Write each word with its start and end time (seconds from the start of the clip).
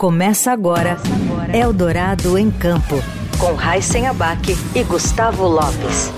Começa 0.00 0.50
agora 0.50 0.96
Eldorado 1.52 2.38
em 2.38 2.50
Campo, 2.50 2.94
com 3.38 3.52
Raíssen 3.52 4.06
Abac 4.06 4.56
e 4.74 4.82
Gustavo 4.82 5.46
Lopes. 5.46 6.10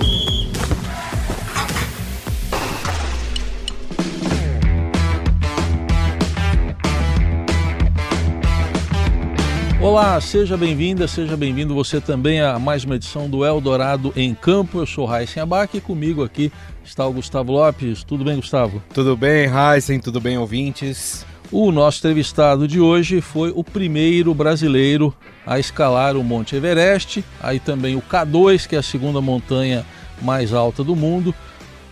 Olá, 9.80 10.20
seja 10.20 10.56
bem-vinda, 10.56 11.08
seja 11.08 11.36
bem-vindo 11.36 11.74
você 11.74 12.00
também 12.00 12.40
a 12.40 12.60
mais 12.60 12.84
uma 12.84 12.94
edição 12.94 13.28
do 13.28 13.44
Eldorado 13.44 14.12
em 14.14 14.32
Campo. 14.32 14.78
Eu 14.78 14.86
sou 14.86 15.06
Raíssen 15.06 15.42
Abac 15.42 15.76
e 15.76 15.80
comigo 15.80 16.22
aqui 16.22 16.52
está 16.84 17.04
o 17.04 17.12
Gustavo 17.12 17.50
Lopes. 17.50 18.04
Tudo 18.04 18.22
bem, 18.22 18.36
Gustavo? 18.36 18.80
Tudo 18.94 19.16
bem, 19.16 19.48
Raíssen, 19.48 19.98
tudo 19.98 20.20
bem, 20.20 20.38
ouvintes? 20.38 21.26
O 21.52 21.70
nosso 21.70 21.98
entrevistado 21.98 22.66
de 22.66 22.80
hoje 22.80 23.20
foi 23.20 23.52
o 23.54 23.62
primeiro 23.62 24.32
brasileiro 24.32 25.14
a 25.46 25.58
escalar 25.58 26.16
o 26.16 26.24
Monte 26.24 26.56
Everest, 26.56 27.22
aí 27.42 27.60
também 27.60 27.94
o 27.94 28.00
K2, 28.00 28.66
que 28.66 28.74
é 28.74 28.78
a 28.78 28.82
segunda 28.82 29.20
montanha 29.20 29.84
mais 30.22 30.54
alta 30.54 30.82
do 30.82 30.96
mundo, 30.96 31.34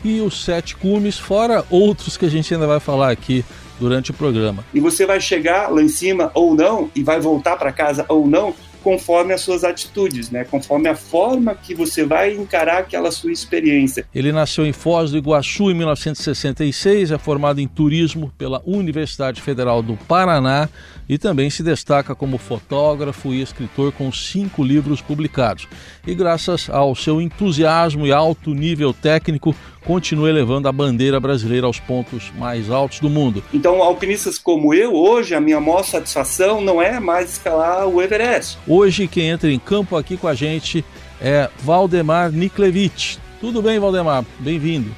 e 0.02 0.22
os 0.22 0.46
Sete 0.46 0.74
Cumes, 0.74 1.18
fora 1.18 1.62
outros 1.68 2.16
que 2.16 2.24
a 2.24 2.30
gente 2.30 2.54
ainda 2.54 2.66
vai 2.66 2.80
falar 2.80 3.10
aqui 3.10 3.44
durante 3.78 4.12
o 4.12 4.14
programa. 4.14 4.64
E 4.72 4.80
você 4.80 5.04
vai 5.04 5.20
chegar 5.20 5.70
lá 5.70 5.82
em 5.82 5.88
cima 5.88 6.30
ou 6.32 6.54
não, 6.54 6.90
e 6.94 7.02
vai 7.02 7.20
voltar 7.20 7.58
para 7.58 7.70
casa 7.70 8.06
ou 8.08 8.26
não, 8.26 8.54
conforme 8.82 9.32
as 9.32 9.40
suas 9.40 9.64
atitudes, 9.64 10.30
né? 10.30 10.44
Conforme 10.44 10.88
a 10.88 10.96
forma 10.96 11.54
que 11.54 11.74
você 11.74 12.04
vai 12.04 12.34
encarar 12.34 12.78
aquela 12.78 13.10
sua 13.10 13.32
experiência. 13.32 14.06
Ele 14.14 14.32
nasceu 14.32 14.66
em 14.66 14.72
Foz 14.72 15.10
do 15.10 15.18
Iguaçu 15.18 15.70
em 15.70 15.74
1966, 15.74 17.10
é 17.10 17.18
formado 17.18 17.60
em 17.60 17.68
turismo 17.68 18.32
pela 18.36 18.62
Universidade 18.64 19.40
Federal 19.40 19.82
do 19.82 19.96
Paraná 19.96 20.68
e 21.08 21.18
também 21.18 21.50
se 21.50 21.62
destaca 21.62 22.14
como 22.14 22.38
fotógrafo 22.38 23.34
e 23.34 23.42
escritor 23.42 23.90
com 23.92 24.12
cinco 24.12 24.62
livros 24.62 25.00
publicados. 25.00 25.66
E 26.06 26.14
graças 26.14 26.70
ao 26.70 26.94
seu 26.94 27.20
entusiasmo 27.20 28.06
e 28.06 28.12
alto 28.12 28.54
nível 28.54 28.94
técnico, 28.94 29.54
continua 29.84 30.28
elevando 30.28 30.68
a 30.68 30.72
bandeira 30.72 31.18
brasileira 31.18 31.66
aos 31.66 31.80
pontos 31.80 32.30
mais 32.38 32.70
altos 32.70 33.00
do 33.00 33.10
mundo. 33.10 33.42
Então, 33.52 33.82
alpinistas 33.82 34.38
como 34.38 34.72
eu, 34.74 34.94
hoje, 34.94 35.34
a 35.34 35.40
minha 35.40 35.60
maior 35.60 35.82
satisfação 35.82 36.60
não 36.60 36.80
é 36.80 37.00
mais 37.00 37.32
escalar 37.32 37.86
o 37.88 38.00
Everest. 38.00 38.58
Hoje, 38.72 39.08
quem 39.08 39.30
entra 39.30 39.50
em 39.50 39.58
campo 39.58 39.96
aqui 39.96 40.16
com 40.16 40.28
a 40.28 40.34
gente 40.34 40.84
é 41.20 41.50
Valdemar 41.58 42.30
Niklevich. 42.30 43.18
Tudo 43.40 43.60
bem, 43.60 43.80
Valdemar? 43.80 44.24
Bem-vindo. 44.38 44.94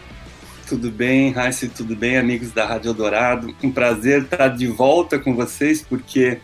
Tudo 0.68 0.90
bem, 0.90 1.32
Raíssa, 1.32 1.66
tudo 1.74 1.96
bem, 1.96 2.18
amigos 2.18 2.52
da 2.52 2.66
Rádio 2.66 2.92
Dourado. 2.92 3.56
Um 3.62 3.72
prazer 3.72 4.24
estar 4.24 4.48
de 4.48 4.66
volta 4.66 5.18
com 5.18 5.34
vocês, 5.34 5.80
porque 5.80 6.36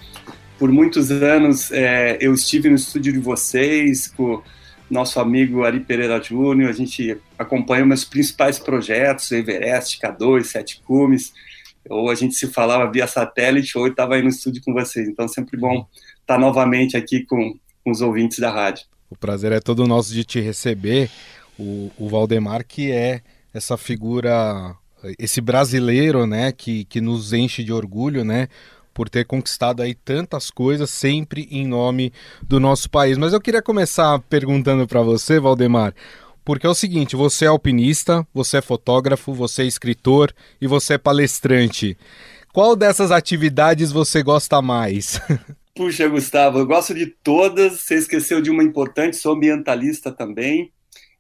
por 0.59 0.73
muitos 0.73 1.11
anos 1.11 1.71
é, 1.71 2.17
eu 2.19 2.33
estive 2.33 2.71
no 2.71 2.77
estúdio 2.77 3.13
de 3.13 3.19
vocês 3.19 4.09
com 4.09 4.43
nosso 4.91 5.21
amigo 5.21 5.65
Ari 5.65 5.81
Pereira 5.81 6.23
Júnior, 6.23 6.71
a 6.71 6.73
gente 6.73 7.15
acompanha 7.39 7.85
meus 7.85 8.07
principais 8.07 8.59
projetos, 8.59 9.31
Everest, 9.33 10.01
K2, 10.01 10.45
Sete 10.45 10.83
Cumes, 10.83 11.35
ou 11.89 12.11
a 12.11 12.15
gente 12.15 12.35
se 12.35 12.47
falava 12.47 12.91
via 12.91 13.07
satélite, 13.07 13.77
ou 13.77 13.87
estava 13.87 14.15
aí 14.15 14.23
no 14.23 14.29
estúdio 14.29 14.63
com 14.65 14.73
vocês. 14.73 15.09
Então, 15.09 15.27
sempre 15.29 15.59
bom 15.59 15.87
estar 16.21 16.39
novamente 16.39 16.97
aqui 16.97 17.25
com, 17.25 17.55
com 17.85 17.91
os 17.91 18.01
ouvintes 18.01 18.39
da 18.39 18.51
rádio. 18.51 18.87
O 19.11 19.17
prazer 19.17 19.53
é 19.53 19.61
todo 19.61 19.87
nosso 19.87 20.13
de 20.13 20.25
te 20.25 20.41
receber. 20.41 21.11
O, 21.59 21.91
o 21.99 22.09
Valdemar, 22.09 22.65
que 22.65 22.93
é 22.93 23.23
essa 23.53 23.77
figura, 23.77 24.77
esse 25.19 25.41
brasileiro, 25.41 26.27
né, 26.27 26.53
que, 26.53 26.85
que 26.85 27.01
nos 27.01 27.33
enche 27.33 27.65
de 27.65 27.73
orgulho, 27.73 28.25
né, 28.25 28.49
por 28.93 29.09
ter 29.09 29.25
conquistado 29.25 29.81
aí 29.81 29.95
tantas 29.95 30.51
coisas 30.51 30.91
sempre 30.91 31.49
em 31.51 31.67
nome 31.67 32.13
do 32.43 32.61
nosso 32.61 32.91
país. 32.91 33.17
Mas 33.17 33.33
eu 33.33 33.41
queria 33.41 33.63
começar 33.63 34.19
perguntando 34.29 34.87
para 34.87 35.03
você, 35.03 35.41
Valdemar, 35.41 35.95
porque 36.49 36.67
é 36.67 36.71
o 36.71 36.75
seguinte, 36.75 37.15
você 37.15 37.45
é 37.45 37.49
alpinista, 37.49 38.27
você 38.33 38.57
é 38.57 38.63
fotógrafo, 38.63 39.35
você 39.35 39.65
é 39.65 39.67
escritor 39.67 40.35
e 40.59 40.67
você 40.67 40.95
é 40.95 40.99
palestrante. 40.99 41.95
Qual 42.55 42.75
dessas 42.75 43.11
atividades 43.11 43.93
você 43.93 44.23
gosta 44.23 44.63
mais? 44.63 45.21
Puxa, 45.77 46.09
Gustavo, 46.09 46.59
eu 46.59 46.67
gosto 46.67 46.95
de 46.95 47.05
todas. 47.07 47.83
Você 47.83 47.97
esqueceu 47.97 48.41
de 48.41 48.51
uma 48.51 48.65
importante, 48.65 49.17
sou 49.17 49.35
ambientalista 49.35 50.11
também. 50.11 50.73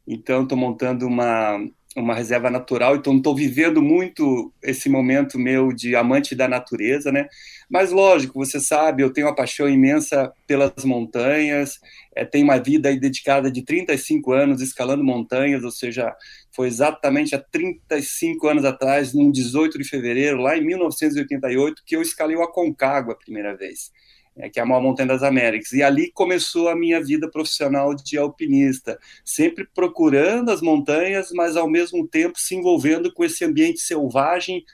Então, 0.06 0.44
estou 0.44 0.56
montando 0.56 1.06
uma, 1.06 1.58
uma 2.00 2.14
reserva 2.14 2.50
natural, 2.50 2.96
então 2.96 3.16
estou 3.16 3.34
vivendo 3.34 3.82
muito 3.82 4.52
esse 4.62 4.88
momento 4.88 5.38
meu 5.38 5.72
de 5.72 5.94
amante 5.96 6.34
da 6.34 6.48
natureza, 6.48 7.10
né? 7.12 7.28
Mas 7.68 7.92
lógico, 7.92 8.38
você 8.38 8.58
sabe, 8.60 9.02
eu 9.02 9.12
tenho 9.12 9.26
uma 9.26 9.34
paixão 9.34 9.68
imensa 9.68 10.32
pelas 10.46 10.84
montanhas, 10.84 11.78
é, 12.14 12.24
tenho 12.24 12.44
uma 12.44 12.58
vida 12.58 12.94
dedicada 12.96 13.50
de 13.50 13.62
35 13.62 14.32
anos 14.32 14.60
escalando 14.62 15.04
montanhas, 15.04 15.62
ou 15.64 15.70
seja, 15.70 16.14
foi 16.50 16.68
exatamente 16.68 17.34
há 17.34 17.38
35 17.38 18.48
anos 18.48 18.64
atrás, 18.64 19.12
num 19.12 19.30
18 19.30 19.78
de 19.78 19.84
fevereiro, 19.84 20.38
lá 20.38 20.56
em 20.56 20.64
1988, 20.64 21.82
que 21.84 21.96
eu 21.96 22.02
escalei 22.02 22.36
o 22.36 22.42
Aconcagua 22.42 23.12
a 23.12 23.16
primeira 23.16 23.56
vez 23.56 23.90
é, 24.38 24.48
que 24.48 24.60
é 24.60 24.62
a 24.62 24.66
maior 24.66 24.80
montanha 24.80 25.08
das 25.08 25.22
Américas. 25.22 25.72
E 25.72 25.82
ali 25.82 26.10
começou 26.12 26.68
a 26.68 26.76
minha 26.76 27.02
vida 27.02 27.28
profissional 27.28 27.94
de 27.94 28.16
alpinista, 28.16 28.98
sempre 29.24 29.66
procurando 29.74 30.50
as 30.50 30.62
montanhas, 30.62 31.30
mas 31.32 31.56
ao 31.56 31.68
mesmo 31.68 32.06
tempo 32.06 32.38
se 32.38 32.54
envolvendo 32.54 33.12
com 33.12 33.24
esse 33.24 33.44
ambiente 33.44 33.80
selvagem, 33.80 34.64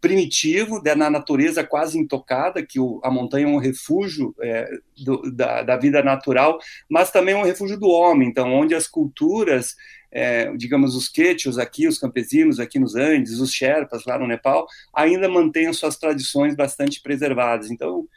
primitivo, 0.00 0.82
né, 0.82 0.94
na 0.94 1.10
natureza 1.10 1.62
quase 1.62 1.98
intocada, 1.98 2.64
que 2.64 2.80
o, 2.80 3.00
a 3.04 3.10
montanha 3.10 3.44
é 3.44 3.48
um 3.48 3.58
refúgio 3.58 4.34
é, 4.40 4.68
do, 4.96 5.30
da, 5.30 5.62
da, 5.62 5.76
vida 5.76 6.02
natural, 6.02 6.58
mas 6.88 7.10
também 7.10 7.34
um 7.34 7.42
refúgio 7.42 7.78
do 7.78 7.88
homem, 7.88 8.28
então, 8.28 8.50
onde 8.52 8.74
as 8.74 8.86
culturas, 8.86 9.76
é, 10.10 10.50
digamos, 10.56 10.96
os 10.96 11.06
quechos 11.06 11.58
aqui, 11.58 11.86
os 11.86 11.98
campesinos 11.98 12.58
aqui 12.58 12.78
nos 12.78 12.96
Andes, 12.96 13.40
os 13.40 13.52
Sherpas 13.52 14.06
lá 14.06 14.18
no 14.18 14.26
Nepal, 14.26 14.66
ainda 14.94 15.28
mantêm 15.28 15.66
as 15.66 15.76
suas 15.76 15.96
tradições 15.96 16.56
bastante 16.56 17.02
preservadas. 17.02 17.70
Então, 17.70 18.08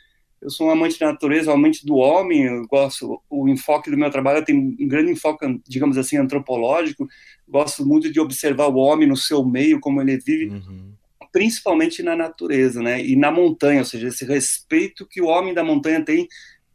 eu 0.44 0.50
sou 0.50 0.68
um 0.68 0.72
amante 0.72 1.00
da 1.00 1.08
natureza, 1.08 1.50
um 1.50 1.56
amante 1.56 1.86
do 1.86 1.96
homem, 1.96 2.44
eu 2.44 2.68
gosto, 2.68 3.22
o 3.30 3.48
enfoque 3.48 3.90
do 3.90 3.98
meu 3.98 4.12
trabalho 4.12 4.44
tem 4.44 4.56
um 4.56 4.88
grande 4.88 5.12
enfoque, 5.12 5.60
digamos 5.68 5.98
assim, 5.98 6.18
antropológico, 6.18 7.08
gosto 7.48 7.86
muito 7.86 8.12
de 8.12 8.20
observar 8.20 8.68
o 8.68 8.76
homem 8.76 9.08
no 9.08 9.16
seu 9.16 9.44
meio, 9.46 9.80
como 9.80 10.02
ele 10.02 10.18
vive, 10.18 10.50
uhum. 10.50 10.92
principalmente 11.32 12.04
na 12.04 12.16
natureza, 12.16 12.82
né, 12.82 13.04
e 13.04 13.16
na 13.16 13.32
montanha, 13.32 13.80
ou 13.80 13.86
seja, 13.86 14.10
esse 14.10 14.26
respeito 14.26 15.08
que 15.08 15.22
o 15.22 15.28
homem 15.28 15.54
da 15.54 15.64
montanha 15.64 16.04
tem 16.04 16.28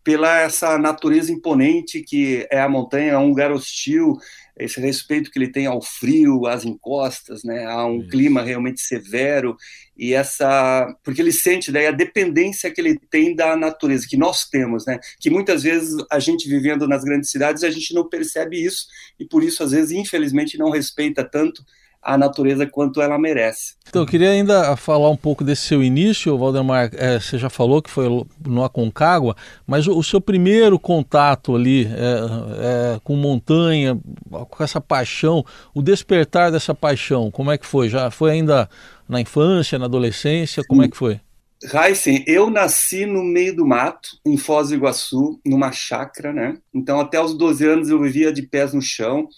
pela 0.09 0.41
essa 0.41 0.79
natureza 0.79 1.31
imponente 1.31 2.01
que 2.01 2.49
é 2.51 2.63
a 2.63 2.69
montanha, 2.69 3.13
é 3.13 3.19
um 3.19 3.29
lugar 3.29 3.53
hostil, 3.53 4.17
esse 4.57 4.81
respeito 4.81 5.31
que 5.31 5.39
ele 5.39 5.53
tem 5.53 5.67
ao 5.67 5.83
frio, 5.83 6.47
às 6.47 6.65
encostas, 6.65 7.45
né, 7.45 7.67
a 7.67 7.85
um 7.85 7.99
Isso. 7.99 8.09
clima 8.09 8.41
realmente 8.41 8.81
severo 8.81 9.55
e 9.95 10.15
essa 10.15 10.97
porque 11.05 11.21
ele 11.21 11.31
sente 11.31 11.71
daí 11.71 11.87
a 11.87 11.91
dependência 11.91 12.71
que 12.71 12.81
ele 12.81 12.99
tem 13.11 13.37
da 13.37 13.55
natureza 13.55 14.07
que 14.09 14.17
nós 14.17 14.49
temos, 14.49 14.87
né, 14.87 14.99
que 15.21 15.29
muitas 15.29 15.63
vezes 15.63 15.95
a 16.11 16.19
gente 16.19 16.49
vivendo 16.49 16.89
nas 16.89 17.05
grandes 17.05 17.31
cidades 17.31 17.63
a 17.63 17.69
gente 17.69 17.93
não 17.93 18.09
percebe 18.09 18.65
isso 18.65 18.87
e 19.21 19.27
por 19.27 19.45
isso 19.45 19.63
às 19.63 19.73
vezes 19.73 19.91
infelizmente 19.91 20.57
não 20.57 20.71
respeita 20.71 21.23
tanto 21.23 21.63
a 22.03 22.17
natureza 22.17 22.67
quanto 22.67 23.03
ela 23.03 23.19
merece. 23.19 23.75
Então, 23.89 24.03
eu 24.03 24.07
queria 24.07 24.31
ainda 24.31 24.77
falar 24.77 25.11
um 25.11 25.17
pouco 25.17 25.43
desse 25.43 25.63
seu 25.63 25.83
início, 25.83 26.37
Valdemar. 26.39 26.91
É, 26.95 27.19
você 27.19 27.39
já 27.39 27.51
falou 27.51 27.83
que 27.83 27.91
foi 27.91 28.07
no 28.47 28.65
Aconcagua, 28.65 29.37
mas 29.67 29.87
o, 29.87 29.97
o 29.97 30.03
seu 30.03 30.21
primeiro 30.21 30.79
contato 30.79 31.55
ali 31.55 31.87
é, 31.87 32.95
é, 32.95 33.01
com 33.03 33.17
montanha, 33.17 33.99
com 34.31 34.63
essa 34.63 34.81
paixão, 34.81 35.45
o 35.75 35.83
despertar 35.83 36.53
dessa 36.53 36.75
paixão, 36.75 37.31
como 37.31 37.51
é 37.51 37.59
que 37.59 37.67
foi? 37.67 37.89
Já 37.89 38.11
foi 38.11 38.33
ainda 38.33 38.69
na 39.09 39.21
infância, 39.21 39.79
na 39.79 39.87
adolescência? 39.87 40.63
Como 40.67 40.83
é 40.83 40.89
que 40.89 40.97
foi? 40.97 41.21
Heisen, 41.63 42.23
eu 42.27 42.49
nasci 42.49 43.05
no 43.05 43.25
meio 43.25 43.57
do 43.57 43.67
mato, 43.67 44.11
em 44.25 44.37
Foz 44.37 44.69
do 44.69 44.77
Iguaçu, 44.77 45.41
numa 45.45 45.73
chácara, 45.73 46.33
né? 46.33 46.57
Então, 46.73 47.01
até 47.01 47.21
os 47.21 47.37
12 47.37 47.67
anos 47.67 47.89
eu 47.89 48.01
vivia 48.01 48.33
de 48.33 48.43
pés 48.43 48.73
no 48.73 48.81
chão. 48.81 49.29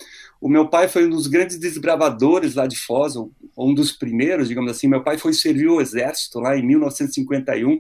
O 0.40 0.48
meu 0.48 0.68
pai 0.68 0.88
foi 0.88 1.06
um 1.06 1.10
dos 1.10 1.26
grandes 1.26 1.58
desbravadores 1.58 2.54
lá 2.54 2.66
de 2.66 2.76
Foz, 2.76 3.14
um 3.56 3.74
dos 3.74 3.92
primeiros, 3.92 4.48
digamos 4.48 4.70
assim. 4.70 4.88
Meu 4.88 5.02
pai 5.02 5.18
foi 5.18 5.32
servir 5.34 5.68
o 5.68 5.80
exército 5.80 6.40
lá 6.40 6.56
em 6.56 6.66
1951. 6.66 7.78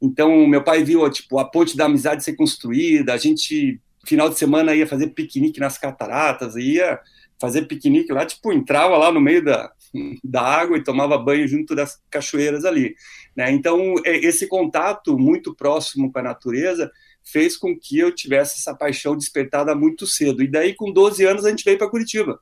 Então, 0.00 0.46
meu 0.46 0.62
pai 0.62 0.82
viu 0.82 1.08
tipo 1.10 1.38
a 1.38 1.44
ponte 1.44 1.76
da 1.76 1.84
amizade 1.84 2.24
ser 2.24 2.34
construída. 2.34 3.12
A 3.12 3.18
gente 3.18 3.80
final 4.06 4.30
de 4.30 4.38
semana 4.38 4.74
ia 4.74 4.86
fazer 4.86 5.08
piquenique 5.08 5.60
nas 5.60 5.76
cataratas, 5.76 6.56
ia 6.56 6.98
fazer 7.38 7.66
piquenique 7.66 8.12
lá, 8.12 8.24
tipo, 8.24 8.52
entrava 8.52 8.96
lá 8.96 9.12
no 9.12 9.20
meio 9.20 9.44
da, 9.44 9.70
da 10.24 10.42
água 10.42 10.76
e 10.76 10.82
tomava 10.82 11.18
banho 11.18 11.46
junto 11.46 11.74
das 11.74 12.00
cachoeiras 12.10 12.64
ali. 12.64 12.94
Né? 13.36 13.50
Então, 13.52 13.94
é, 14.04 14.16
esse 14.16 14.46
contato 14.48 15.18
muito 15.18 15.54
próximo 15.54 16.10
com 16.10 16.18
a 16.18 16.22
natureza 16.22 16.90
fez 17.30 17.56
com 17.56 17.78
que 17.78 17.98
eu 17.98 18.14
tivesse 18.14 18.58
essa 18.58 18.74
paixão 18.74 19.16
despertada 19.16 19.74
muito 19.74 20.06
cedo. 20.06 20.42
E 20.42 20.50
daí, 20.50 20.74
com 20.74 20.92
12 20.92 21.24
anos, 21.24 21.44
a 21.44 21.50
gente 21.50 21.64
veio 21.64 21.78
para 21.78 21.90
Curitiba. 21.90 22.38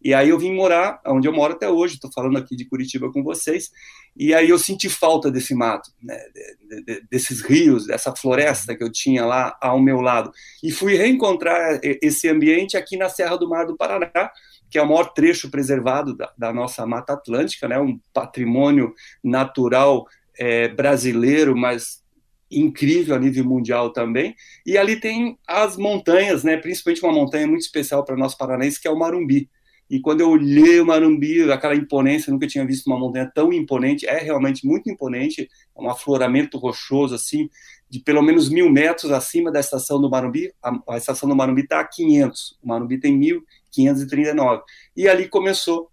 E 0.00 0.14
aí 0.14 0.28
eu 0.28 0.38
vim 0.38 0.54
morar 0.54 1.00
onde 1.06 1.26
eu 1.26 1.32
moro 1.32 1.54
até 1.54 1.68
hoje, 1.68 1.94
estou 1.94 2.10
falando 2.12 2.38
aqui 2.38 2.54
de 2.54 2.64
Curitiba 2.64 3.12
com 3.12 3.22
vocês, 3.22 3.70
e 4.16 4.32
aí 4.32 4.48
eu 4.48 4.58
senti 4.58 4.88
falta 4.88 5.28
desse 5.28 5.54
mato, 5.54 5.90
né, 6.00 6.16
de, 6.68 6.84
de, 6.84 7.06
desses 7.10 7.42
rios, 7.42 7.86
dessa 7.86 8.14
floresta 8.14 8.76
que 8.76 8.82
eu 8.82 8.92
tinha 8.92 9.26
lá 9.26 9.56
ao 9.60 9.80
meu 9.80 10.00
lado. 10.00 10.30
E 10.62 10.70
fui 10.70 10.94
reencontrar 10.94 11.80
esse 11.82 12.28
ambiente 12.28 12.76
aqui 12.76 12.96
na 12.96 13.08
Serra 13.08 13.36
do 13.36 13.48
Mar 13.48 13.66
do 13.66 13.76
Paraná, 13.76 14.30
que 14.70 14.78
é 14.78 14.82
o 14.82 14.86
maior 14.86 15.12
trecho 15.12 15.50
preservado 15.50 16.16
da, 16.16 16.32
da 16.38 16.52
nossa 16.52 16.86
Mata 16.86 17.14
Atlântica, 17.14 17.66
né, 17.66 17.80
um 17.80 17.98
patrimônio 18.12 18.94
natural 19.22 20.06
é, 20.38 20.68
brasileiro, 20.68 21.56
mas 21.56 22.02
incrível 22.50 23.14
a 23.14 23.18
nível 23.18 23.44
mundial 23.44 23.92
também. 23.92 24.34
E 24.64 24.76
ali 24.78 24.98
tem 24.98 25.38
as 25.46 25.76
montanhas, 25.76 26.44
né, 26.44 26.56
principalmente 26.56 27.02
uma 27.02 27.12
montanha 27.12 27.46
muito 27.46 27.62
especial 27.62 28.04
para 28.04 28.16
nós 28.16 28.34
paranaenses, 28.34 28.78
que 28.78 28.88
é 28.88 28.90
o 28.90 28.98
Marumbi. 28.98 29.48
E 29.90 30.00
quando 30.00 30.20
eu 30.20 30.30
olhei 30.30 30.80
o 30.80 30.86
Marumbi, 30.86 31.50
aquela 31.50 31.74
imponência, 31.74 32.30
nunca 32.30 32.46
tinha 32.46 32.66
visto 32.66 32.86
uma 32.86 32.98
montanha 32.98 33.30
tão 33.34 33.52
imponente, 33.52 34.06
é 34.06 34.18
realmente 34.18 34.66
muito 34.66 34.90
imponente, 34.90 35.48
é 35.76 35.80
um 35.80 35.88
afloramento 35.88 36.58
rochoso, 36.58 37.14
assim, 37.14 37.48
de 37.88 38.00
pelo 38.00 38.22
menos 38.22 38.50
mil 38.50 38.70
metros 38.70 39.10
acima 39.10 39.50
da 39.50 39.60
estação 39.60 39.98
do 39.98 40.10
Marumbi. 40.10 40.52
A, 40.62 40.78
a 40.90 40.96
estação 40.98 41.26
do 41.26 41.34
Marumbi 41.34 41.62
está 41.62 41.80
a 41.80 41.84
500, 41.84 42.58
o 42.62 42.68
Marumbi 42.68 43.00
tem 43.00 43.18
1.539. 43.18 44.60
E 44.94 45.08
ali 45.08 45.26
começou 45.26 45.90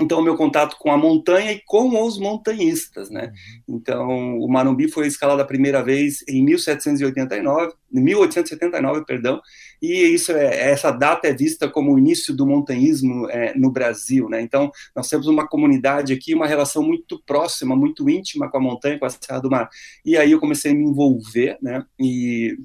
então 0.00 0.20
o 0.20 0.22
meu 0.22 0.36
contato 0.36 0.76
com 0.78 0.92
a 0.92 0.96
montanha 0.96 1.52
e 1.52 1.60
com 1.66 2.04
os 2.04 2.18
montanhistas, 2.18 3.10
né? 3.10 3.32
Uhum. 3.66 3.76
Então 3.76 4.38
o 4.38 4.48
Marumbi 4.48 4.88
foi 4.88 5.06
escalado 5.06 5.42
a 5.42 5.44
primeira 5.44 5.82
vez 5.82 6.24
em 6.28 6.44
1789, 6.44 7.72
1879, 7.90 9.04
perdão, 9.04 9.40
e 9.82 9.92
isso 10.14 10.32
é 10.32 10.70
essa 10.70 10.90
data 10.90 11.26
é 11.26 11.34
vista 11.34 11.68
como 11.68 11.92
o 11.92 11.98
início 11.98 12.34
do 12.34 12.46
montanhismo 12.46 13.28
é, 13.28 13.52
no 13.56 13.70
Brasil, 13.70 14.28
né? 14.28 14.40
Então 14.40 14.70
nós 14.94 15.08
temos 15.08 15.26
uma 15.26 15.48
comunidade 15.48 16.12
aqui, 16.12 16.34
uma 16.34 16.46
relação 16.46 16.82
muito 16.82 17.20
próxima, 17.26 17.74
muito 17.74 18.08
íntima 18.08 18.48
com 18.48 18.58
a 18.58 18.60
montanha, 18.60 18.98
com 18.98 19.06
a 19.06 19.10
Serra 19.10 19.40
do 19.40 19.50
Mar. 19.50 19.68
E 20.04 20.16
aí 20.16 20.30
eu 20.30 20.40
comecei 20.40 20.70
a 20.70 20.74
me 20.74 20.84
envolver, 20.84 21.58
né? 21.60 21.84
E 21.98 22.56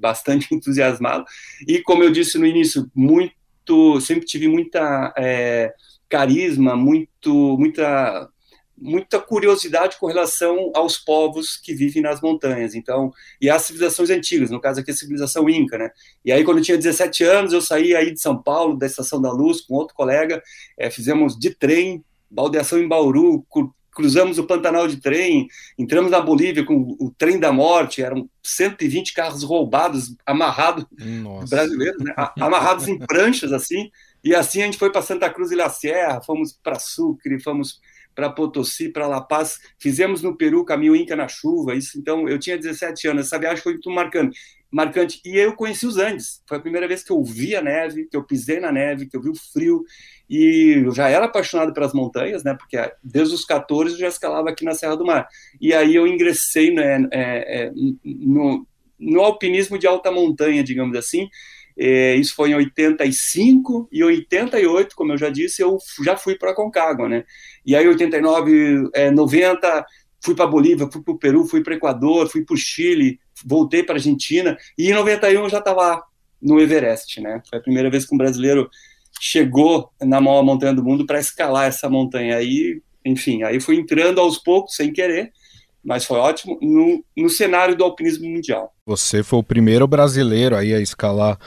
bastante 0.00 0.52
entusiasmado. 0.54 1.24
E 1.66 1.80
como 1.80 2.02
eu 2.02 2.10
disse 2.10 2.38
no 2.38 2.46
início, 2.46 2.90
muito, 2.94 4.00
sempre 4.00 4.26
tive 4.26 4.48
muita 4.48 5.12
é, 5.16 5.72
carisma, 6.12 6.76
muito, 6.76 7.56
muita, 7.56 8.28
muita 8.76 9.18
curiosidade 9.18 9.96
com 9.98 10.06
relação 10.06 10.70
aos 10.74 10.98
povos 10.98 11.56
que 11.56 11.72
vivem 11.72 12.02
nas 12.02 12.20
montanhas. 12.20 12.74
Então, 12.74 13.10
e 13.40 13.48
as 13.48 13.62
civilizações 13.62 14.10
antigas, 14.10 14.50
no 14.50 14.60
caso 14.60 14.80
aqui 14.80 14.90
a 14.90 14.94
civilização 14.94 15.48
inca, 15.48 15.78
né? 15.78 15.90
E 16.22 16.30
aí 16.30 16.44
quando 16.44 16.58
eu 16.58 16.64
tinha 16.64 16.76
17 16.76 17.24
anos, 17.24 17.54
eu 17.54 17.62
saí 17.62 17.96
aí 17.96 18.12
de 18.12 18.20
São 18.20 18.36
Paulo, 18.42 18.76
da 18.76 18.84
Estação 18.84 19.22
da 19.22 19.32
Luz, 19.32 19.62
com 19.62 19.74
outro 19.74 19.96
colega, 19.96 20.42
é, 20.76 20.90
fizemos 20.90 21.34
de 21.38 21.54
trem, 21.54 22.04
baldeação 22.30 22.78
em 22.78 22.86
Bauru, 22.86 23.42
cruzamos 23.90 24.38
o 24.38 24.44
Pantanal 24.44 24.86
de 24.86 24.98
trem, 24.98 25.48
entramos 25.78 26.10
na 26.10 26.20
Bolívia 26.20 26.64
com 26.64 26.94
o 26.98 27.10
trem 27.16 27.40
da 27.40 27.52
morte, 27.52 28.02
eram 28.02 28.28
120 28.42 29.14
carros 29.14 29.42
roubados, 29.42 30.14
amarrados, 30.26 30.84
brasileiros, 31.48 32.02
né? 32.02 32.14
amarrados 32.38 32.86
em 32.86 32.98
pranchas, 32.98 33.52
assim, 33.52 33.90
e 34.24 34.34
assim 34.34 34.62
a 34.62 34.64
gente 34.66 34.78
foi 34.78 34.90
para 34.90 35.02
Santa 35.02 35.28
Cruz 35.30 35.50
e 35.50 35.56
La 35.56 35.68
Sierra, 35.68 36.22
fomos 36.22 36.52
para 36.52 36.78
Sucre, 36.78 37.40
fomos 37.40 37.80
para 38.14 38.30
Potosí, 38.30 38.88
para 38.88 39.06
La 39.06 39.20
Paz, 39.20 39.58
fizemos 39.78 40.22
no 40.22 40.36
Peru 40.36 40.64
caminho 40.64 40.94
Inca 40.94 41.16
na 41.16 41.28
chuva, 41.28 41.74
isso 41.74 41.98
então 41.98 42.28
eu 42.28 42.38
tinha 42.38 42.58
17 42.58 43.08
anos, 43.08 43.26
essa 43.26 43.38
viagem 43.38 43.62
foi 43.62 43.72
muito 43.72 43.90
marcante, 43.90 44.38
marcante, 44.70 45.20
e 45.24 45.36
eu 45.36 45.54
conheci 45.54 45.86
os 45.86 45.96
Andes, 45.96 46.42
foi 46.46 46.58
a 46.58 46.60
primeira 46.60 46.86
vez 46.86 47.02
que 47.02 47.10
eu 47.10 47.22
vi 47.22 47.56
a 47.56 47.62
neve, 47.62 48.06
que 48.06 48.16
eu 48.16 48.24
pisei 48.24 48.60
na 48.60 48.70
neve, 48.72 49.06
que 49.06 49.16
eu 49.16 49.22
vi 49.22 49.30
o 49.30 49.34
frio, 49.34 49.84
e 50.28 50.82
eu 50.84 50.94
já 50.94 51.08
era 51.08 51.26
apaixonado 51.26 51.72
pelas 51.72 51.92
montanhas, 51.92 52.44
né, 52.44 52.54
porque 52.54 52.76
desde 53.02 53.34
os 53.34 53.44
14 53.44 53.94
eu 53.94 54.00
já 54.00 54.08
escalava 54.08 54.50
aqui 54.50 54.64
na 54.64 54.74
Serra 54.74 54.96
do 54.96 55.04
Mar, 55.04 55.26
e 55.60 55.74
aí 55.74 55.94
eu 55.94 56.06
ingressei 56.06 56.72
né, 56.72 57.06
é, 57.10 57.64
é, 57.66 57.72
no, 58.04 58.66
no 58.98 59.20
alpinismo 59.20 59.78
de 59.78 59.86
alta 59.86 60.10
montanha, 60.10 60.62
digamos 60.62 60.96
assim, 60.96 61.28
isso 61.76 62.34
foi 62.34 62.50
em 62.50 62.54
85 62.54 63.88
e 63.90 64.02
88, 64.02 64.94
como 64.94 65.12
eu 65.12 65.18
já 65.18 65.28
disse, 65.30 65.62
eu 65.62 65.78
já 66.04 66.16
fui 66.16 66.36
para 66.36 66.54
Concagua, 66.54 67.08
né? 67.08 67.24
E 67.64 67.74
aí 67.74 67.86
89, 67.86 68.90
é, 68.94 69.10
90, 69.10 69.86
fui 70.20 70.34
para 70.34 70.46
Bolívia, 70.46 70.88
fui 70.90 71.02
para 71.02 71.12
o 71.12 71.18
Peru, 71.18 71.46
fui 71.46 71.62
para 71.62 71.74
Equador, 71.74 72.28
fui 72.28 72.44
para 72.44 72.54
o 72.54 72.58
Chile, 72.58 73.18
voltei 73.44 73.82
para 73.82 73.96
Argentina 73.96 74.56
e 74.78 74.90
em 74.90 74.94
91 74.94 75.42
eu 75.42 75.48
já 75.48 75.58
estava 75.58 76.02
no 76.40 76.60
Everest, 76.60 77.20
né? 77.20 77.42
Foi 77.48 77.58
a 77.58 77.62
primeira 77.62 77.90
vez 77.90 78.04
que 78.06 78.14
um 78.14 78.18
brasileiro 78.18 78.68
chegou 79.20 79.90
na 80.00 80.20
maior 80.20 80.42
montanha 80.42 80.74
do 80.74 80.82
mundo 80.82 81.06
para 81.06 81.20
escalar 81.20 81.66
essa 81.66 81.88
montanha. 81.88 82.36
Aí, 82.36 82.82
enfim, 83.04 83.42
aí 83.42 83.60
fui 83.60 83.76
entrando 83.76 84.20
aos 84.20 84.38
poucos, 84.38 84.74
sem 84.74 84.92
querer, 84.92 85.32
mas 85.84 86.04
foi 86.04 86.18
ótimo 86.18 86.58
no, 86.60 87.04
no 87.16 87.28
cenário 87.28 87.76
do 87.76 87.84
alpinismo 87.84 88.28
mundial. 88.28 88.72
Você 88.86 89.22
foi 89.22 89.38
o 89.38 89.44
primeiro 89.44 89.86
brasileiro 89.86 90.56
aí 90.56 90.72
a 90.72 90.80
escalar 90.80 91.38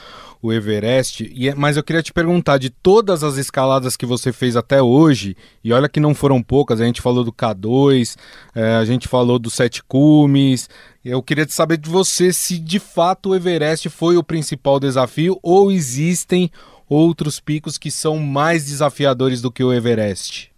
o 0.42 0.52
Everest, 0.52 1.30
e, 1.34 1.48
é, 1.48 1.54
mas 1.54 1.76
eu 1.76 1.82
queria 1.82 2.02
te 2.02 2.12
perguntar, 2.12 2.58
de 2.58 2.70
todas 2.70 3.24
as 3.24 3.36
escaladas 3.36 3.96
que 3.96 4.06
você 4.06 4.32
fez 4.32 4.54
até 4.54 4.80
hoje, 4.80 5.36
e 5.64 5.72
olha 5.72 5.88
que 5.88 5.98
não 5.98 6.14
foram 6.14 6.42
poucas, 6.42 6.80
a 6.80 6.84
gente 6.84 7.00
falou 7.00 7.24
do 7.24 7.32
K2, 7.32 8.16
é, 8.54 8.74
a 8.74 8.84
gente 8.84 9.08
falou 9.08 9.38
do 9.38 9.50
Sete 9.50 9.82
Cumes, 9.82 10.68
eu 11.04 11.22
queria 11.22 11.48
saber 11.48 11.78
de 11.78 11.88
você 11.88 12.32
se 12.32 12.58
de 12.58 12.78
fato 12.78 13.30
o 13.30 13.34
Everest 13.34 13.88
foi 13.88 14.16
o 14.16 14.22
principal 14.22 14.78
desafio 14.78 15.38
ou 15.42 15.72
existem 15.72 16.50
outros 16.88 17.40
picos 17.40 17.78
que 17.78 17.90
são 17.90 18.18
mais 18.18 18.66
desafiadores 18.66 19.40
do 19.40 19.50
que 19.50 19.64
o 19.64 19.72
Everest. 19.72 20.52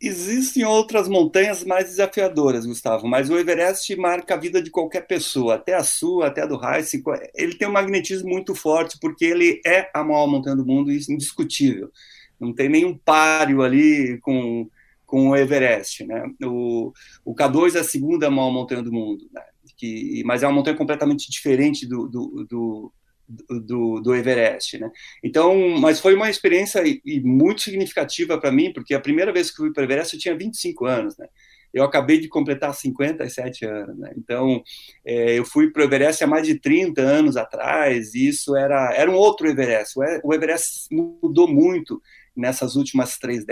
Existem 0.00 0.64
outras 0.64 1.08
montanhas 1.08 1.64
mais 1.64 1.86
desafiadoras, 1.86 2.64
Gustavo, 2.64 3.08
mas 3.08 3.28
o 3.28 3.36
Everest 3.36 3.96
marca 3.96 4.34
a 4.34 4.36
vida 4.36 4.62
de 4.62 4.70
qualquer 4.70 5.06
pessoa, 5.06 5.56
até 5.56 5.74
a 5.74 5.82
sua, 5.82 6.28
até 6.28 6.42
a 6.42 6.46
do 6.46 6.60
Heisen. 6.64 7.02
Ele 7.34 7.54
tem 7.56 7.66
um 7.66 7.72
magnetismo 7.72 8.28
muito 8.28 8.54
forte, 8.54 8.96
porque 9.00 9.24
ele 9.24 9.60
é 9.66 9.90
a 9.92 10.04
maior 10.04 10.28
montanha 10.28 10.54
do 10.54 10.64
mundo, 10.64 10.92
isso 10.92 11.10
é 11.10 11.14
indiscutível. 11.14 11.90
Não 12.38 12.54
tem 12.54 12.68
nenhum 12.68 12.96
páreo 12.96 13.62
ali 13.62 14.18
com, 14.20 14.70
com 15.04 15.30
o 15.30 15.36
Everest. 15.36 16.04
Né? 16.06 16.24
O, 16.44 16.92
o 17.24 17.34
K2 17.34 17.74
é 17.74 17.80
a 17.80 17.84
segunda 17.84 18.30
maior 18.30 18.52
montanha 18.52 18.82
do 18.82 18.92
mundo, 18.92 19.28
né? 19.32 19.42
que, 19.78 20.22
mas 20.24 20.42
é 20.42 20.46
uma 20.46 20.54
montanha 20.54 20.76
completamente 20.76 21.30
diferente 21.30 21.86
do, 21.86 22.08
do, 22.08 22.46
do 22.48 22.92
do, 23.28 24.00
do 24.00 24.14
Everest, 24.14 24.78
né? 24.78 24.90
Então, 25.22 25.56
mas 25.78 26.00
foi 26.00 26.14
uma 26.14 26.30
experiência 26.30 26.82
e, 26.86 27.00
e 27.04 27.20
muito 27.20 27.60
significativa 27.60 28.38
para 28.38 28.50
mim, 28.50 28.72
porque 28.72 28.94
a 28.94 29.00
primeira 29.00 29.32
vez 29.32 29.50
que 29.50 29.58
fui 29.58 29.72
para 29.72 29.82
o 29.82 29.84
Everest 29.84 30.14
eu 30.14 30.20
tinha 30.20 30.36
25 30.36 30.86
anos, 30.86 31.16
né? 31.18 31.26
Eu 31.72 31.84
acabei 31.84 32.18
de 32.18 32.28
completar 32.28 32.74
57 32.74 33.66
anos, 33.66 33.98
né? 33.98 34.12
Então, 34.16 34.62
é, 35.04 35.38
eu 35.38 35.44
fui 35.44 35.70
para 35.70 35.82
o 35.82 35.84
Everest 35.84 36.24
há 36.24 36.26
mais 36.26 36.46
de 36.46 36.58
30 36.58 37.02
anos 37.02 37.36
atrás, 37.36 38.14
e 38.14 38.26
isso 38.26 38.56
era, 38.56 38.94
era 38.94 39.10
um 39.10 39.14
outro 39.14 39.46
Everest. 39.46 39.98
O 40.24 40.32
Everest 40.32 40.88
mudou 40.90 41.46
muito 41.46 42.00
nessas 42.38 42.76
últimas 42.76 43.18
três 43.18 43.44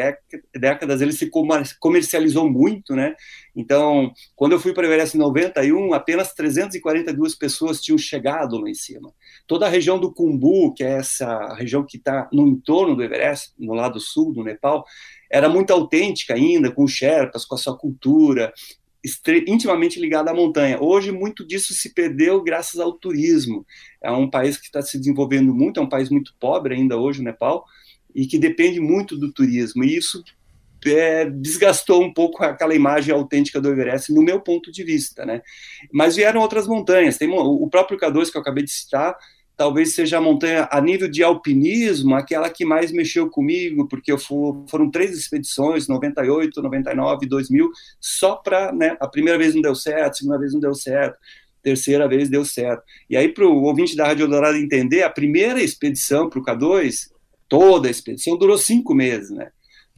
décadas, 0.55 1.01
ele 1.01 1.13
se 1.13 1.29
comercializou 1.81 2.49
muito, 2.49 2.95
né? 2.95 3.15
Então, 3.55 4.13
quando 4.35 4.53
eu 4.53 4.61
fui 4.61 4.73
para 4.73 4.85
o 4.85 4.87
Everest 4.87 5.17
em 5.17 5.21
91, 5.21 5.93
apenas 5.93 6.33
342 6.33 7.35
pessoas 7.35 7.81
tinham 7.81 7.99
chegado 7.99 8.59
lá 8.59 8.71
em 8.71 8.75
cima. 8.75 9.13
Toda 9.47 9.67
a 9.67 9.69
região 9.69 9.99
do 9.99 10.13
Kumbu, 10.13 10.73
que 10.73 10.85
é 10.85 10.93
essa 10.93 11.55
região 11.55 11.85
que 11.85 11.97
está 11.97 12.29
no 12.33 12.47
entorno 12.47 12.95
do 12.95 13.03
Everest, 13.03 13.53
no 13.59 13.75
lado 13.75 13.99
sul 13.99 14.33
do 14.33 14.45
Nepal, 14.45 14.85
era 15.31 15.49
muito 15.49 15.73
autêntica 15.73 16.35
ainda, 16.35 16.71
com 16.71 16.85
os 16.85 16.93
Sherpas, 16.93 17.45
com 17.45 17.57
a 17.57 17.59
sua 17.59 17.77
cultura, 17.77 18.53
intimamente 19.47 20.01
ligada 20.01 20.33
à 20.33 20.35
montanha. 20.35 20.81
Hoje, 20.81 21.13
muito 21.13 21.47
disso 21.47 21.73
se 21.75 21.95
perdeu 21.95 22.43
graças 22.43 22.81
ao 22.81 22.93
turismo. 22.93 23.65
É 24.03 24.11
um 24.11 24.29
país 24.29 24.57
que 24.57 24.67
está 24.67 24.83
se 24.83 24.99
desenvolvendo 24.99 25.55
muito, 25.55 25.79
é 25.79 25.83
um 25.83 25.89
país 25.89 26.11
muito 26.11 26.35
pobre 26.41 26.75
ainda 26.75 26.97
hoje, 26.97 27.21
o 27.21 27.25
Nepal, 27.25 27.65
e 28.17 28.27
que 28.27 28.39
depende 28.39 28.81
muito 28.81 29.15
do 29.15 29.31
turismo. 29.31 29.85
E 29.85 29.95
isso 29.95 30.25
é, 30.87 31.29
desgastou 31.29 32.03
um 32.03 32.13
pouco 32.13 32.43
aquela 32.43 32.75
imagem 32.75 33.15
autêntica 33.15 33.61
do 33.61 33.69
Everest, 33.69 34.11
no 34.11 34.23
meu 34.23 34.41
ponto 34.41 34.73
de 34.73 34.83
vista, 34.83 35.27
né? 35.27 35.43
Mas 35.93 36.17
vieram 36.17 36.41
outras 36.41 36.67
montanhas. 36.67 37.19
Tem 37.19 37.29
o 37.29 37.69
próprio 37.69 37.99
K2 37.99 38.31
que 38.31 38.39
eu 38.39 38.41
acabei 38.41 38.65
de 38.65 38.71
citar, 38.71 39.15
talvez 39.55 39.95
seja 39.95 40.17
a 40.17 40.21
montanha 40.21 40.67
a 40.71 40.81
nível 40.81 41.11
de 41.11 41.23
alpinismo, 41.23 42.15
aquela 42.15 42.49
que 42.49 42.65
mais 42.65 42.91
mexeu 42.91 43.29
comigo, 43.29 43.87
porque 43.87 44.11
eu 44.11 44.19
for, 44.19 44.65
foram 44.69 44.91
três 44.91 45.17
expedições, 45.17 45.87
98, 45.87 46.63
99, 46.63 47.27
2000, 47.27 47.71
só 48.01 48.37
para, 48.37 48.73
né, 48.73 48.97
a 48.99 49.09
primeira 49.09 49.39
vez 49.39 49.55
não 49.55 49.63
deu 49.63 49.75
certo, 49.75 50.11
a 50.11 50.15
segunda 50.15 50.39
vez 50.39 50.53
não 50.55 50.61
deu 50.61 50.75
certo, 50.75 51.19
terceira 51.63 52.09
vez 52.09 52.29
deu 52.29 52.45
certo. 52.45 52.83
E 53.11 53.17
aí, 53.17 53.29
para 53.29 53.47
o 53.47 53.65
ouvinte 53.65 53.97
da 53.97 54.07
Rádio 54.07 54.29
Dourado 54.29 54.57
entender, 54.57 55.03
a 55.03 55.11
primeira 55.11 55.61
expedição 55.61 56.29
para 56.29 56.39
o 56.39 56.45
K2 56.45 57.16
toda 57.49 57.89
a 57.89 57.91
expedição 57.91 58.37
durou 58.37 58.59
cinco 58.59 58.95
meses, 58.95 59.31
né? 59.31 59.51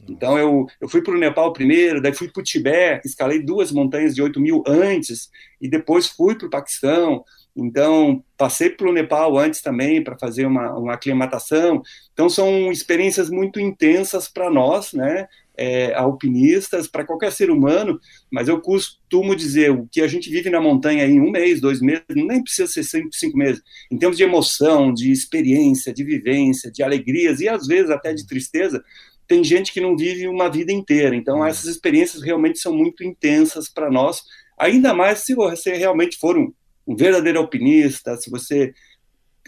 Então 0.07 0.37
eu, 0.37 0.65
eu 0.79 0.87
fui 0.87 1.01
para 1.01 1.13
o 1.13 1.17
Nepal 1.17 1.51
primeiro, 1.51 2.01
daí 2.01 2.13
fui 2.13 2.29
para 2.29 2.39
o 2.39 2.43
Tibete, 2.43 3.07
escalei 3.07 3.43
duas 3.43 3.71
montanhas 3.71 4.15
de 4.15 4.21
8 4.21 4.39
mil 4.39 4.63
antes, 4.65 5.29
e 5.59 5.69
depois 5.69 6.07
fui 6.07 6.35
para 6.35 6.47
o 6.47 6.49
Paquistão. 6.49 7.23
Então 7.55 8.23
passei 8.37 8.69
pelo 8.69 8.93
Nepal 8.93 9.37
antes 9.37 9.61
também 9.61 10.03
para 10.03 10.17
fazer 10.17 10.45
uma, 10.45 10.73
uma 10.77 10.93
aclimatação. 10.93 11.81
Então 12.13 12.29
são 12.29 12.71
experiências 12.71 13.29
muito 13.29 13.59
intensas 13.59 14.29
para 14.29 14.49
nós, 14.49 14.93
né? 14.93 15.27
É, 15.61 15.93
alpinistas, 15.93 16.87
para 16.87 17.03
qualquer 17.03 17.33
ser 17.33 17.51
humano, 17.51 17.99
mas 18.31 18.47
eu 18.47 18.61
costumo 18.61 19.35
dizer 19.35 19.71
o 19.71 19.85
que 19.91 19.99
a 19.99 20.07
gente 20.07 20.29
vive 20.29 20.49
na 20.49 20.61
montanha 20.61 21.05
em 21.05 21.19
um 21.19 21.29
mês, 21.29 21.59
dois 21.59 21.81
meses, 21.81 22.05
nem 22.15 22.41
precisa 22.41 22.65
ser 22.71 22.83
cinco, 22.83 23.09
cinco 23.11 23.37
meses, 23.37 23.61
em 23.91 23.97
termos 23.97 24.15
de 24.15 24.23
emoção, 24.23 24.93
de 24.93 25.11
experiência, 25.11 25.93
de 25.93 26.01
vivência, 26.05 26.71
de 26.71 26.81
alegrias 26.81 27.41
e 27.41 27.49
às 27.49 27.67
vezes 27.67 27.89
até 27.89 28.13
de 28.13 28.25
tristeza, 28.25 28.81
tem 29.29 29.43
gente 29.43 29.71
que 29.71 29.79
não 29.79 29.95
vive 29.95 30.27
uma 30.27 30.49
vida 30.49 30.71
inteira. 30.71 31.15
Então, 31.15 31.37
uhum. 31.37 31.45
essas 31.45 31.65
experiências 31.65 32.23
realmente 32.23 32.57
são 32.57 32.73
muito 32.73 33.03
intensas 33.03 33.69
para 33.69 33.89
nós, 33.89 34.23
ainda 34.57 34.93
mais 34.93 35.19
se 35.19 35.35
você 35.35 35.75
realmente 35.75 36.17
for 36.17 36.35
um, 36.35 36.51
um, 36.85 36.95
verdadeiro 36.95 37.37
alpinista, 37.37 38.17
se 38.17 38.29
você 38.29 38.73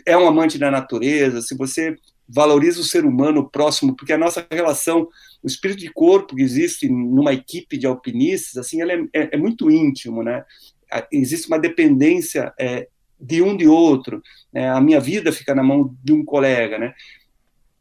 é 0.05 0.15
um 0.15 0.27
amante 0.27 0.59
da 0.59 0.69
natureza, 0.69 1.41
se 1.41 1.57
você 1.57 1.95
valoriza 2.33 2.79
o 2.79 2.85
ser 2.85 3.05
humano 3.05 3.49
próximo, 3.49 3.95
porque 3.95 4.13
a 4.13 4.17
nossa 4.17 4.45
relação, 4.49 5.07
o 5.43 5.47
espírito 5.47 5.79
de 5.79 5.91
corpo 5.91 6.35
que 6.35 6.41
existe 6.41 6.87
numa 6.87 7.33
equipe 7.33 7.77
de 7.77 7.85
alpinistas, 7.85 8.57
assim, 8.57 8.81
ela 8.81 8.93
é, 8.93 9.03
é, 9.13 9.29
é 9.33 9.37
muito 9.37 9.69
íntimo, 9.69 10.23
né? 10.23 10.43
Existe 11.11 11.47
uma 11.47 11.59
dependência 11.59 12.53
é, 12.59 12.87
de 13.19 13.41
um 13.41 13.55
de 13.55 13.67
outro. 13.67 14.21
Né? 14.51 14.69
A 14.69 14.81
minha 14.81 14.99
vida 14.99 15.31
fica 15.31 15.53
na 15.55 15.63
mão 15.63 15.95
de 16.03 16.13
um 16.13 16.23
colega, 16.23 16.77
né? 16.77 16.93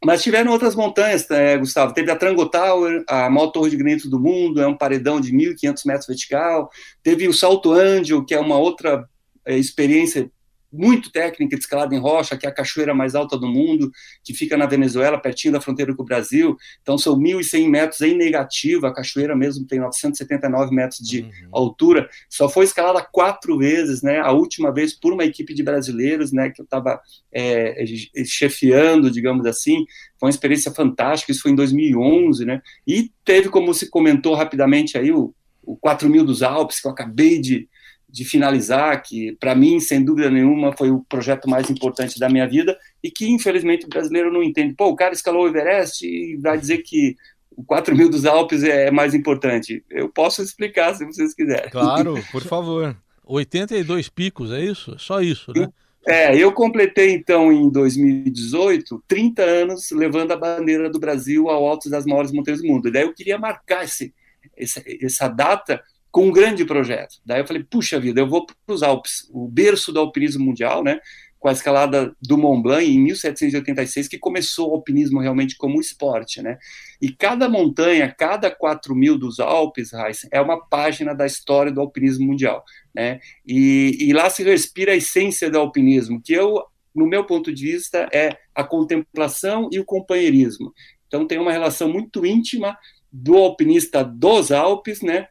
Mas 0.03 0.23
tiveram 0.23 0.51
outras 0.51 0.75
montanhas, 0.75 1.29
é, 1.29 1.57
Gustavo. 1.57 1.93
Teve 1.93 2.09
a 2.11 2.15
Trango 2.15 2.49
Tower, 2.49 3.03
a 3.07 3.29
maior 3.29 3.47
torre 3.47 3.69
de 3.69 3.77
granito 3.77 4.09
do 4.09 4.19
mundo, 4.19 4.61
é 4.61 4.65
um 4.65 4.75
paredão 4.75 5.21
de 5.21 5.31
1.500 5.31 5.81
metros 5.85 6.07
vertical. 6.07 6.69
Teve 7.03 7.27
o 7.27 7.33
Salto 7.33 7.71
Angel, 7.71 8.25
que 8.25 8.33
é 8.33 8.39
uma 8.39 8.57
outra 8.57 9.07
é, 9.45 9.57
experiência 9.57 10.31
muito 10.71 11.11
técnica 11.11 11.55
de 11.55 11.61
escalada 11.61 11.93
em 11.93 11.99
rocha, 11.99 12.37
que 12.37 12.45
é 12.45 12.49
a 12.49 12.53
cachoeira 12.53 12.93
mais 12.93 13.15
alta 13.15 13.37
do 13.37 13.47
mundo, 13.47 13.91
que 14.23 14.33
fica 14.33 14.55
na 14.55 14.65
Venezuela, 14.65 15.19
pertinho 15.19 15.53
da 15.53 15.61
fronteira 15.61 15.93
com 15.93 16.03
o 16.03 16.05
Brasil. 16.05 16.55
Então, 16.81 16.97
são 16.97 17.17
1.100 17.17 17.69
metros 17.69 18.01
em 18.01 18.15
negativo, 18.15 18.85
a 18.85 18.93
cachoeira 18.93 19.35
mesmo 19.35 19.65
tem 19.65 19.79
979 19.79 20.73
metros 20.73 20.99
de 20.99 21.21
uhum. 21.21 21.29
altura. 21.51 22.09
Só 22.29 22.47
foi 22.47 22.65
escalada 22.65 23.05
quatro 23.11 23.57
vezes, 23.57 24.01
né? 24.01 24.19
A 24.19 24.31
última 24.31 24.71
vez 24.71 24.93
por 24.93 25.13
uma 25.13 25.25
equipe 25.25 25.53
de 25.53 25.63
brasileiros, 25.63 26.31
né? 26.31 26.49
Que 26.49 26.61
eu 26.61 26.65
estava 26.65 26.99
é, 27.33 27.83
chefiando, 28.25 29.11
digamos 29.11 29.45
assim. 29.45 29.85
Foi 30.19 30.27
uma 30.27 30.31
experiência 30.31 30.71
fantástica, 30.71 31.31
isso 31.31 31.41
foi 31.41 31.51
em 31.51 31.55
2011, 31.55 32.45
né? 32.45 32.61
E 32.87 33.11
teve, 33.25 33.49
como 33.49 33.73
se 33.73 33.89
comentou 33.89 34.35
rapidamente 34.35 34.97
aí, 34.97 35.11
o, 35.11 35.33
o 35.63 35.75
4 35.75 36.09
mil 36.09 36.23
dos 36.23 36.41
Alpes, 36.41 36.79
que 36.79 36.87
eu 36.87 36.91
acabei 36.91 37.39
de 37.39 37.67
de 38.11 38.25
finalizar, 38.25 39.01
que 39.01 39.35
para 39.39 39.55
mim, 39.55 39.79
sem 39.79 40.03
dúvida 40.03 40.29
nenhuma, 40.29 40.75
foi 40.75 40.91
o 40.91 40.99
projeto 41.07 41.49
mais 41.49 41.69
importante 41.69 42.19
da 42.19 42.27
minha 42.27 42.47
vida 42.47 42.77
e 43.01 43.09
que, 43.09 43.31
infelizmente, 43.31 43.85
o 43.85 43.89
brasileiro 43.89 44.31
não 44.31 44.43
entende. 44.43 44.73
Pô, 44.73 44.87
o 44.87 44.95
cara 44.95 45.13
escalou 45.13 45.43
o 45.43 45.47
Everest 45.47 46.05
e 46.05 46.35
vai 46.37 46.57
dizer 46.57 46.79
que 46.79 47.15
o 47.55 47.63
4 47.63 47.95
mil 47.95 48.09
dos 48.09 48.25
Alpes 48.25 48.63
é 48.63 48.91
mais 48.91 49.13
importante. 49.13 49.83
Eu 49.89 50.09
posso 50.09 50.41
explicar 50.41 50.93
se 50.93 51.05
vocês 51.05 51.33
quiserem. 51.33 51.69
Claro, 51.69 52.15
por 52.31 52.43
favor. 52.43 52.95
82 53.23 54.09
picos, 54.09 54.51
é 54.51 54.61
isso? 54.61 54.97
Só 54.99 55.21
isso, 55.21 55.53
né? 55.55 55.69
É, 56.05 56.35
eu 56.35 56.51
completei 56.51 57.13
então 57.13 57.51
em 57.51 57.69
2018 57.69 59.03
30 59.07 59.43
anos 59.43 59.91
levando 59.91 60.31
a 60.31 60.35
bandeira 60.35 60.89
do 60.89 60.99
Brasil 60.99 61.47
ao 61.47 61.65
alto 61.67 61.91
das 61.91 62.05
maiores 62.05 62.31
montanhas 62.31 62.61
do 62.61 62.67
mundo. 62.67 62.87
E 62.87 62.91
daí 62.91 63.03
eu 63.03 63.13
queria 63.13 63.37
marcar 63.37 63.83
esse, 63.83 64.11
essa, 64.57 64.83
essa 65.01 65.27
data 65.27 65.81
com 66.11 66.27
um 66.27 66.31
grande 66.31 66.65
projeto. 66.65 67.15
Daí 67.25 67.39
eu 67.39 67.47
falei, 67.47 67.63
puxa 67.63 67.99
vida, 67.99 68.19
eu 68.19 68.27
vou 68.27 68.45
para 68.45 68.55
os 68.67 68.83
Alpes, 68.83 69.29
o 69.31 69.47
berço 69.47 69.91
do 69.91 69.99
alpinismo 69.99 70.43
mundial, 70.43 70.83
né? 70.83 70.99
Com 71.39 71.47
a 71.47 71.53
escalada 71.53 72.15
do 72.21 72.37
Mont 72.37 72.61
Blanc 72.61 72.85
em 72.85 72.99
1786, 72.99 74.07
que 74.07 74.19
começou 74.19 74.69
o 74.69 74.73
alpinismo 74.73 75.19
realmente 75.19 75.55
como 75.57 75.79
esporte, 75.79 76.41
né? 76.41 76.57
E 77.01 77.11
cada 77.11 77.47
montanha, 77.49 78.13
cada 78.15 78.51
4 78.51 78.93
mil 78.93 79.17
dos 79.17 79.39
Alpes, 79.39 79.93
Heisen, 79.93 80.29
é 80.31 80.41
uma 80.41 80.63
página 80.67 81.15
da 81.15 81.25
história 81.25 81.71
do 81.71 81.81
alpinismo 81.81 82.27
mundial, 82.27 82.63
né? 82.93 83.19
E, 83.47 83.97
e 84.01 84.13
lá 84.13 84.29
se 84.29 84.43
respira 84.43 84.91
a 84.91 84.97
essência 84.97 85.49
do 85.49 85.57
alpinismo, 85.57 86.21
que 86.21 86.33
eu, 86.33 86.61
no 86.93 87.07
meu 87.07 87.25
ponto 87.25 87.51
de 87.53 87.71
vista, 87.71 88.07
é 88.13 88.37
a 88.53 88.63
contemplação 88.63 89.69
e 89.71 89.79
o 89.79 89.85
companheirismo. 89.85 90.73
Então 91.07 91.25
tem 91.25 91.39
uma 91.39 91.51
relação 91.51 91.89
muito 91.89 92.25
íntima 92.25 92.77
do 93.11 93.35
alpinista 93.35 94.03
dos 94.03 94.51
Alpes, 94.51 95.01
né, 95.01 95.27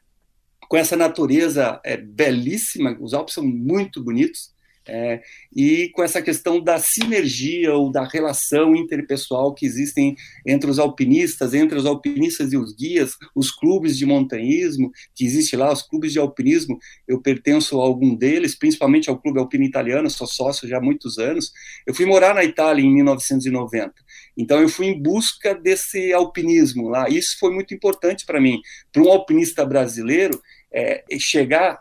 com 0.71 0.77
essa 0.77 0.97
natureza 0.97 1.81
é, 1.85 1.97
belíssima, 1.97 2.97
os 3.01 3.13
Alpes 3.13 3.35
são 3.35 3.45
muito 3.45 4.01
bonitos, 4.01 4.53
é, 4.87 5.21
e 5.55 5.89
com 5.91 6.03
essa 6.03 6.23
questão 6.23 6.61
da 6.61 6.79
sinergia 6.79 7.75
ou 7.75 7.93
da 7.93 8.05
relação 8.05 8.75
interpessoal 8.75 9.53
que 9.53 9.67
existem 9.67 10.17
entre 10.47 10.71
os 10.71 10.79
alpinistas, 10.79 11.55
entre 11.55 11.77
os 11.77 11.85
alpinistas 11.85 12.53
e 12.53 12.57
os 12.57 12.75
guias, 12.75 13.17
os 13.35 13.51
clubes 13.51 13.99
de 13.99 14.07
montanhismo, 14.07 14.91
que 15.15 15.25
existe 15.25 15.57
lá, 15.57 15.73
os 15.73 15.83
clubes 15.83 16.13
de 16.13 16.19
alpinismo, 16.19 16.79
eu 17.07 17.21
pertenço 17.21 17.81
a 17.81 17.85
algum 17.85 18.15
deles, 18.15 18.57
principalmente 18.57 19.11
ao 19.11 19.19
Clube 19.21 19.39
Alpino 19.39 19.65
Italiano, 19.65 20.09
sou 20.09 20.27
sócio 20.27 20.69
já 20.69 20.79
há 20.79 20.81
muitos 20.81 21.19
anos. 21.19 21.53
Eu 21.87 21.95
fui 21.95 22.07
morar 22.07 22.35
na 22.35 22.45
Itália 22.45 22.83
em 22.83 22.95
1990, 22.95 23.93
então 24.37 24.61
eu 24.61 24.69
fui 24.69 24.87
em 24.87 25.01
busca 25.01 25.53
desse 25.53 26.13
alpinismo 26.13 26.89
lá, 26.89 27.09
isso 27.09 27.37
foi 27.39 27.53
muito 27.53 27.75
importante 27.75 28.25
para 28.25 28.41
mim. 28.41 28.61
Para 28.93 29.03
um 29.03 29.11
alpinista 29.11 29.65
brasileiro, 29.67 30.41
é, 30.73 31.05
chegar 31.19 31.81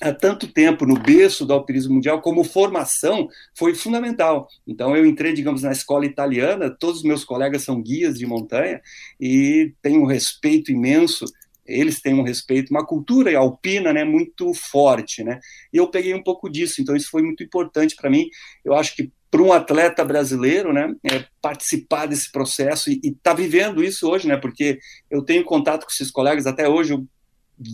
há 0.00 0.12
tanto 0.12 0.48
tempo 0.48 0.84
no 0.84 0.98
berço 0.98 1.46
do 1.46 1.52
alpinismo 1.52 1.94
mundial 1.94 2.20
como 2.20 2.44
formação 2.44 3.28
foi 3.56 3.74
fundamental. 3.74 4.48
Então 4.66 4.96
eu 4.96 5.06
entrei, 5.06 5.32
digamos, 5.32 5.62
na 5.62 5.72
escola 5.72 6.04
italiana, 6.04 6.70
todos 6.70 6.98
os 6.98 7.04
meus 7.04 7.24
colegas 7.24 7.62
são 7.62 7.80
guias 7.80 8.18
de 8.18 8.26
montanha 8.26 8.80
e 9.20 9.72
tenho 9.80 10.02
um 10.02 10.06
respeito 10.06 10.72
imenso 10.72 11.24
eles 11.66 12.00
têm 12.00 12.14
um 12.14 12.22
respeito, 12.22 12.70
uma 12.70 12.84
cultura 12.84 13.36
alpina, 13.38 13.92
né, 13.92 14.04
muito 14.04 14.52
forte, 14.52 15.24
né? 15.24 15.40
E 15.72 15.78
eu 15.78 15.88
peguei 15.88 16.14
um 16.14 16.22
pouco 16.22 16.48
disso, 16.48 16.82
então 16.82 16.94
isso 16.94 17.08
foi 17.10 17.22
muito 17.22 17.42
importante 17.42 17.96
para 17.96 18.10
mim. 18.10 18.28
Eu 18.64 18.74
acho 18.74 18.94
que 18.94 19.10
para 19.30 19.42
um 19.42 19.52
atleta 19.52 20.04
brasileiro, 20.04 20.72
né, 20.72 20.94
é, 21.10 21.24
participar 21.40 22.06
desse 22.06 22.30
processo 22.30 22.90
e 22.90 23.00
estar 23.02 23.18
tá 23.22 23.34
vivendo 23.34 23.82
isso 23.82 24.08
hoje, 24.08 24.28
né? 24.28 24.36
Porque 24.36 24.78
eu 25.10 25.22
tenho 25.22 25.42
contato 25.42 25.84
com 25.84 25.90
esses 25.90 26.10
colegas 26.10 26.46
até 26.46 26.68
hoje, 26.68 26.92
eu 26.92 27.06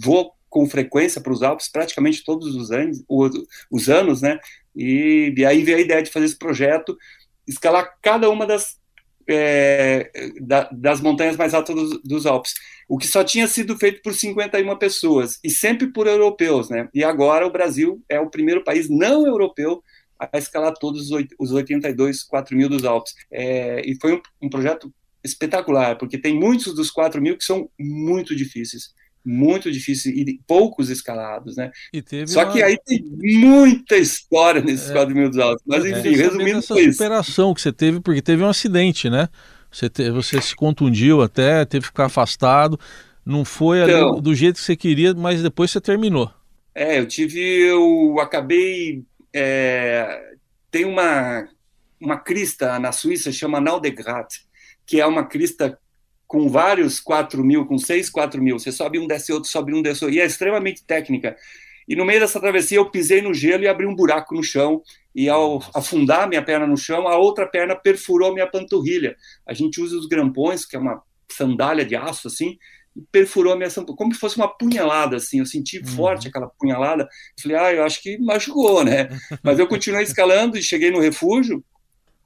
vou 0.02 0.32
com 0.50 0.68
frequência 0.68 1.20
para 1.20 1.32
os 1.32 1.42
Alpes 1.42 1.70
praticamente 1.70 2.24
todos 2.24 2.54
os 2.56 2.70
anos, 2.72 3.02
os 3.70 3.88
anos, 3.88 4.20
né? 4.20 4.38
E, 4.74 5.32
e, 5.36 5.44
aí 5.44 5.62
veio 5.62 5.78
a 5.78 5.80
ideia 5.80 6.02
de 6.02 6.10
fazer 6.10 6.26
esse 6.26 6.36
projeto, 6.38 6.98
escalar 7.46 7.96
cada 8.02 8.28
uma 8.28 8.46
das, 8.46 8.78
é, 9.28 10.10
da, 10.40 10.68
das 10.72 11.00
montanhas 11.00 11.36
mais 11.36 11.54
altas 11.54 11.74
dos, 11.74 12.02
dos, 12.02 12.26
Alpes, 12.26 12.54
o 12.88 12.98
que 12.98 13.06
só 13.06 13.22
tinha 13.24 13.46
sido 13.46 13.76
feito 13.78 14.02
por 14.02 14.12
51 14.12 14.76
pessoas, 14.76 15.38
e 15.42 15.50
sempre 15.50 15.92
por 15.92 16.06
europeus, 16.06 16.68
né? 16.68 16.88
E 16.92 17.04
agora 17.04 17.46
o 17.46 17.52
Brasil 17.52 18.02
é 18.08 18.20
o 18.20 18.30
primeiro 18.30 18.64
país 18.64 18.88
não 18.90 19.26
europeu 19.26 19.82
a 20.18 20.36
escalar 20.36 20.74
todos 20.74 21.10
os 21.38 21.52
82, 21.52 22.24
4 22.24 22.56
mil 22.56 22.68
dos 22.68 22.84
Alpes. 22.84 23.14
É, 23.30 23.80
e 23.88 23.96
foi 23.98 24.14
um, 24.14 24.20
um 24.42 24.50
projeto 24.50 24.92
espetacular, 25.24 25.96
porque 25.96 26.18
tem 26.18 26.38
muitos 26.38 26.74
dos 26.74 26.90
4 26.90 27.22
mil 27.22 27.38
que 27.38 27.44
são 27.44 27.70
muito 27.78 28.34
difíceis 28.36 28.92
muito 29.24 29.70
difícil 29.70 30.12
e 30.12 30.40
poucos 30.46 30.88
escalados, 30.88 31.56
né? 31.56 31.70
Só 32.26 32.44
uma... 32.44 32.52
que 32.52 32.62
aí 32.62 32.78
tem 32.84 33.04
muita 33.04 33.96
história 33.96 34.62
nesses 34.62 34.90
é, 34.90 34.92
4 34.92 35.14
mil 35.14 35.28
dos 35.28 35.38
altos. 35.38 35.62
Mas 35.66 35.84
é. 35.84 35.90
enfim, 35.90 36.14
é, 36.14 36.16
resumindo 36.16 36.58
essa 36.58 36.74
foi 36.74 36.92
superação 36.92 37.54
que 37.54 37.60
você 37.60 37.72
teve, 37.72 38.00
porque 38.00 38.22
teve 38.22 38.42
um 38.42 38.48
acidente, 38.48 39.10
né? 39.10 39.28
Você, 39.70 39.88
te, 39.88 40.10
você 40.10 40.40
se 40.40 40.56
contundiu 40.56 41.22
até, 41.22 41.64
teve 41.64 41.82
que 41.82 41.88
ficar 41.88 42.06
afastado. 42.06 42.78
Não 43.24 43.44
foi 43.44 43.82
então, 43.82 44.20
do 44.20 44.34
jeito 44.34 44.56
que 44.56 44.62
você 44.62 44.74
queria, 44.74 45.14
mas 45.14 45.42
depois 45.42 45.70
você 45.70 45.80
terminou. 45.80 46.32
É, 46.74 46.98
eu 46.98 47.06
tive, 47.06 47.40
eu 47.40 48.18
acabei. 48.20 49.04
É, 49.32 50.32
tem 50.70 50.84
uma, 50.84 51.46
uma 52.00 52.18
crista 52.18 52.78
na 52.78 52.90
Suíça, 52.90 53.30
chama 53.30 53.60
Naudegrat, 53.60 54.40
que 54.86 55.00
é 55.00 55.06
uma 55.06 55.24
crista 55.24 55.78
com 56.30 56.48
vários 56.48 57.00
4 57.00 57.42
mil, 57.42 57.66
com 57.66 57.76
6, 57.76 58.08
4 58.08 58.40
mil. 58.40 58.56
Você 58.56 58.70
sobe 58.70 59.00
um, 59.00 59.06
desce 59.08 59.32
outro, 59.32 59.50
sobe 59.50 59.74
um, 59.74 59.82
desce 59.82 60.04
outro. 60.04 60.16
E 60.16 60.20
é 60.20 60.24
extremamente 60.24 60.84
técnica. 60.84 61.36
E 61.88 61.96
no 61.96 62.04
meio 62.04 62.20
dessa 62.20 62.38
travessia 62.38 62.78
eu 62.78 62.88
pisei 62.88 63.20
no 63.20 63.34
gelo 63.34 63.64
e 63.64 63.68
abri 63.68 63.84
um 63.84 63.96
buraco 63.96 64.32
no 64.36 64.44
chão. 64.44 64.80
E 65.12 65.28
ao 65.28 65.60
afundar 65.74 66.28
minha 66.28 66.40
perna 66.40 66.68
no 66.68 66.76
chão, 66.76 67.08
a 67.08 67.18
outra 67.18 67.48
perna 67.48 67.74
perfurou 67.74 68.32
minha 68.32 68.46
panturrilha. 68.46 69.16
A 69.44 69.52
gente 69.52 69.80
usa 69.80 69.98
os 69.98 70.06
grampões, 70.06 70.64
que 70.64 70.76
é 70.76 70.78
uma 70.78 71.02
sandália 71.28 71.84
de 71.84 71.96
aço 71.96 72.28
assim, 72.28 72.56
e 72.94 73.02
perfurou 73.10 73.52
a 73.52 73.56
minha 73.56 73.68
panturrilha, 73.68 73.96
como 73.96 74.14
se 74.14 74.20
fosse 74.20 74.36
uma 74.36 74.46
punhalada 74.46 75.16
assim. 75.16 75.40
Eu 75.40 75.46
senti 75.46 75.80
uhum. 75.80 75.86
forte 75.86 76.28
aquela 76.28 76.46
punhalada. 76.46 77.08
Falei, 77.42 77.56
ah, 77.56 77.74
eu 77.74 77.82
acho 77.82 78.00
que 78.00 78.16
machucou, 78.18 78.84
né? 78.84 79.08
Mas 79.42 79.58
eu 79.58 79.66
continuei 79.66 80.04
escalando 80.04 80.56
e 80.56 80.62
cheguei 80.62 80.92
no 80.92 81.00
refúgio. 81.00 81.64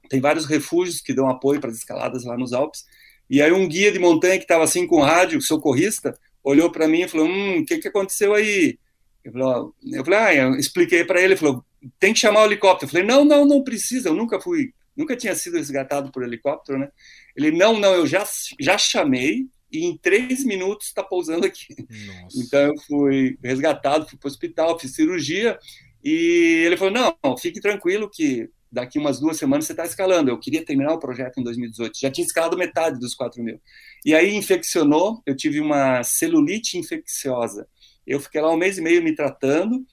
Tem 0.07 0.21
vários 0.21 0.45
refúgios 0.45 1.01
que 1.01 1.11
dão 1.11 1.27
apoio 1.27 1.59
para 1.59 1.71
as 1.71 1.77
escaladas 1.77 2.23
lá 2.23 2.37
nos 2.37 2.53
Alpes 2.53 2.85
E 3.29 3.41
aí 3.41 3.51
um 3.51 3.67
guia 3.67 3.91
de 3.91 3.99
montanha 3.99 4.37
que 4.37 4.43
estava 4.43 4.63
assim 4.63 4.85
com 4.85 5.01
rádio, 5.01 5.41
socorrista, 5.41 6.17
olhou 6.43 6.71
para 6.71 6.87
mim 6.87 7.01
e 7.01 7.07
falou: 7.07 7.27
Hum, 7.27 7.59
o 7.59 7.65
que, 7.65 7.79
que 7.79 7.87
aconteceu 7.87 8.33
aí? 8.33 8.77
Eu 9.23 9.31
falei, 9.31 9.47
eu 9.93 10.05
falei 10.05 10.19
ah, 10.19 10.35
eu 10.35 10.55
expliquei 10.55 11.03
para 11.03 11.19
ele, 11.19 11.33
ele 11.33 11.35
falou: 11.35 11.65
tem 11.99 12.13
que 12.13 12.19
chamar 12.19 12.43
o 12.43 12.45
helicóptero. 12.45 12.85
Eu 12.87 12.91
falei: 12.91 13.05
não, 13.05 13.25
não, 13.25 13.45
não 13.45 13.63
precisa, 13.63 14.09
eu 14.09 14.13
nunca 14.13 14.39
fui, 14.39 14.73
nunca 14.95 15.15
tinha 15.15 15.35
sido 15.35 15.57
resgatado 15.57 16.11
por 16.11 16.23
helicóptero, 16.23 16.77
né? 16.77 16.89
Ele: 17.35 17.51
não, 17.51 17.79
não, 17.79 17.93
eu 17.93 18.05
já, 18.05 18.23
já 18.59 18.77
chamei 18.77 19.47
e 19.71 19.85
em 19.85 19.97
três 19.97 20.45
minutos 20.45 20.87
está 20.87 21.03
pousando 21.03 21.45
aqui. 21.45 21.75
Nossa. 22.05 22.39
Então 22.39 22.59
eu 22.61 22.77
fui 22.87 23.37
resgatado, 23.43 24.07
fui 24.07 24.17
para 24.17 24.27
o 24.27 24.31
hospital, 24.31 24.79
fiz 24.79 24.93
cirurgia 24.93 25.57
e 26.03 26.63
ele 26.65 26.77
falou: 26.77 26.93
não, 26.93 27.37
fique 27.37 27.59
tranquilo 27.59 28.09
que 28.11 28.49
daqui 28.75 28.99
umas 28.99 29.21
duas 29.21 29.37
semanas 29.37 29.65
você 29.65 29.71
está 29.71 29.85
escalando. 29.85 30.29
Eu 30.29 30.37
queria 30.37 30.63
terminar 30.63 30.93
o 30.93 30.99
projeto 30.99 31.39
em 31.39 31.43
2018, 31.43 31.97
já 31.97 32.11
tinha 32.11 32.27
escalado 32.27 32.57
metade 32.57 32.99
dos 32.99 33.15
4 33.15 33.41
mil. 33.41 33.59
E 34.05 34.13
aí 34.13 34.35
infeccionou, 34.35 35.23
eu 35.25 35.33
tive 35.33 35.61
uma 35.61 36.03
celulite 36.03 36.77
infecciosa. 36.77 37.65
Eu 38.05 38.19
fiquei 38.19 38.41
lá 38.41 38.51
um 38.51 38.57
mês 38.57 38.77
e 38.77 38.81
meio 38.81 39.01
me 39.01 39.15
tratando, 39.15 39.85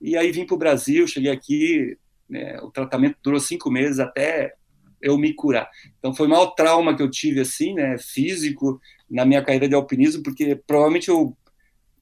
e 0.00 0.16
aí 0.16 0.32
vim 0.32 0.46
para 0.46 0.54
o 0.54 0.58
Brasil, 0.58 1.06
cheguei 1.06 1.30
aqui, 1.30 1.98
né, 2.26 2.58
o 2.62 2.70
tratamento 2.70 3.18
durou 3.22 3.38
cinco 3.38 3.70
meses 3.70 4.00
até 4.00 4.54
eu 5.02 5.18
me 5.18 5.34
curar. 5.34 5.68
Então 5.98 6.14
foi 6.14 6.26
o 6.26 6.30
maior 6.30 6.46
trauma 6.54 6.96
que 6.96 7.02
eu 7.02 7.10
tive, 7.10 7.40
assim, 7.40 7.74
né, 7.74 7.98
físico, 7.98 8.80
na 9.08 9.26
minha 9.26 9.44
carreira 9.44 9.68
de 9.68 9.74
alpinismo, 9.74 10.22
porque 10.22 10.56
provavelmente 10.66 11.10
eu 11.10 11.36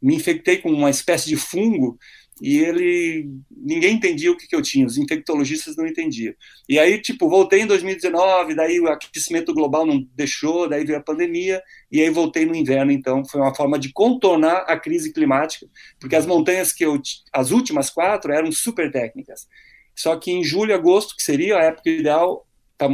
me 0.00 0.14
infectei 0.14 0.58
com 0.58 0.70
uma 0.70 0.90
espécie 0.90 1.28
de 1.28 1.36
fungo 1.36 1.98
e 2.40 2.58
ele 2.58 3.30
ninguém 3.50 3.94
entendia 3.94 4.30
o 4.30 4.36
que, 4.36 4.46
que 4.46 4.54
eu 4.54 4.62
tinha, 4.62 4.86
os 4.86 4.96
infectologistas 4.96 5.76
não 5.76 5.86
entendiam. 5.86 6.34
E 6.68 6.78
aí, 6.78 7.00
tipo, 7.00 7.28
voltei 7.28 7.62
em 7.62 7.66
2019, 7.66 8.54
daí 8.54 8.80
o 8.80 8.88
aquecimento 8.88 9.52
global 9.52 9.84
não 9.84 10.06
deixou, 10.14 10.68
daí 10.68 10.84
veio 10.84 10.98
a 10.98 11.02
pandemia, 11.02 11.62
e 11.90 12.00
aí 12.00 12.10
voltei 12.10 12.46
no 12.46 12.54
inverno, 12.54 12.92
então 12.92 13.24
foi 13.24 13.40
uma 13.40 13.54
forma 13.54 13.78
de 13.78 13.92
contornar 13.92 14.64
a 14.68 14.78
crise 14.78 15.12
climática, 15.12 15.66
porque 15.98 16.16
as 16.16 16.26
montanhas 16.26 16.72
que 16.72 16.84
eu 16.84 17.00
as 17.32 17.50
últimas 17.50 17.90
quatro 17.90 18.32
eram 18.32 18.50
super 18.52 18.90
técnicas. 18.90 19.48
Só 19.94 20.16
que 20.16 20.30
em 20.30 20.44
julho, 20.44 20.74
agosto, 20.74 21.16
que 21.16 21.22
seria 21.22 21.58
a 21.58 21.64
época 21.64 21.90
ideal, 21.90 22.46
tá 22.76 22.88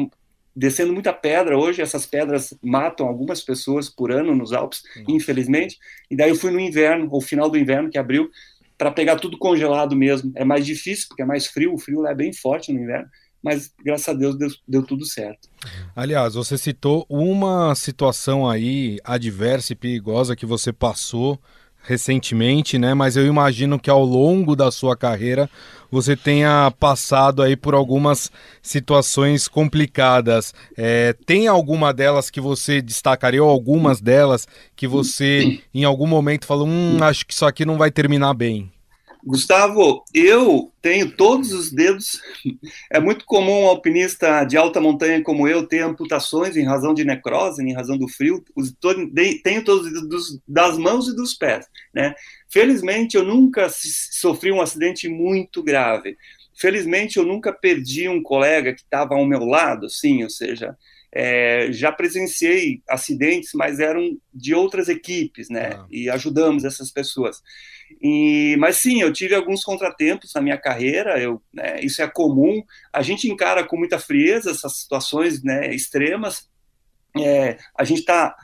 descendo 0.57 0.93
muita 0.93 1.13
pedra 1.13 1.59
hoje, 1.59 1.83
essas 1.83 2.07
pedras 2.07 2.55
matam 2.63 3.07
algumas 3.07 3.43
pessoas 3.43 3.89
por 3.89 4.13
ano 4.13 4.35
nos 4.35 4.53
Alpes, 4.53 4.83
infelizmente. 5.09 5.79
E 6.11 6.17
daí 6.17 6.31
eu 6.31 6.37
fui 6.37 6.51
no 6.51 6.61
inverno, 6.61 7.09
ou 7.11 7.21
final 7.21 7.51
do 7.51 7.59
inverno, 7.59 7.91
que 7.91 7.99
abriu, 7.99 8.31
para 8.85 8.93
pegar 8.93 9.17
tudo 9.17 9.39
congelado 9.39 9.97
mesmo. 9.97 10.31
É 10.37 10.45
mais 10.45 10.67
difícil, 10.67 11.07
porque 11.09 11.23
é 11.23 11.25
mais 11.25 11.47
frio, 11.47 11.73
o 11.73 11.79
frio 11.79 12.07
é 12.07 12.15
bem 12.15 12.35
forte 12.35 12.71
no 12.71 12.83
inverno, 12.83 13.09
mas 13.43 13.73
graças 13.83 14.07
a 14.09 14.13
Deus 14.13 14.37
deu, 14.37 14.51
deu, 14.69 14.83
tudo 14.83 15.07
certo. 15.07 15.49
Aliás, 15.97 16.35
você 16.35 16.59
citou 16.59 17.07
uma 17.09 17.75
situação 17.75 18.47
aí 18.47 18.99
adversa 19.03 19.73
e 19.73 19.77
perigosa 19.77 20.37
que 20.37 20.45
você 20.45 20.71
passou 20.71 21.41
recentemente, 21.83 22.79
né? 22.79 22.93
Mas 22.93 23.17
eu 23.17 23.27
imagino 23.27 23.79
que 23.79 23.89
ao 23.89 24.05
longo 24.05 24.55
da 24.55 24.71
sua 24.71 24.95
carreira 24.95 25.49
você 25.91 26.15
tenha 26.15 26.71
passado 26.79 27.43
aí 27.43 27.57
por 27.57 27.75
algumas 27.75 28.31
situações 28.61 29.49
complicadas. 29.49 30.53
É, 30.77 31.15
tem 31.25 31.49
alguma 31.49 31.91
delas 31.95 32.29
que 32.29 32.41
você 32.41 32.83
destacaria 32.83 33.43
ou 33.43 33.49
algumas 33.49 34.03
delas 34.03 34.47
que 34.77 34.87
você 34.87 35.59
em 35.73 35.85
algum 35.85 36.07
momento 36.07 36.47
falou, 36.47 36.69
hum, 36.69 36.99
acho 37.01 37.25
que 37.25 37.33
isso 37.33 37.47
aqui 37.47 37.65
não 37.65 37.79
vai 37.79 37.91
terminar 37.91 38.35
bem? 38.35 38.74
Gustavo, 39.27 40.05
eu 40.13 40.71
tenho 40.83 41.11
todos 41.11 41.51
os 41.53 41.73
dedos. 41.73 42.21
É 42.93 43.01
muito 43.01 43.25
comum 43.25 43.63
um 43.63 43.69
alpinista 43.69 44.45
de 44.45 44.57
alta 44.57 44.81
montanha 44.81 45.23
como 45.23 45.49
eu 45.49 45.67
ter 45.67 45.81
amputações 45.81 46.57
em 46.57 46.65
razão 46.65 46.93
de 46.93 47.05
necrose, 47.05 47.63
em 47.63 47.73
razão 47.73 47.97
do 47.97 48.07
frio. 48.07 48.45
Tenho 49.43 49.65
todos 49.65 49.87
os 49.87 49.93
dedos 50.03 50.41
das 50.47 50.77
mãos 50.77 51.09
e 51.09 51.17
dos 51.17 51.33
pés. 51.33 51.67
Né? 51.95 52.15
Felizmente, 52.51 53.17
eu 53.17 53.25
nunca 53.25 53.69
sofri 53.71 54.53
um 54.53 54.61
acidente 54.61 55.09
muito 55.09 55.63
grave. 55.63 56.19
Felizmente, 56.55 57.17
eu 57.17 57.25
nunca 57.25 57.51
perdi 57.51 58.09
um 58.09 58.23
colega 58.23 58.75
que 58.75 58.83
estava 58.83 59.15
ao 59.15 59.27
meu 59.27 59.45
lado, 59.45 59.87
assim, 59.87 60.23
ou 60.23 60.31
seja, 60.31 60.77
é, 61.15 61.69
já 61.71 61.93
presenciei 61.93 62.83
acidentes, 62.89 63.51
mas 63.55 63.79
eram 63.79 64.19
de 64.33 64.53
outras 64.53 64.89
equipes, 64.89 65.49
né? 65.49 65.71
Ah. 65.75 65.87
E 65.89 66.11
ajudamos 66.11 66.65
essas 66.65 66.91
pessoas. 66.91 67.41
E, 68.03 68.57
mas 68.59 68.79
sim, 68.79 69.01
eu 69.01 69.13
tive 69.13 69.35
alguns 69.35 69.63
contratempos 69.63 70.33
na 70.35 70.41
minha 70.41 70.59
carreira. 70.59 71.21
Eu, 71.21 71.41
né, 71.53 71.81
isso 71.81 72.03
é 72.03 72.09
comum. 72.09 72.63
A 72.93 73.01
gente 73.01 73.31
encara 73.31 73.63
com 73.63 73.77
muita 73.77 73.99
frieza 73.99 74.51
essas 74.51 74.81
situações, 74.81 75.43
né, 75.45 75.73
extremas. 75.73 76.49
É, 77.17 77.59
a 77.79 77.85
gente 77.85 78.01
está 78.01 78.35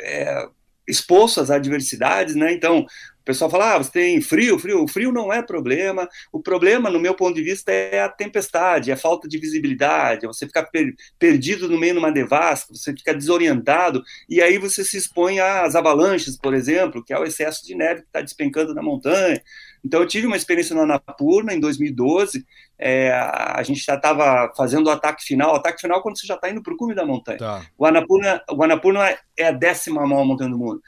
é, 0.00 0.46
exposto 0.86 1.40
às 1.40 1.50
adversidades, 1.50 2.34
né? 2.34 2.52
Então, 2.52 2.84
o 3.22 3.24
pessoal 3.24 3.48
fala, 3.48 3.74
ah, 3.74 3.78
você 3.78 3.90
tem 3.92 4.20
frio, 4.20 4.58
frio. 4.58 4.82
O 4.82 4.88
frio 4.88 5.12
não 5.12 5.32
é 5.32 5.40
problema. 5.40 6.08
O 6.32 6.40
problema, 6.40 6.90
no 6.90 6.98
meu 6.98 7.14
ponto 7.14 7.36
de 7.36 7.42
vista, 7.42 7.70
é 7.70 8.00
a 8.00 8.08
tempestade, 8.08 8.90
é 8.90 8.94
a 8.94 8.96
falta 8.96 9.28
de 9.28 9.38
visibilidade, 9.38 10.24
é 10.24 10.28
você 10.28 10.44
ficar 10.44 10.64
per 10.64 10.92
perdido 11.18 11.68
no 11.68 11.78
meio 11.78 11.92
de 11.92 11.98
uma 12.00 12.10
devassa, 12.10 12.66
você 12.68 12.92
fica 12.92 13.14
desorientado, 13.14 14.02
e 14.28 14.42
aí 14.42 14.58
você 14.58 14.84
se 14.84 14.96
expõe 14.96 15.38
às 15.38 15.76
avalanches, 15.76 16.36
por 16.36 16.52
exemplo, 16.52 17.02
que 17.04 17.12
é 17.12 17.18
o 17.18 17.24
excesso 17.24 17.64
de 17.64 17.76
neve 17.76 18.00
que 18.00 18.08
está 18.08 18.20
despencando 18.20 18.74
na 18.74 18.82
montanha. 18.82 19.40
Então, 19.84 20.00
eu 20.00 20.06
tive 20.06 20.26
uma 20.26 20.36
experiência 20.36 20.74
na 20.74 20.82
Anapurna, 20.82 21.54
em 21.54 21.60
2012, 21.60 22.44
é, 22.76 23.12
a 23.12 23.62
gente 23.62 23.84
já 23.84 23.94
estava 23.94 24.52
fazendo 24.56 24.88
o 24.88 24.90
ataque 24.90 25.22
final, 25.22 25.52
o 25.52 25.56
ataque 25.56 25.80
final 25.80 26.00
é 26.00 26.02
quando 26.02 26.18
você 26.18 26.26
já 26.26 26.34
está 26.34 26.50
indo 26.50 26.60
para 26.60 26.74
o 26.74 26.76
cume 26.76 26.94
da 26.94 27.06
montanha. 27.06 27.38
Tá. 27.38 27.64
O, 27.78 27.86
Anapurna, 27.86 28.42
o 28.50 28.62
Anapurna 28.64 29.16
é 29.36 29.46
a 29.46 29.52
décima 29.52 30.04
maior 30.04 30.24
montanha 30.24 30.50
do 30.50 30.58
mundo. 30.58 30.82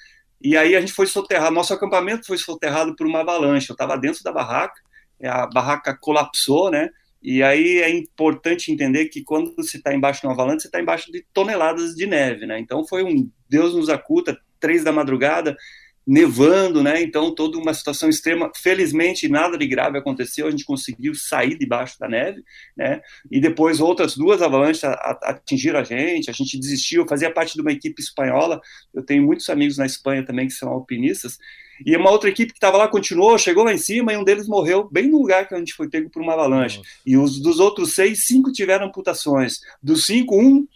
E 0.44 0.58
aí 0.58 0.76
a 0.76 0.80
gente 0.80 0.92
foi 0.92 1.06
soterrado, 1.06 1.54
nosso 1.54 1.72
acampamento 1.72 2.26
foi 2.26 2.36
soterrado 2.36 2.94
por 2.94 3.06
uma 3.06 3.20
avalanche. 3.20 3.70
Eu 3.70 3.72
estava 3.72 3.96
dentro 3.96 4.22
da 4.22 4.30
barraca, 4.30 4.78
a 5.24 5.46
barraca 5.46 5.96
colapsou, 5.98 6.70
né? 6.70 6.90
E 7.22 7.42
aí 7.42 7.78
é 7.78 7.88
importante 7.88 8.70
entender 8.70 9.06
que 9.06 9.24
quando 9.24 9.56
você 9.56 9.78
está 9.78 9.94
embaixo 9.94 10.20
de 10.20 10.26
uma 10.26 10.34
avalanche, 10.34 10.60
você 10.60 10.68
está 10.68 10.78
embaixo 10.78 11.10
de 11.10 11.24
toneladas 11.32 11.94
de 11.94 12.06
neve, 12.06 12.44
né? 12.44 12.58
Então 12.58 12.86
foi 12.86 13.02
um 13.02 13.30
Deus 13.48 13.74
nos 13.74 13.88
acuta, 13.88 14.38
três 14.60 14.84
da 14.84 14.92
madrugada, 14.92 15.56
nevando, 16.06 16.82
né? 16.82 17.02
Então, 17.02 17.34
toda 17.34 17.58
uma 17.58 17.72
situação 17.72 18.08
extrema. 18.08 18.50
Felizmente, 18.54 19.28
nada 19.28 19.56
de 19.56 19.66
grave 19.66 19.98
aconteceu, 19.98 20.46
a 20.46 20.50
gente 20.50 20.64
conseguiu 20.64 21.14
sair 21.14 21.56
debaixo 21.56 21.98
da 21.98 22.08
neve, 22.08 22.42
né? 22.76 23.00
E 23.30 23.40
depois 23.40 23.80
outras 23.80 24.16
duas 24.16 24.42
avalanches 24.42 24.84
atingiram 25.22 25.80
a 25.80 25.84
gente, 25.84 26.30
a 26.30 26.32
gente 26.32 26.58
desistiu. 26.58 27.02
Eu 27.02 27.08
fazia 27.08 27.30
parte 27.30 27.54
de 27.54 27.60
uma 27.60 27.72
equipe 27.72 28.00
espanhola, 28.00 28.60
eu 28.92 29.02
tenho 29.02 29.22
muitos 29.22 29.48
amigos 29.48 29.78
na 29.78 29.86
Espanha 29.86 30.24
também 30.24 30.46
que 30.46 30.54
são 30.54 30.68
alpinistas, 30.68 31.38
e 31.84 31.96
uma 31.96 32.10
outra 32.10 32.28
equipe 32.28 32.52
que 32.52 32.58
estava 32.58 32.76
lá 32.76 32.86
continuou, 32.86 33.36
chegou 33.38 33.64
lá 33.64 33.72
em 33.72 33.78
cima 33.78 34.12
e 34.12 34.16
um 34.16 34.24
deles 34.24 34.46
morreu 34.46 34.88
bem 34.90 35.08
no 35.08 35.18
lugar 35.18 35.48
que 35.48 35.54
a 35.54 35.58
gente 35.58 35.74
foi 35.74 35.88
pego 35.88 36.10
por 36.10 36.22
uma 36.22 36.34
avalanche. 36.34 36.78
Nossa. 36.78 36.90
E 37.04 37.16
os 37.16 37.40
dos 37.40 37.58
outros 37.58 37.94
seis, 37.94 38.26
cinco 38.26 38.52
tiveram 38.52 38.86
amputações. 38.86 39.60
Dos 39.82 40.06
cinco, 40.06 40.38
um 40.38 40.66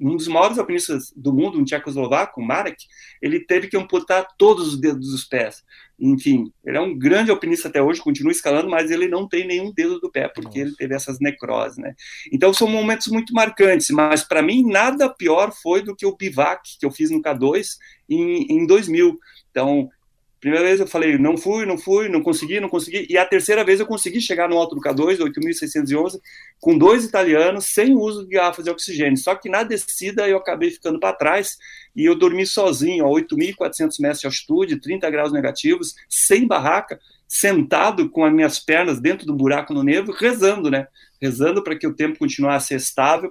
um 0.00 0.16
dos 0.16 0.28
maiores 0.28 0.58
alpinistas 0.58 1.12
do 1.16 1.32
mundo, 1.32 1.58
um 1.58 1.64
tchecoslovaco, 1.64 2.40
Marek, 2.42 2.84
ele 3.20 3.40
teve 3.40 3.68
que 3.68 3.76
amputar 3.76 4.26
todos 4.36 4.68
os 4.68 4.80
dedos 4.80 5.10
dos 5.10 5.24
pés. 5.24 5.62
Enfim, 6.00 6.52
ele 6.64 6.76
é 6.76 6.80
um 6.80 6.96
grande 6.96 7.30
alpinista 7.30 7.66
até 7.66 7.82
hoje, 7.82 8.00
continua 8.00 8.30
escalando, 8.30 8.70
mas 8.70 8.90
ele 8.90 9.08
não 9.08 9.28
tem 9.28 9.46
nenhum 9.46 9.72
dedo 9.72 9.98
do 9.98 10.10
pé, 10.10 10.28
porque 10.28 10.58
Nossa. 10.58 10.60
ele 10.60 10.76
teve 10.76 10.94
essas 10.94 11.18
necroses, 11.18 11.76
né? 11.76 11.94
Então 12.32 12.54
são 12.54 12.68
momentos 12.68 13.08
muito 13.08 13.32
marcantes, 13.34 13.90
mas 13.90 14.22
para 14.22 14.40
mim 14.40 14.64
nada 14.64 15.08
pior 15.08 15.52
foi 15.52 15.82
do 15.82 15.96
que 15.96 16.06
o 16.06 16.16
bivac 16.16 16.60
que 16.78 16.86
eu 16.86 16.92
fiz 16.92 17.10
no 17.10 17.20
K2 17.20 17.66
em, 18.08 18.46
em 18.48 18.66
2000. 18.66 19.18
Então, 19.50 19.90
Primeira 20.40 20.64
vez 20.64 20.78
eu 20.78 20.86
falei, 20.86 21.18
não 21.18 21.36
fui, 21.36 21.66
não 21.66 21.76
fui, 21.76 22.08
não 22.08 22.22
consegui, 22.22 22.60
não 22.60 22.68
consegui. 22.68 23.06
E 23.10 23.18
a 23.18 23.26
terceira 23.26 23.64
vez 23.64 23.80
eu 23.80 23.86
consegui 23.86 24.20
chegar 24.20 24.48
no 24.48 24.56
alto 24.56 24.76
do 24.76 24.80
K2, 24.80 25.18
8.611, 25.18 26.20
com 26.60 26.78
dois 26.78 27.04
italianos, 27.04 27.66
sem 27.66 27.96
uso 27.96 28.24
de 28.24 28.36
garrafas 28.36 28.64
de 28.64 28.70
oxigênio. 28.70 29.16
Só 29.18 29.34
que 29.34 29.48
na 29.48 29.64
descida 29.64 30.28
eu 30.28 30.36
acabei 30.36 30.70
ficando 30.70 31.00
para 31.00 31.16
trás 31.16 31.56
e 31.94 32.04
eu 32.04 32.14
dormi 32.14 32.46
sozinho, 32.46 33.04
a 33.04 33.08
8.400 33.08 33.96
metros 34.00 34.20
de 34.20 34.26
altitude, 34.26 34.80
30 34.80 35.10
graus 35.10 35.32
negativos, 35.32 35.94
sem 36.08 36.46
barraca, 36.46 37.00
sentado 37.26 38.08
com 38.08 38.24
as 38.24 38.32
minhas 38.32 38.60
pernas 38.60 39.00
dentro 39.00 39.26
do 39.26 39.34
buraco 39.34 39.74
no 39.74 39.82
nevo, 39.82 40.12
rezando, 40.12 40.70
né? 40.70 40.86
Rezando 41.20 41.64
para 41.64 41.76
que 41.76 41.86
o 41.86 41.94
tempo 41.94 42.18
continuasse 42.18 42.74
estável, 42.74 43.30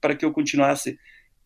para 0.00 0.14
que 0.14 0.24
eu 0.24 0.32
continuasse 0.32 0.96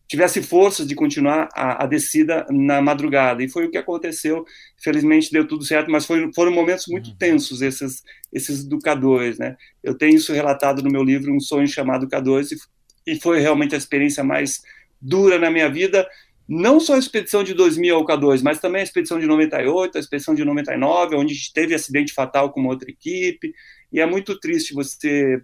tivesse 0.09 0.41
forças 0.41 0.87
de 0.87 0.95
continuar 0.95 1.49
a, 1.53 1.83
a, 1.83 1.85
descida 1.85 2.43
na 2.49 2.81
madrugada. 2.81 3.43
E 3.43 3.47
foi 3.47 3.65
o 3.65 3.69
que 3.69 3.77
aconteceu. 3.77 4.43
Felizmente 4.83 5.31
deu 5.31 5.47
tudo 5.47 5.63
certo, 5.63 5.91
mas 5.91 6.03
foi, 6.03 6.31
foram 6.33 6.51
momentos 6.51 6.87
muito 6.87 7.11
uhum. 7.11 7.15
tensos 7.15 7.61
esses, 7.61 8.01
esses 8.33 8.65
do 8.65 8.79
K2. 8.79 9.37
Né? 9.37 9.55
Eu 9.83 9.93
tenho 9.93 10.15
isso 10.15 10.33
relatado 10.33 10.81
no 10.81 10.89
meu 10.89 11.03
livro, 11.03 11.31
Um 11.31 11.39
Sonho 11.39 11.67
Chamado 11.67 12.07
K2, 12.07 12.57
e, 13.05 13.11
e 13.13 13.21
foi 13.21 13.39
realmente 13.39 13.75
a 13.75 13.77
experiência 13.77 14.23
mais 14.23 14.63
dura 14.99 15.37
na 15.37 15.51
minha 15.51 15.69
vida. 15.69 16.07
Não 16.47 16.79
só 16.79 16.95
a 16.95 16.99
expedição 16.99 17.43
de 17.43 17.53
2000 17.53 17.95
ao 17.95 18.03
K2, 18.03 18.41
mas 18.41 18.59
também 18.59 18.81
a 18.81 18.83
expedição 18.83 19.19
de 19.19 19.27
98, 19.27 19.95
a 19.95 20.01
expedição 20.01 20.33
de 20.33 20.43
99, 20.43 21.17
onde 21.17 21.53
teve 21.53 21.75
acidente 21.75 22.13
fatal 22.13 22.51
com 22.51 22.65
outra 22.65 22.89
equipe. 22.89 23.53
E 23.93 23.99
é 23.99 24.07
muito 24.07 24.39
triste 24.39 24.73
você 24.73 25.39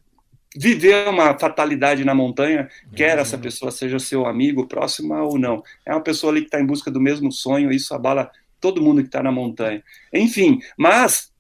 viver 0.56 1.08
uma 1.08 1.38
fatalidade 1.38 2.06
na 2.06 2.15
montanha, 2.15 2.70
quer 2.96 3.18
essa 3.18 3.38
pessoa 3.38 3.72
seja 3.72 4.00
seu 4.00 4.26
amigo, 4.26 4.68
próxima 4.68 5.22
ou 5.24 5.38
não. 5.38 5.62
É 5.86 5.91
uma 5.91 6.02
pessoa 6.02 6.32
ali 6.32 6.41
que 6.41 6.48
está 6.48 6.60
em 6.60 6.65
busca 6.65 6.89
do 6.89 7.02
mesmo 7.02 7.32
sonho, 7.32 7.72
isso 7.72 7.94
abala 7.94 8.32
todo 8.60 8.82
mundo 8.82 9.02
que 9.02 9.08
está 9.08 9.22
na 9.22 9.32
montanha. 9.32 9.84
Enfim, 10.13 10.60
mas 10.78 11.32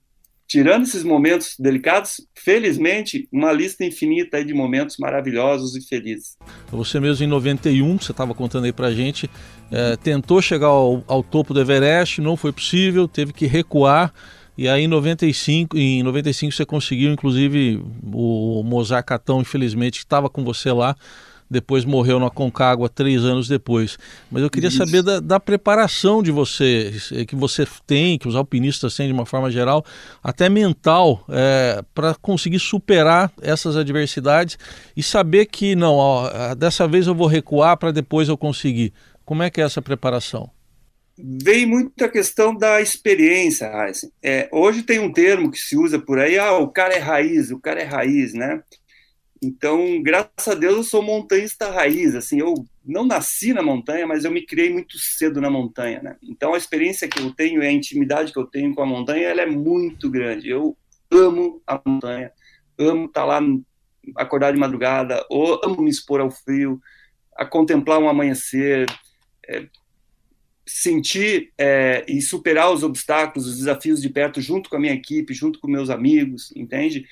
tirando 0.47 0.83
esses 0.83 1.03
momentos 1.03 1.55
delicados, 1.57 2.21
felizmente, 2.35 3.27
uma 3.31 3.51
lista 3.51 3.83
infinita 3.83 4.43
de 4.43 4.53
momentos 4.53 4.97
maravilhosos 4.97 5.75
e 5.75 5.81
felizes. 5.81 6.37
Você 6.71 6.99
mesmo 6.99 7.25
em 7.25 7.27
91, 7.27 7.97
você 7.97 8.11
estava 8.11 8.33
contando 8.33 8.65
aí 8.65 8.73
para 8.73 8.91
gente, 8.91 9.29
é, 9.71 9.95
tentou 9.97 10.41
chegar 10.41 10.67
ao, 10.67 11.03
ao, 11.07 11.23
topo 11.23 11.53
do 11.53 11.61
Everest, 11.61 12.21
não 12.21 12.37
foi 12.37 12.51
possível, 12.51 13.07
teve 13.07 13.33
que 13.33 13.45
recuar. 13.47 14.13
E 14.57 14.69
aí 14.69 14.83
em 14.83 14.87
95, 14.87 15.77
em 15.77 16.01
95 16.03 16.53
você 16.53 16.65
conseguiu, 16.65 17.11
inclusive 17.11 17.83
o 18.13 18.63
Mozart 18.63 19.05
Catão, 19.05 19.41
infelizmente, 19.41 19.99
estava 19.99 20.29
com 20.29 20.43
você 20.43 20.71
lá, 20.71 20.95
depois 21.49 21.85
morreu 21.85 22.19
na 22.19 22.29
Concagua 22.29 22.89
três 22.89 23.23
anos 23.23 23.47
depois. 23.47 23.97
Mas 24.31 24.43
eu 24.43 24.49
queria 24.49 24.69
Isso. 24.69 24.77
saber 24.77 25.03
da, 25.03 25.19
da, 25.19 25.39
preparação 25.39 26.23
de 26.23 26.31
vocês, 26.31 27.11
eh, 27.11 27.25
que 27.25 27.35
você 27.35 27.67
tem, 27.85 28.17
que 28.17 28.27
os 28.27 28.35
alpinistas 28.35 28.95
têm 28.95 29.07
de 29.07 29.13
uma 29.13 29.25
forma 29.25 29.51
geral, 29.51 29.85
até 30.23 30.49
mental, 30.49 31.23
é, 31.29 31.83
para 31.93 32.15
conseguir 32.15 32.59
superar 32.59 33.31
essas 33.41 33.77
adversidades 33.77 34.57
e 34.95 35.03
saber 35.03 35.45
que 35.45 35.75
não, 35.75 35.95
ó, 35.95 36.55
dessa 36.55 36.87
vez 36.87 37.07
eu 37.07 37.13
vou 37.13 37.27
recuar 37.27 37.77
para 37.77 37.91
depois 37.91 38.27
eu 38.27 38.37
conseguir. 38.37 38.91
Como 39.23 39.43
é 39.43 39.49
que 39.49 39.61
é 39.61 39.63
essa 39.63 39.81
preparação? 39.81 40.54
Vem 41.17 41.65
muito 41.65 42.03
a 42.03 42.09
questão 42.09 42.53
da 42.53 42.81
experiência, 42.81 43.65
Heisen. 43.65 44.11
É, 44.21 44.49
hoje 44.51 44.83
tem 44.83 44.99
um 44.99 45.11
termo 45.11 45.49
que 45.49 45.57
se 45.57 45.77
usa 45.77 45.97
por 45.97 46.19
aí, 46.19 46.37
ah, 46.37 46.57
o 46.57 46.67
cara 46.67 46.93
é 46.93 46.99
raiz, 46.99 47.51
o 47.51 47.59
cara 47.59 47.81
é 47.81 47.85
raiz, 47.85 48.33
né? 48.33 48.61
Então, 49.41 50.01
graças 50.01 50.47
a 50.47 50.55
Deus, 50.55 50.75
eu 50.75 50.83
sou 50.83 51.01
montanhista 51.01 51.69
raiz. 51.69 52.15
Assim, 52.15 52.39
eu 52.39 52.53
não 52.83 53.05
nasci 53.05 53.53
na 53.53 53.61
montanha, 53.61 54.07
mas 54.07 54.25
eu 54.25 54.31
me 54.31 54.45
criei 54.45 54.71
muito 54.71 54.97
cedo 54.97 55.39
na 55.39 55.49
montanha. 55.49 56.01
Né? 56.01 56.17
Então, 56.23 56.53
a 56.53 56.57
experiência 56.57 57.07
que 57.07 57.21
eu 57.21 57.31
tenho 57.31 57.61
e 57.61 57.67
a 57.67 57.71
intimidade 57.71 58.33
que 58.33 58.39
eu 58.39 58.45
tenho 58.45 58.73
com 58.73 58.81
a 58.81 58.85
montanha, 58.85 59.27
ela 59.27 59.41
é 59.41 59.45
muito 59.45 60.09
grande. 60.09 60.49
Eu 60.49 60.75
amo 61.11 61.61
a 61.67 61.79
montanha, 61.85 62.31
amo 62.77 63.05
estar 63.05 63.25
lá, 63.25 63.39
acordar 64.15 64.51
de 64.51 64.59
madrugada, 64.59 65.23
ou 65.29 65.61
amo 65.63 65.81
me 65.81 65.89
expor 65.89 66.21
ao 66.21 66.31
frio, 66.31 66.81
a 67.35 67.45
contemplar 67.45 67.99
um 67.99 68.09
amanhecer, 68.09 68.87
é, 69.47 69.67
sentir 70.65 71.51
é, 71.57 72.03
e 72.07 72.21
superar 72.21 72.71
os 72.71 72.83
obstáculos, 72.83 73.47
os 73.47 73.57
desafios 73.57 74.01
de 74.01 74.09
perto, 74.09 74.41
junto 74.41 74.69
com 74.69 74.77
a 74.77 74.79
minha 74.79 74.93
equipe, 74.93 75.33
junto 75.33 75.59
com 75.59 75.67
meus 75.67 75.89
amigos, 75.89 76.51
entende? 76.55 77.05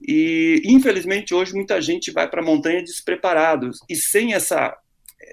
E, 0.00 0.62
infelizmente, 0.64 1.34
hoje 1.34 1.54
muita 1.54 1.80
gente 1.80 2.10
vai 2.10 2.28
para 2.28 2.40
a 2.40 2.44
montanha 2.44 2.82
despreparados 2.82 3.80
e 3.88 3.96
sem 3.96 4.34
essa, 4.34 4.76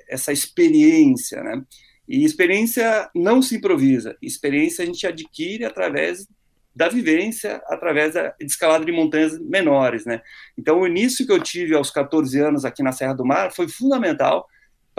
essa 0.08 0.34
experiência, 0.34 1.44
né? 1.44 1.64
E 2.08 2.26
experiência 2.26 3.08
não 3.14 3.40
se 3.40 3.58
improvisa, 3.58 4.18
experiência 4.20 4.84
a 4.84 4.86
gente 4.86 5.06
adquire 5.06 5.64
através 5.64 6.28
da 6.76 6.88
vivência, 6.88 7.62
através 7.68 8.14
da 8.14 8.34
escalada 8.40 8.84
de 8.84 8.92
montanhas 8.92 9.38
menores, 9.40 10.06
né? 10.06 10.22
Então, 10.58 10.80
o 10.80 10.88
início 10.88 11.26
que 11.26 11.32
eu 11.32 11.40
tive 11.40 11.76
aos 11.76 11.92
14 11.92 12.40
anos 12.40 12.66
aqui 12.66 12.82
na 12.82 12.92
Serra 12.92 13.14
do 13.14 13.26
Mar 13.26 13.54
foi 13.54 13.68
fundamental 13.68 14.48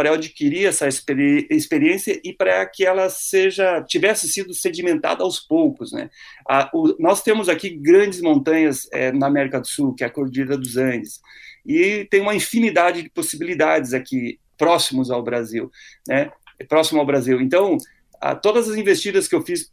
para 0.01 0.09
eu 0.09 0.15
adquirir 0.15 0.65
essa 0.65 0.89
experi 0.89 1.47
experiência 1.51 2.19
e 2.25 2.33
para 2.33 2.65
que 2.65 2.87
ela 2.87 3.11
seja 3.11 3.83
tivesse 3.83 4.27
sido 4.29 4.55
sedimentada 4.55 5.23
aos 5.23 5.39
poucos, 5.39 5.93
né? 5.93 6.09
A, 6.49 6.71
o, 6.73 6.97
nós 6.99 7.23
temos 7.23 7.51
aqui 7.51 7.69
grandes 7.69 8.23
montanhas 8.23 8.89
é, 8.95 9.13
na 9.13 9.27
América 9.27 9.61
do 9.61 9.69
Sul, 9.69 9.95
que 9.95 10.03
é 10.03 10.07
a 10.07 10.11
Cordilheira 10.11 10.57
dos 10.57 10.79
Andes, 10.79 11.21
e 11.67 12.07
tem 12.11 12.23
uma 12.23 12.35
infinidade 12.35 13.03
de 13.03 13.11
possibilidades 13.11 13.93
aqui 13.93 14.41
próximos 14.57 15.11
ao 15.11 15.23
Brasil, 15.23 15.71
né? 16.09 16.33
Próximo 16.67 16.99
ao 16.99 17.05
Brasil. 17.05 17.39
Então, 17.39 17.77
a, 18.19 18.35
todas 18.35 18.71
as 18.71 18.77
investidas 18.77 19.29
que 19.29 19.35
eu 19.35 19.43
fiz 19.43 19.71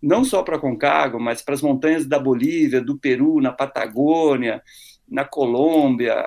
não 0.00 0.24
só 0.24 0.42
para 0.42 0.58
Concagua, 0.58 1.20
mas 1.20 1.42
para 1.42 1.52
as 1.52 1.60
montanhas 1.60 2.06
da 2.06 2.18
Bolívia, 2.18 2.80
do 2.80 2.96
Peru, 2.96 3.42
na 3.42 3.52
Patagônia, 3.52 4.62
na 5.06 5.26
Colômbia, 5.26 6.24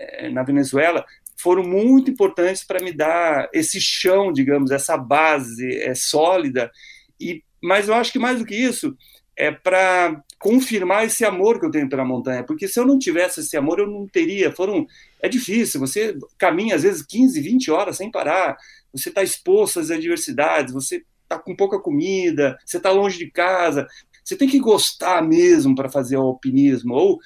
é, 0.00 0.28
na 0.28 0.42
Venezuela, 0.42 1.04
foram 1.40 1.62
muito 1.62 2.10
importantes 2.10 2.64
para 2.64 2.82
me 2.82 2.92
dar 2.92 3.48
esse 3.52 3.80
chão, 3.80 4.32
digamos, 4.32 4.70
essa 4.70 4.96
base 4.96 5.76
é, 5.80 5.94
sólida. 5.94 6.70
E, 7.18 7.42
mas 7.62 7.88
eu 7.88 7.94
acho 7.94 8.12
que 8.12 8.18
mais 8.18 8.38
do 8.38 8.44
que 8.44 8.54
isso 8.54 8.96
é 9.36 9.50
para 9.50 10.22
confirmar 10.38 11.04
esse 11.04 11.24
amor 11.24 11.58
que 11.58 11.66
eu 11.66 11.70
tenho 11.70 11.88
pela 11.88 12.04
montanha, 12.04 12.44
porque 12.44 12.68
se 12.68 12.78
eu 12.78 12.86
não 12.86 12.98
tivesse 12.98 13.40
esse 13.40 13.56
amor, 13.56 13.78
eu 13.78 13.86
não 13.86 14.06
teria. 14.06 14.52
Foram 14.52 14.86
é 15.22 15.28
difícil, 15.28 15.80
você 15.80 16.16
caminha 16.38 16.74
às 16.74 16.82
vezes 16.82 17.02
15, 17.02 17.40
20 17.40 17.70
horas 17.70 17.96
sem 17.96 18.10
parar, 18.10 18.56
você 18.92 19.08
está 19.08 19.22
exposto 19.22 19.80
às 19.80 19.90
adversidades, 19.90 20.74
você 20.74 21.02
está 21.22 21.38
com 21.38 21.56
pouca 21.56 21.78
comida, 21.78 22.58
você 22.64 22.76
está 22.76 22.90
longe 22.90 23.18
de 23.18 23.30
casa, 23.30 23.86
você 24.22 24.36
tem 24.36 24.48
que 24.48 24.58
gostar 24.58 25.22
mesmo 25.22 25.74
para 25.74 25.88
fazer 25.88 26.16
o 26.16 26.22
alpinismo, 26.22 26.94
ou 26.94 27.18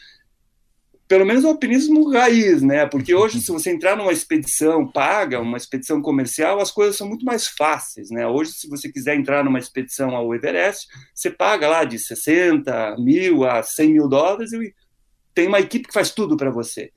pelo 1.15 1.25
menos 1.25 1.45
o 1.45 1.49
alpinismo 1.49 2.11
raiz, 2.11 2.61
né? 2.61 2.87
Porque 2.87 3.15
hoje, 3.15 3.41
se 3.41 3.53
você 3.53 3.71
entrar 3.71 3.97
numa 3.97 4.11
expedição 4.11 4.85
paga, 4.85 5.39
uma 5.39 5.57
expedição 5.57 6.03
comercial, 6.03 6.59
as 6.59 6.73
coisas 6.73 6.97
são 6.97 7.07
muito 7.07 7.25
mais 7.25 7.47
fáceis, 7.47 8.11
né? 8.11 8.27
Hoje, 8.27 8.51
se 8.51 8.69
você 8.69 8.91
quiser 8.91 9.15
entrar 9.15 9.45
numa 9.45 9.61
expedição 9.61 10.11
ao 10.17 10.35
Everest, 10.35 10.89
você 11.15 11.31
paga 11.31 11.69
lá 11.69 11.85
de 11.85 12.01
60 12.01 12.97
mil 12.99 13.45
a 13.45 13.63
100 13.63 13.93
mil 13.93 14.09
dólares 14.09 14.53
e 14.53 14.75
tem 15.33 15.47
uma 15.47 15.61
equipe 15.61 15.87
que 15.87 15.95
faz 15.95 16.11
tudo 16.11 16.37
para 16.37 16.51
você. 16.51 16.91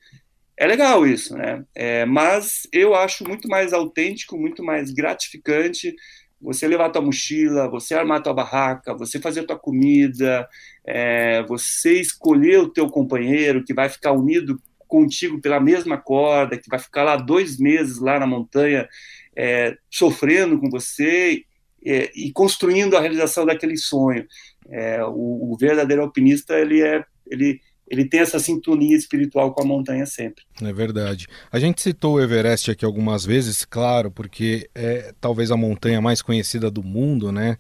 É 0.58 0.66
legal 0.66 1.06
isso, 1.06 1.38
né? 1.38 1.64
É, 1.76 2.04
mas 2.04 2.68
eu 2.74 2.96
acho 2.96 3.24
muito 3.24 3.48
mais 3.48 3.72
autêntico, 3.72 4.36
muito 4.36 4.64
mais 4.64 4.90
gratificante 4.90 5.94
você 6.40 6.68
levar 6.68 6.90
tua 6.90 7.02
mochila, 7.02 7.70
você 7.70 7.94
armar 7.96 8.22
tua 8.22 8.34
barraca, 8.34 8.94
você 8.94 9.20
fazer 9.20 9.44
tua 9.44 9.58
comida, 9.58 10.48
é, 10.86 11.44
você 11.44 12.00
escolher 12.00 12.60
o 12.60 12.70
teu 12.70 12.90
companheiro 12.90 13.64
que 13.64 13.74
vai 13.74 13.90
ficar 13.90 14.12
unido 14.12 14.62
contigo 14.88 15.42
pela 15.42 15.60
mesma 15.60 15.98
corda, 15.98 16.58
que 16.58 16.70
vai 16.70 16.80
ficar 16.80 17.04
lá 17.04 17.18
dois 17.18 17.58
meses 17.60 18.00
lá 18.00 18.20
na 18.20 18.28
montanha 18.28 18.88
é, 19.36 19.78
sofrendo 19.90 20.60
com 20.60 20.70
você 20.70 21.44
é, 21.86 22.12
e 22.16 22.32
construindo 22.32 22.96
a 22.96 23.02
realização 23.02 23.46
daquele 23.46 23.78
sonho. 23.78 24.26
É, 24.70 25.04
o, 25.04 25.54
o, 25.54 25.58
verdadeiro 25.60 26.02
alpinista 26.02 26.60
ele 26.60 26.82
é 26.82 27.04
ele 27.30 27.62
ele 27.90 28.06
tem 28.06 28.20
essa 28.20 28.38
sintonia 28.40 28.96
espiritual 28.96 29.54
com 29.54 29.62
a 29.62 29.66
montanha 29.66 30.06
sempre. 30.06 30.44
É 30.62 30.74
verdade. 30.74 31.28
A 31.52 31.60
gente 31.60 31.82
citou 31.82 32.16
o 32.16 32.22
Everest 32.22 32.72
aqui 32.72 32.84
algumas 32.84 33.26
vezes, 33.26 33.64
claro, 33.64 34.12
porque 34.12 34.70
é 34.76 35.14
talvez 35.22 35.52
a 35.52 35.58
montanha 35.58 36.02
mais 36.02 36.22
conhecida 36.22 36.70
do 36.70 36.84
mundo, 36.84 37.32
né? 37.32 37.58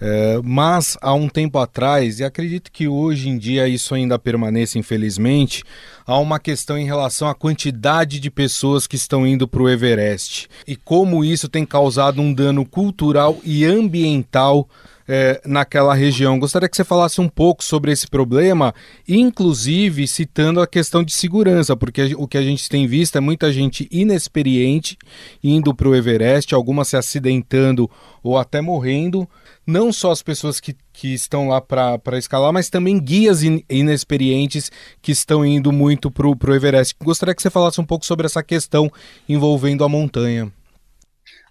É, 0.00 0.40
mas 0.44 0.96
há 1.00 1.14
um 1.14 1.28
tempo 1.28 1.58
atrás, 1.58 2.20
e 2.20 2.24
acredito 2.24 2.70
que 2.70 2.86
hoje 2.86 3.28
em 3.28 3.38
dia 3.38 3.66
isso 3.66 3.94
ainda 3.94 4.18
permaneça, 4.18 4.78
infelizmente, 4.78 5.64
há 6.06 6.18
uma 6.18 6.38
questão 6.38 6.78
em 6.78 6.84
relação 6.84 7.28
à 7.28 7.34
quantidade 7.34 8.20
de 8.20 8.30
pessoas 8.30 8.86
que 8.86 8.96
estão 8.96 9.26
indo 9.26 9.48
para 9.48 9.62
o 9.62 9.68
Everest 9.68 10.48
e 10.66 10.76
como 10.76 11.24
isso 11.24 11.48
tem 11.48 11.64
causado 11.64 12.20
um 12.20 12.32
dano 12.32 12.64
cultural 12.64 13.40
e 13.42 13.64
ambiental 13.64 14.68
é, 15.08 15.40
naquela 15.44 15.94
região. 15.94 16.38
Gostaria 16.38 16.68
que 16.68 16.76
você 16.76 16.84
falasse 16.84 17.20
um 17.20 17.28
pouco 17.28 17.62
sobre 17.62 17.92
esse 17.92 18.06
problema, 18.06 18.74
inclusive 19.08 20.06
citando 20.06 20.60
a 20.60 20.66
questão 20.66 21.02
de 21.02 21.12
segurança, 21.12 21.76
porque 21.76 22.14
o 22.16 22.26
que 22.26 22.38
a 22.38 22.42
gente 22.42 22.68
tem 22.68 22.86
visto 22.86 23.16
é 23.16 23.20
muita 23.20 23.52
gente 23.52 23.88
inexperiente 23.90 24.96
indo 25.42 25.74
para 25.74 25.88
o 25.88 25.94
Everest, 25.94 26.54
algumas 26.54 26.88
se 26.88 26.96
acidentando 26.96 27.90
ou 28.22 28.38
até 28.38 28.60
morrendo. 28.60 29.28
Não 29.66 29.92
só 29.92 30.10
as 30.10 30.22
pessoas 30.22 30.60
que, 30.60 30.76
que 30.92 31.14
estão 31.14 31.48
lá 31.48 31.60
para 31.60 32.18
escalar, 32.18 32.52
mas 32.52 32.68
também 32.68 33.00
guias 33.00 33.42
in, 33.42 33.62
inexperientes 33.68 34.70
que 35.00 35.12
estão 35.12 35.44
indo 35.44 35.72
muito 35.72 36.10
para 36.10 36.26
o 36.26 36.54
Everest. 36.54 36.94
Gostaria 37.02 37.34
que 37.34 37.40
você 37.40 37.50
falasse 37.50 37.80
um 37.80 37.84
pouco 37.84 38.04
sobre 38.04 38.26
essa 38.26 38.42
questão 38.42 38.90
envolvendo 39.26 39.82
a 39.82 39.88
montanha. 39.88 40.52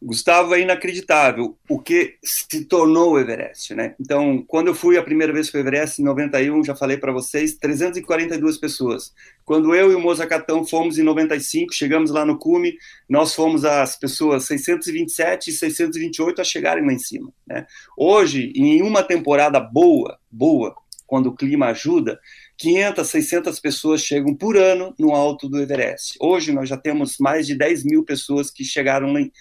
Gustavo 0.05 0.53
é 0.53 0.59
inacreditável 0.59 1.57
o 1.69 1.79
que 1.79 2.15
se 2.21 2.65
tornou 2.65 3.13
o 3.13 3.19
Everest, 3.19 3.73
né? 3.73 3.95
Então, 3.99 4.43
quando 4.45 4.67
eu 4.67 4.75
fui 4.75 4.97
a 4.97 5.03
primeira 5.03 5.31
vez 5.31 5.49
para 5.49 5.59
o 5.59 5.61
Everest, 5.61 6.01
em 6.01 6.05
91, 6.05 6.63
já 6.63 6.75
falei 6.75 6.97
para 6.97 7.13
vocês, 7.13 7.55
342 7.55 8.57
pessoas. 8.57 9.13
Quando 9.45 9.73
eu 9.73 9.91
e 9.91 9.95
o 9.95 10.01
Mozacatão 10.01 10.65
fomos 10.65 10.99
em 10.99 11.03
95, 11.03 11.73
chegamos 11.73 12.11
lá 12.11 12.25
no 12.25 12.37
cume, 12.37 12.75
nós 13.07 13.33
fomos 13.33 13.63
as 13.63 13.97
pessoas 13.97 14.45
627 14.45 15.49
e 15.49 15.53
628 15.53 16.41
a 16.41 16.43
chegarem 16.43 16.85
lá 16.85 16.91
em 16.91 16.99
cima, 16.99 17.31
né? 17.47 17.65
Hoje, 17.97 18.51
em 18.55 18.81
uma 18.81 19.03
temporada 19.03 19.59
boa, 19.59 20.19
boa, 20.29 20.75
quando 21.07 21.27
o 21.27 21.35
clima 21.35 21.67
ajuda, 21.67 22.19
500, 22.57 23.07
600 23.07 23.59
pessoas 23.59 24.01
chegam 24.01 24.35
por 24.35 24.57
ano 24.57 24.93
no 24.97 25.11
alto 25.13 25.47
do 25.47 25.61
Everest. 25.61 26.17
Hoje 26.19 26.51
nós 26.51 26.67
já 26.67 26.75
temos 26.75 27.17
mais 27.19 27.45
de 27.45 27.55
10 27.55 27.83
mil 27.83 28.03
pessoas 28.03 28.49
que 28.49 28.63
chegaram 28.63 29.13
lá 29.13 29.21
em 29.21 29.31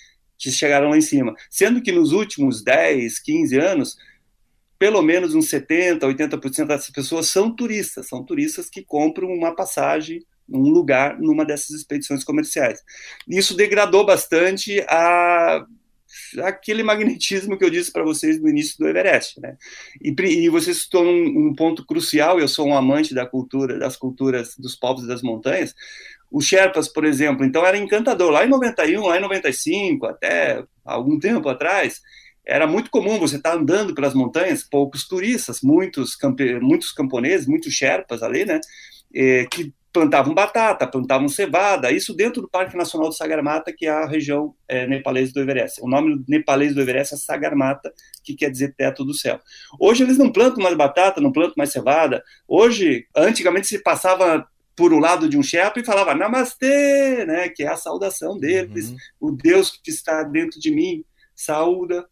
que 0.42 0.50
chegaram 0.50 0.90
lá 0.90 0.96
em 0.96 1.02
cima. 1.02 1.34
Sendo 1.48 1.80
que 1.80 1.92
nos 1.92 2.12
últimos 2.12 2.62
10, 2.62 3.20
15 3.20 3.58
anos, 3.58 3.96
pelo 4.78 5.00
menos 5.00 5.34
uns 5.34 5.48
70, 5.48 6.06
80% 6.06 6.66
dessas 6.66 6.90
pessoas 6.90 7.28
são 7.28 7.54
turistas, 7.54 8.08
são 8.08 8.24
turistas 8.24 8.68
que 8.68 8.82
compram 8.82 9.28
uma 9.28 9.54
passagem 9.54 10.20
um 10.48 10.68
lugar 10.68 11.18
numa 11.18 11.46
dessas 11.46 11.70
expedições 11.70 12.24
comerciais. 12.24 12.80
Isso 13.28 13.56
degradou 13.56 14.04
bastante 14.04 14.80
a 14.88 15.64
aquele 16.42 16.82
magnetismo 16.82 17.56
que 17.56 17.64
eu 17.64 17.70
disse 17.70 17.90
para 17.90 18.04
vocês 18.04 18.38
no 18.38 18.48
início 18.48 18.76
do 18.78 18.86
Everest, 18.86 19.40
né? 19.40 19.56
E, 19.98 20.14
e 20.20 20.48
você 20.50 20.74
citou 20.74 21.02
um, 21.02 21.48
um, 21.48 21.54
ponto 21.54 21.86
crucial. 21.86 22.38
Eu 22.38 22.48
sou 22.48 22.66
um 22.66 22.76
amante 22.76 23.14
da 23.14 23.24
cultura, 23.24 23.78
das 23.78 23.96
culturas 23.96 24.54
dos 24.58 24.76
povos 24.76 25.06
das 25.06 25.22
montanhas. 25.22 25.74
Os 26.32 26.46
Sherpas, 26.46 26.88
por 26.88 27.04
exemplo, 27.04 27.44
então 27.44 27.64
era 27.64 27.76
encantador. 27.76 28.30
Lá 28.30 28.44
em 28.44 28.48
91, 28.48 29.06
lá 29.06 29.18
em 29.18 29.20
95, 29.20 30.06
até 30.06 30.64
algum 30.84 31.18
tempo 31.18 31.48
atrás, 31.48 32.00
era 32.44 32.66
muito 32.66 32.90
comum 32.90 33.18
você 33.18 33.36
estar 33.36 33.50
tá 33.50 33.56
andando 33.56 33.94
pelas 33.94 34.14
montanhas, 34.14 34.64
poucos 34.64 35.06
turistas, 35.06 35.60
muitos, 35.62 36.16
campe, 36.16 36.58
muitos 36.58 36.90
camponeses, 36.90 37.46
muitos 37.46 37.72
Sherpas 37.72 38.22
ali, 38.22 38.44
né? 38.44 38.60
Eh, 39.14 39.46
que 39.50 39.72
plantavam 39.92 40.32
batata, 40.32 40.86
plantavam 40.86 41.28
cevada, 41.28 41.92
isso 41.92 42.14
dentro 42.14 42.40
do 42.40 42.48
Parque 42.48 42.76
Nacional 42.76 43.10
do 43.10 43.14
Sagarmata, 43.14 43.72
que 43.72 43.86
é 43.86 43.90
a 43.90 44.06
região 44.06 44.54
é, 44.66 44.86
nepalesa 44.86 45.32
do 45.34 45.40
Everest. 45.40 45.82
O 45.82 45.88
nome 45.88 46.24
nepalês 46.26 46.74
do 46.74 46.80
Everest 46.80 47.14
é 47.14 47.18
Sagarmata, 47.18 47.92
que 48.24 48.34
quer 48.34 48.50
dizer 48.50 48.74
teto 48.74 49.04
do 49.04 49.12
céu. 49.12 49.38
Hoje 49.78 50.02
eles 50.02 50.16
não 50.16 50.32
plantam 50.32 50.62
mais 50.62 50.74
batata, 50.74 51.20
não 51.20 51.30
plantam 51.30 51.54
mais 51.58 51.70
cevada. 51.70 52.24
Hoje, 52.48 53.06
antigamente 53.14 53.66
se 53.66 53.82
passava 53.82 54.46
por 54.74 54.92
um 54.92 54.98
lado 54.98 55.28
de 55.28 55.36
um 55.36 55.42
Sherpa 55.42 55.80
e 55.80 55.84
falava 55.84 56.14
Namastê, 56.14 57.24
né, 57.26 57.48
que 57.48 57.62
é 57.62 57.68
a 57.68 57.76
saudação 57.76 58.38
deles, 58.38 58.90
uhum. 58.90 58.96
o 59.20 59.30
Deus 59.32 59.78
que 59.82 59.90
está 59.90 60.22
dentro 60.22 60.58
de 60.58 60.70
mim, 60.70 61.04
saúda 61.34 62.06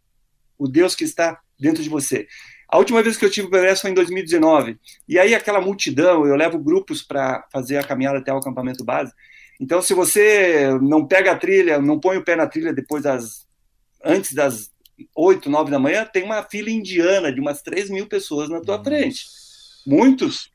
o 0.59 0.68
Deus 0.68 0.94
que 0.94 1.05
está 1.05 1.40
dentro 1.59 1.83
de 1.83 1.88
você. 1.88 2.27
A 2.68 2.79
última 2.79 3.03
vez 3.03 3.16
que 3.16 3.25
eu 3.25 3.31
tive 3.31 3.49
o 3.49 3.57
Everest 3.57 3.83
foi 3.83 3.90
em 3.90 3.94
2019. 3.94 4.79
E 5.09 5.18
aí 5.18 5.35
aquela 5.35 5.61
multidão, 5.61 6.27
eu 6.27 6.37
levo 6.37 6.59
grupos 6.59 7.03
para 7.03 7.44
fazer 7.51 7.79
a 7.79 7.83
caminhada 7.83 8.18
até 8.18 8.33
o 8.33 8.37
acampamento 8.37 8.85
base. 8.85 9.12
Então, 9.59 9.83
se 9.83 9.92
você 9.92 10.70
não 10.81 11.07
pega 11.07 11.33
a 11.33 11.37
trilha, 11.37 11.81
não 11.81 11.99
põe 11.99 12.16
o 12.16 12.25
pé 12.25 12.37
na 12.37 12.46
trilha 12.46 12.73
depois 12.73 13.03
das 13.03 13.46
antes 14.05 14.33
das 14.33 14.70
8, 15.14 15.51
9 15.51 15.70
da 15.70 15.79
manhã, 15.79 16.05
tem 16.05 16.23
uma 16.23 16.42
fila 16.42 16.70
indiana 16.70 17.33
de 17.33 17.40
umas 17.40 17.61
3 17.62 17.90
mil 17.90 18.07
pessoas 18.07 18.49
na 18.49 18.61
tua 18.61 18.79
Nossa. 18.79 18.90
frente. 18.90 19.27
Muitos, 19.87 20.51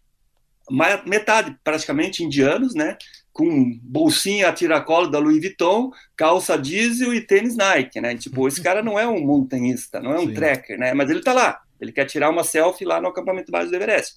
metade 1.05 1.55
praticamente 1.63 2.23
indianos, 2.23 2.73
né? 2.73 2.97
Com 3.31 3.77
bolsinha 3.83 4.49
a 4.49 4.53
tiracolo 4.53 5.07
da 5.07 5.19
Louis 5.19 5.39
Vuitton, 5.39 5.91
calça 6.15 6.57
diesel 6.57 7.13
e 7.13 7.21
tênis 7.21 7.55
Nike, 7.55 7.99
né? 7.99 8.15
Tipo, 8.15 8.47
esse 8.47 8.61
cara 8.61 8.81
não 8.81 8.97
é 8.97 9.07
um 9.07 9.25
montanhista, 9.25 9.99
não 9.99 10.13
é 10.13 10.19
um 10.19 10.27
Sim. 10.27 10.33
trekker, 10.33 10.77
né? 10.77 10.93
Mas 10.93 11.09
ele 11.09 11.21
tá 11.21 11.33
lá. 11.33 11.59
Ele 11.79 11.91
quer 11.91 12.05
tirar 12.05 12.29
uma 12.29 12.43
selfie 12.43 12.85
lá 12.85 13.01
no 13.01 13.09
acampamento 13.09 13.51
base 13.51 13.69
do 13.69 13.75
Everest. 13.75 14.13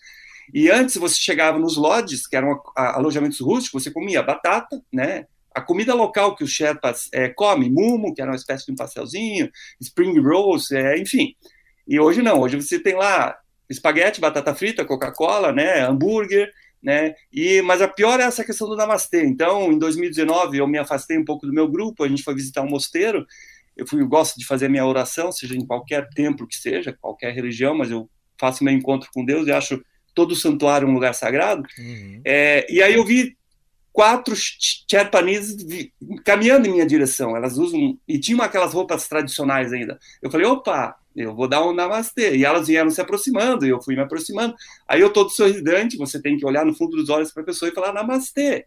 E 0.54 0.70
antes 0.70 0.96
você 0.96 1.16
chegava 1.16 1.58
nos 1.58 1.76
lodges, 1.76 2.26
que 2.26 2.36
eram 2.36 2.60
alojamentos 2.74 3.40
rústicos, 3.40 3.82
você 3.82 3.90
comia 3.90 4.22
batata, 4.22 4.82
né? 4.92 5.26
A 5.54 5.60
comida 5.60 5.92
local 5.94 6.36
que 6.36 6.44
os 6.44 6.50
Sherpas 6.50 7.08
é, 7.12 7.28
comem, 7.28 7.70
mumo, 7.70 8.14
que 8.14 8.22
era 8.22 8.30
uma 8.30 8.36
espécie 8.36 8.66
de 8.66 8.72
um 8.72 8.76
pastelzinho, 8.76 9.50
spring 9.80 10.18
rolls, 10.20 10.74
é, 10.74 10.96
enfim. 10.98 11.34
E 11.86 11.98
hoje 11.98 12.22
não, 12.22 12.40
hoje 12.40 12.60
você 12.60 12.78
tem 12.78 12.94
lá 12.94 13.36
espaguete, 13.68 14.20
batata 14.20 14.54
frita, 14.54 14.84
Coca-Cola, 14.84 15.52
né, 15.52 15.80
hambúrguer, 15.80 16.50
né? 16.82 17.14
E 17.32 17.60
mas 17.62 17.82
a 17.82 17.88
pior 17.88 18.20
é 18.20 18.22
essa 18.22 18.44
questão 18.44 18.68
do 18.68 18.76
namastê. 18.76 19.24
Então, 19.24 19.72
em 19.72 19.78
2019 19.78 20.58
eu 20.58 20.66
me 20.66 20.78
afastei 20.78 21.18
um 21.18 21.24
pouco 21.24 21.46
do 21.46 21.52
meu 21.52 21.68
grupo, 21.68 22.04
a 22.04 22.08
gente 22.08 22.22
foi 22.22 22.34
visitar 22.34 22.62
um 22.62 22.68
mosteiro 22.68 23.26
eu, 23.78 23.86
fui, 23.86 24.02
eu 24.02 24.08
gosto 24.08 24.38
de 24.38 24.44
fazer 24.44 24.68
minha 24.68 24.84
oração, 24.84 25.30
seja 25.30 25.56
em 25.56 25.64
qualquer 25.64 26.08
templo 26.10 26.48
que 26.48 26.56
seja, 26.56 26.92
qualquer 27.00 27.32
religião, 27.32 27.76
mas 27.76 27.90
eu 27.90 28.10
faço 28.36 28.64
meu 28.64 28.74
encontro 28.74 29.08
com 29.14 29.24
Deus 29.24 29.46
e 29.46 29.52
acho 29.52 29.80
todo 30.12 30.34
santuário 30.34 30.88
um 30.88 30.92
lugar 30.92 31.14
sagrado. 31.14 31.62
Uhum. 31.78 32.20
É, 32.24 32.66
e 32.68 32.82
aí 32.82 32.94
eu 32.94 33.04
vi 33.04 33.36
quatro 33.92 34.34
Sherpanis 34.36 35.56
caminhando 36.24 36.66
em 36.66 36.72
minha 36.72 36.86
direção. 36.86 37.36
Elas 37.36 37.56
usam 37.56 37.96
e 38.06 38.18
tinham 38.18 38.42
aquelas 38.42 38.74
roupas 38.74 39.06
tradicionais 39.06 39.72
ainda. 39.72 39.96
Eu 40.20 40.28
falei, 40.28 40.46
opa, 40.46 40.96
eu 41.22 41.34
vou 41.34 41.48
dar 41.48 41.66
um 41.66 41.72
namastê. 41.72 42.36
E 42.36 42.44
elas 42.44 42.66
vieram 42.66 42.90
se 42.90 43.00
aproximando, 43.00 43.66
e 43.66 43.70
eu 43.70 43.82
fui 43.82 43.94
me 43.94 44.02
aproximando. 44.02 44.54
Aí 44.86 45.00
eu 45.00 45.12
todo 45.12 45.30
sorridente, 45.30 45.96
você 45.96 46.20
tem 46.20 46.36
que 46.36 46.46
olhar 46.46 46.64
no 46.64 46.74
fundo 46.74 46.96
dos 46.96 47.08
olhos 47.08 47.32
para 47.32 47.42
a 47.42 47.46
pessoa 47.46 47.70
e 47.70 47.74
falar 47.74 47.92
namastê 47.92 48.66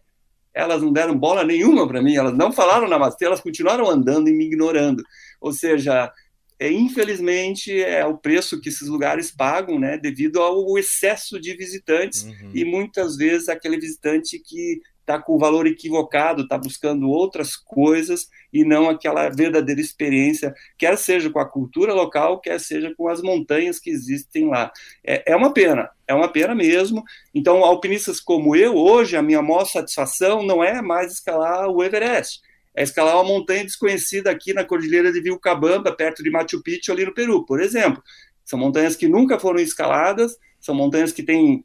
elas 0.54 0.82
não 0.82 0.92
deram 0.92 1.18
bola 1.18 1.44
nenhuma 1.44 1.88
para 1.88 2.02
mim, 2.02 2.14
elas 2.14 2.36
não 2.36 2.52
falaram 2.52 2.88
namastê, 2.88 3.24
elas 3.24 3.40
continuaram 3.40 3.88
andando 3.88 4.28
e 4.28 4.32
me 4.32 4.44
ignorando. 4.44 5.02
Ou 5.40 5.52
seja, 5.52 6.12
é, 6.58 6.70
infelizmente 6.70 7.82
é 7.82 8.04
o 8.04 8.16
preço 8.16 8.60
que 8.60 8.68
esses 8.68 8.88
lugares 8.88 9.30
pagam, 9.30 9.78
né, 9.78 9.96
devido 9.96 10.40
ao 10.40 10.78
excesso 10.78 11.40
de 11.40 11.56
visitantes 11.56 12.22
uhum. 12.22 12.50
e 12.54 12.64
muitas 12.64 13.16
vezes 13.16 13.48
aquele 13.48 13.78
visitante 13.78 14.38
que 14.38 14.80
está 15.12 15.22
com 15.22 15.34
o 15.34 15.38
valor 15.38 15.66
equivocado, 15.66 16.42
está 16.42 16.56
buscando 16.56 17.10
outras 17.10 17.54
coisas 17.54 18.28
e 18.52 18.64
não 18.64 18.88
aquela 18.88 19.28
verdadeira 19.28 19.80
experiência, 19.80 20.54
quer 20.78 20.96
seja 20.96 21.28
com 21.28 21.38
a 21.38 21.48
cultura 21.48 21.92
local, 21.92 22.40
quer 22.40 22.58
seja 22.58 22.94
com 22.96 23.08
as 23.08 23.20
montanhas 23.20 23.78
que 23.78 23.90
existem 23.90 24.48
lá. 24.48 24.72
É, 25.04 25.32
é 25.32 25.36
uma 25.36 25.52
pena, 25.52 25.90
é 26.08 26.14
uma 26.14 26.28
pena 26.28 26.54
mesmo. 26.54 27.04
Então, 27.34 27.62
alpinistas 27.62 28.20
como 28.20 28.56
eu, 28.56 28.74
hoje, 28.74 29.16
a 29.16 29.22
minha 29.22 29.42
maior 29.42 29.66
satisfação 29.66 30.42
não 30.42 30.64
é 30.64 30.80
mais 30.80 31.12
escalar 31.12 31.68
o 31.68 31.82
Everest, 31.82 32.40
é 32.74 32.82
escalar 32.82 33.16
uma 33.16 33.24
montanha 33.24 33.64
desconhecida 33.64 34.30
aqui 34.30 34.54
na 34.54 34.64
Cordilheira 34.64 35.12
de 35.12 35.20
Vilcabamba, 35.20 35.92
perto 35.92 36.22
de 36.22 36.30
Machu 36.30 36.62
Picchu, 36.62 36.90
ali 36.90 37.04
no 37.04 37.12
Peru, 37.12 37.44
por 37.44 37.60
exemplo. 37.60 38.02
São 38.44 38.58
montanhas 38.58 38.96
que 38.96 39.06
nunca 39.06 39.38
foram 39.38 39.60
escaladas, 39.60 40.36
são 40.58 40.74
montanhas 40.74 41.12
que 41.12 41.22
têm 41.22 41.64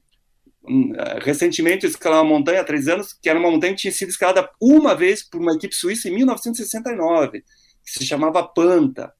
recentemente 1.23 1.85
eu 1.85 1.89
escalei 1.89 2.19
uma 2.19 2.25
montanha 2.25 2.61
há 2.61 2.63
três 2.63 2.87
anos, 2.87 3.13
que 3.13 3.29
era 3.29 3.39
uma 3.39 3.49
montanha 3.51 3.73
que 3.73 3.81
tinha 3.81 3.91
sido 3.91 4.09
escalada 4.09 4.49
uma 4.61 4.95
vez 4.95 5.23
por 5.23 5.41
uma 5.41 5.53
equipe 5.53 5.73
suíça 5.75 6.09
em 6.09 6.15
1969, 6.15 7.41
que 7.41 7.91
se 7.91 8.05
chamava 8.05 8.43
Panta. 8.43 9.13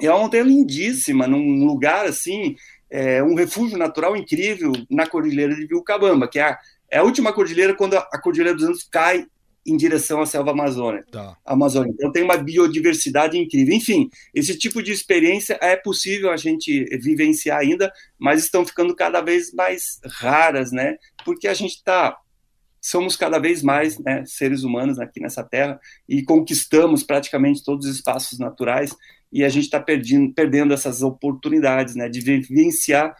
É 0.00 0.10
uma 0.10 0.20
montanha 0.20 0.42
lindíssima, 0.42 1.26
num 1.26 1.64
lugar 1.64 2.06
assim, 2.06 2.56
é, 2.90 3.22
um 3.22 3.34
refúgio 3.34 3.78
natural 3.78 4.16
incrível 4.16 4.72
na 4.90 5.06
Cordilheira 5.06 5.54
de 5.54 5.66
Vilcabamba, 5.66 6.28
que 6.28 6.38
é 6.38 6.42
a, 6.42 6.58
é 6.90 6.98
a 6.98 7.02
última 7.02 7.32
cordilheira 7.32 7.74
quando 7.74 7.94
a, 7.94 8.08
a 8.12 8.20
Cordilheira 8.20 8.56
dos 8.56 8.64
Andes 8.64 8.84
cai 8.84 9.26
em 9.66 9.76
direção 9.76 10.20
à 10.20 10.26
selva 10.26 10.52
amazônica. 10.52 11.06
Tá. 11.10 11.36
Amazônia. 11.44 11.92
Então 11.94 12.12
tem 12.12 12.22
uma 12.22 12.36
biodiversidade 12.36 13.36
incrível. 13.36 13.74
Enfim, 13.74 14.08
esse 14.34 14.56
tipo 14.56 14.82
de 14.82 14.92
experiência 14.92 15.58
é 15.60 15.76
possível 15.76 16.30
a 16.30 16.36
gente 16.36 16.84
vivenciar 17.00 17.58
ainda, 17.58 17.92
mas 18.18 18.44
estão 18.44 18.64
ficando 18.64 18.94
cada 18.94 19.20
vez 19.20 19.52
mais 19.52 20.00
raras, 20.04 20.72
né? 20.72 20.96
Porque 21.24 21.48
a 21.48 21.54
gente 21.54 21.74
está 21.76 22.16
somos 22.80 23.16
cada 23.16 23.40
vez 23.40 23.64
mais 23.64 23.98
né, 23.98 24.22
seres 24.26 24.62
humanos 24.62 25.00
aqui 25.00 25.18
nessa 25.18 25.42
terra 25.42 25.80
e 26.08 26.22
conquistamos 26.22 27.02
praticamente 27.02 27.64
todos 27.64 27.84
os 27.84 27.96
espaços 27.96 28.38
naturais 28.38 28.94
e 29.32 29.44
a 29.44 29.48
gente 29.48 29.64
está 29.64 29.80
perdendo, 29.80 30.32
perdendo 30.32 30.72
essas 30.72 31.02
oportunidades 31.02 31.96
né, 31.96 32.08
de 32.08 32.20
vivenciar 32.20 33.12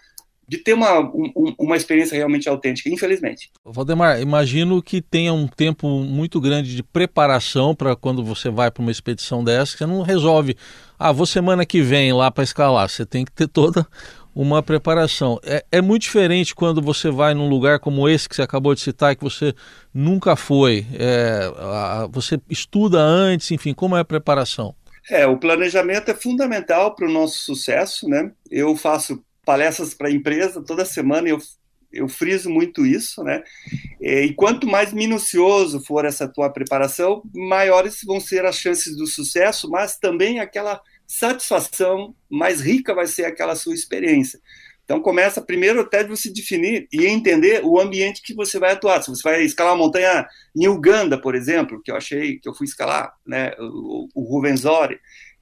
de 0.48 0.59
ter 0.59 0.74
uma, 0.74 1.00
um, 1.00 1.54
uma 1.59 1.76
experiência 1.76 2.16
realmente 2.16 2.48
autêntica, 2.48 2.88
infelizmente. 2.88 3.50
Valdemar, 3.64 4.20
imagino 4.20 4.82
que 4.82 5.02
tenha 5.02 5.32
um 5.32 5.46
tempo 5.46 5.88
muito 5.88 6.40
grande 6.40 6.74
de 6.74 6.82
preparação 6.82 7.74
para 7.74 7.96
quando 7.96 8.24
você 8.24 8.48
vai 8.48 8.70
para 8.70 8.82
uma 8.82 8.90
expedição 8.90 9.42
dessa, 9.42 9.72
que 9.72 9.78
você 9.78 9.87
não 9.87 10.02
resolve, 10.02 10.56
ah, 10.98 11.12
vou 11.12 11.26
semana 11.26 11.66
que 11.66 11.82
vem 11.82 12.12
lá 12.12 12.30
para 12.30 12.44
escalar, 12.44 12.88
você 12.88 13.04
tem 13.04 13.24
que 13.24 13.32
ter 13.32 13.48
toda 13.48 13.87
uma 14.35 14.62
preparação. 14.62 15.40
É, 15.42 15.64
é, 15.72 15.80
muito 15.80 16.02
diferente 16.02 16.54
quando 16.54 16.82
você 16.82 17.11
vai 17.11 17.32
num 17.32 17.48
lugar 17.48 17.78
como 17.80 18.06
esse 18.06 18.28
que 18.28 18.37
você 18.37 18.42
acabou 18.42 18.74
de 18.74 18.82
citar, 18.82 19.16
que 19.16 19.24
você 19.24 19.54
nunca 19.94 20.37
foi, 20.37 20.87
é, 20.92 21.50
a, 21.56 22.06
você 22.11 22.38
estuda 22.50 23.00
antes, 23.00 23.50
enfim, 23.50 23.72
como 23.72 23.96
é 23.96 24.00
a 24.00 24.04
preparação? 24.04 24.74
É, 25.09 25.26
o 25.26 25.38
planejamento 25.38 26.11
é 26.11 26.14
fundamental 26.14 26.94
para 26.94 27.06
o 27.06 27.12
nosso 27.12 27.38
sucesso, 27.38 28.09
né? 28.09 28.32
Eu 28.50 28.76
faço 28.76 29.24
palestras 29.46 29.94
para 29.94 30.09
a 30.09 30.12
empresa, 30.12 30.61
toda 30.61 30.85
semana 30.85 31.28
eu, 31.28 31.38
eu 31.92 32.09
friso 32.09 32.50
muito 32.50 32.85
isso, 32.85 33.22
né? 33.22 33.42
E 34.00 34.35
quanto 34.35 34.66
mais 34.66 34.92
minucioso 34.92 35.82
for 35.85 36.04
essa 36.04 36.28
tua 36.28 36.50
preparação, 36.50 37.22
maiores 37.32 38.00
vão 38.04 38.18
ser 38.18 38.44
as 38.44 38.59
chances 38.59 38.96
do 38.96 39.06
sucesso, 39.06 39.70
mas 39.70 39.96
também 39.96 40.40
aquela 40.40 40.80
satisfação 41.06 42.14
mais 42.28 42.61
rica 42.61 42.92
vai 42.92 43.06
ser 43.06 43.24
aquela 43.24 43.54
sua 43.54 43.72
experiência. 43.72 44.40
Então 44.85 45.00
começa 45.00 45.40
primeiro 45.42 45.80
até 45.80 46.02
de 46.02 46.11
você 46.11 46.32
definir 46.32 46.88
e 46.92 47.06
entender 47.06 47.61
o 47.64 47.80
ambiente 47.80 48.22
que 48.22 48.35
você 48.35 48.59
vai 48.59 48.72
atuar. 48.72 49.02
Se 49.02 49.11
você 49.11 49.22
vai 49.22 49.42
escalar 49.42 49.74
uma 49.74 49.85
montanha 49.85 50.26
em 50.56 50.68
Uganda, 50.68 51.20
por 51.20 51.35
exemplo, 51.35 51.80
que 51.82 51.90
eu 51.90 51.96
achei 51.96 52.38
que 52.38 52.48
eu 52.48 52.54
fui 52.54 52.66
escalar, 52.66 53.12
né, 53.26 53.52
o, 53.59 54.09
o 54.14 54.22
Ruvenzori, 54.22 54.98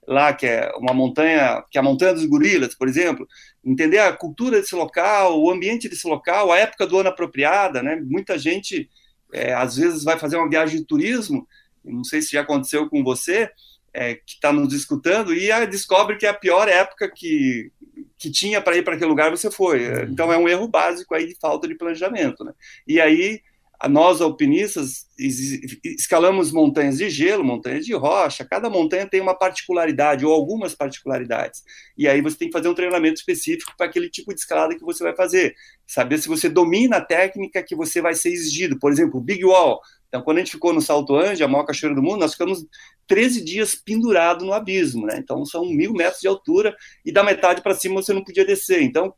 lá, 0.06 0.32
que 0.32 0.46
é 0.46 0.70
uma 0.76 0.92
montanha, 0.92 1.62
que 1.70 1.78
é 1.78 1.80
a 1.80 1.84
Montanha 1.84 2.14
dos 2.14 2.26
Gorilas, 2.26 2.74
por 2.74 2.88
exemplo, 2.88 3.26
entender 3.64 3.98
a 3.98 4.12
cultura 4.12 4.60
desse 4.60 4.74
local, 4.74 5.40
o 5.40 5.50
ambiente 5.50 5.88
desse 5.88 6.06
local, 6.06 6.52
a 6.52 6.58
época 6.58 6.86
do 6.86 6.98
ano 6.98 7.08
apropriada, 7.08 7.82
né? 7.82 7.96
Muita 7.96 8.38
gente, 8.38 8.88
é, 9.32 9.54
às 9.54 9.76
vezes, 9.76 10.04
vai 10.04 10.18
fazer 10.18 10.36
uma 10.36 10.48
viagem 10.48 10.78
de 10.78 10.86
turismo, 10.86 11.46
não 11.84 12.04
sei 12.04 12.22
se 12.22 12.32
já 12.32 12.42
aconteceu 12.42 12.88
com 12.88 13.02
você, 13.02 13.50
é, 13.92 14.14
que 14.14 14.34
está 14.34 14.52
nos 14.52 14.74
escutando, 14.74 15.32
e 15.32 15.48
descobre 15.66 16.16
que 16.16 16.26
é 16.26 16.30
a 16.30 16.34
pior 16.34 16.68
época 16.68 17.10
que, 17.14 17.70
que 18.18 18.30
tinha 18.30 18.60
para 18.60 18.76
ir 18.76 18.82
para 18.82 18.94
aquele 18.94 19.10
lugar 19.10 19.30
você 19.30 19.50
foi. 19.50 19.88
Uhum. 19.88 20.02
Então, 20.10 20.32
é 20.32 20.36
um 20.36 20.48
erro 20.48 20.68
básico 20.68 21.14
aí 21.14 21.26
de 21.26 21.36
falta 21.40 21.68
de 21.68 21.76
planejamento, 21.76 22.44
né? 22.44 22.52
E 22.86 23.00
aí 23.00 23.40
nós 23.88 24.20
alpinistas 24.20 25.06
escalamos 25.18 26.50
montanhas 26.52 26.98
de 26.98 27.08
gelo, 27.10 27.44
montanhas 27.44 27.84
de 27.84 27.94
rocha, 27.94 28.44
cada 28.44 28.70
montanha 28.70 29.06
tem 29.06 29.20
uma 29.20 29.34
particularidade 29.34 30.24
ou 30.24 30.32
algumas 30.32 30.74
particularidades. 30.74 31.62
E 31.96 32.08
aí 32.08 32.20
você 32.20 32.36
tem 32.36 32.48
que 32.48 32.52
fazer 32.52 32.68
um 32.68 32.74
treinamento 32.74 33.18
específico 33.18 33.72
para 33.76 33.86
aquele 33.86 34.08
tipo 34.08 34.32
de 34.32 34.40
escalada 34.40 34.74
que 34.74 34.84
você 34.84 35.02
vai 35.02 35.14
fazer. 35.14 35.54
Saber 35.86 36.18
se 36.18 36.28
você 36.28 36.48
domina 36.48 36.96
a 36.96 37.04
técnica 37.04 37.62
que 37.62 37.76
você 37.76 38.00
vai 38.00 38.14
ser 38.14 38.30
exigido. 38.30 38.78
Por 38.78 38.90
exemplo, 38.90 39.20
Big 39.20 39.44
Wall. 39.44 39.80
Então, 40.08 40.22
quando 40.22 40.38
a 40.38 40.40
gente 40.40 40.52
ficou 40.52 40.72
no 40.72 40.80
Salto 40.80 41.16
Anjo, 41.16 41.44
a 41.44 41.48
maior 41.48 41.64
cachoeira 41.64 41.94
do 41.94 42.02
mundo, 42.02 42.20
nós 42.20 42.32
ficamos 42.32 42.64
13 43.06 43.44
dias 43.44 43.74
pendurado 43.74 44.44
no 44.44 44.52
abismo, 44.52 45.06
né? 45.06 45.16
Então, 45.18 45.44
são 45.44 45.64
mil 45.66 45.92
metros 45.92 46.20
de 46.20 46.28
altura 46.28 46.76
e 47.04 47.10
da 47.10 47.24
metade 47.24 47.60
para 47.62 47.74
cima 47.74 48.00
você 48.00 48.12
não 48.12 48.22
podia 48.22 48.44
descer. 48.44 48.82
Então, 48.82 49.12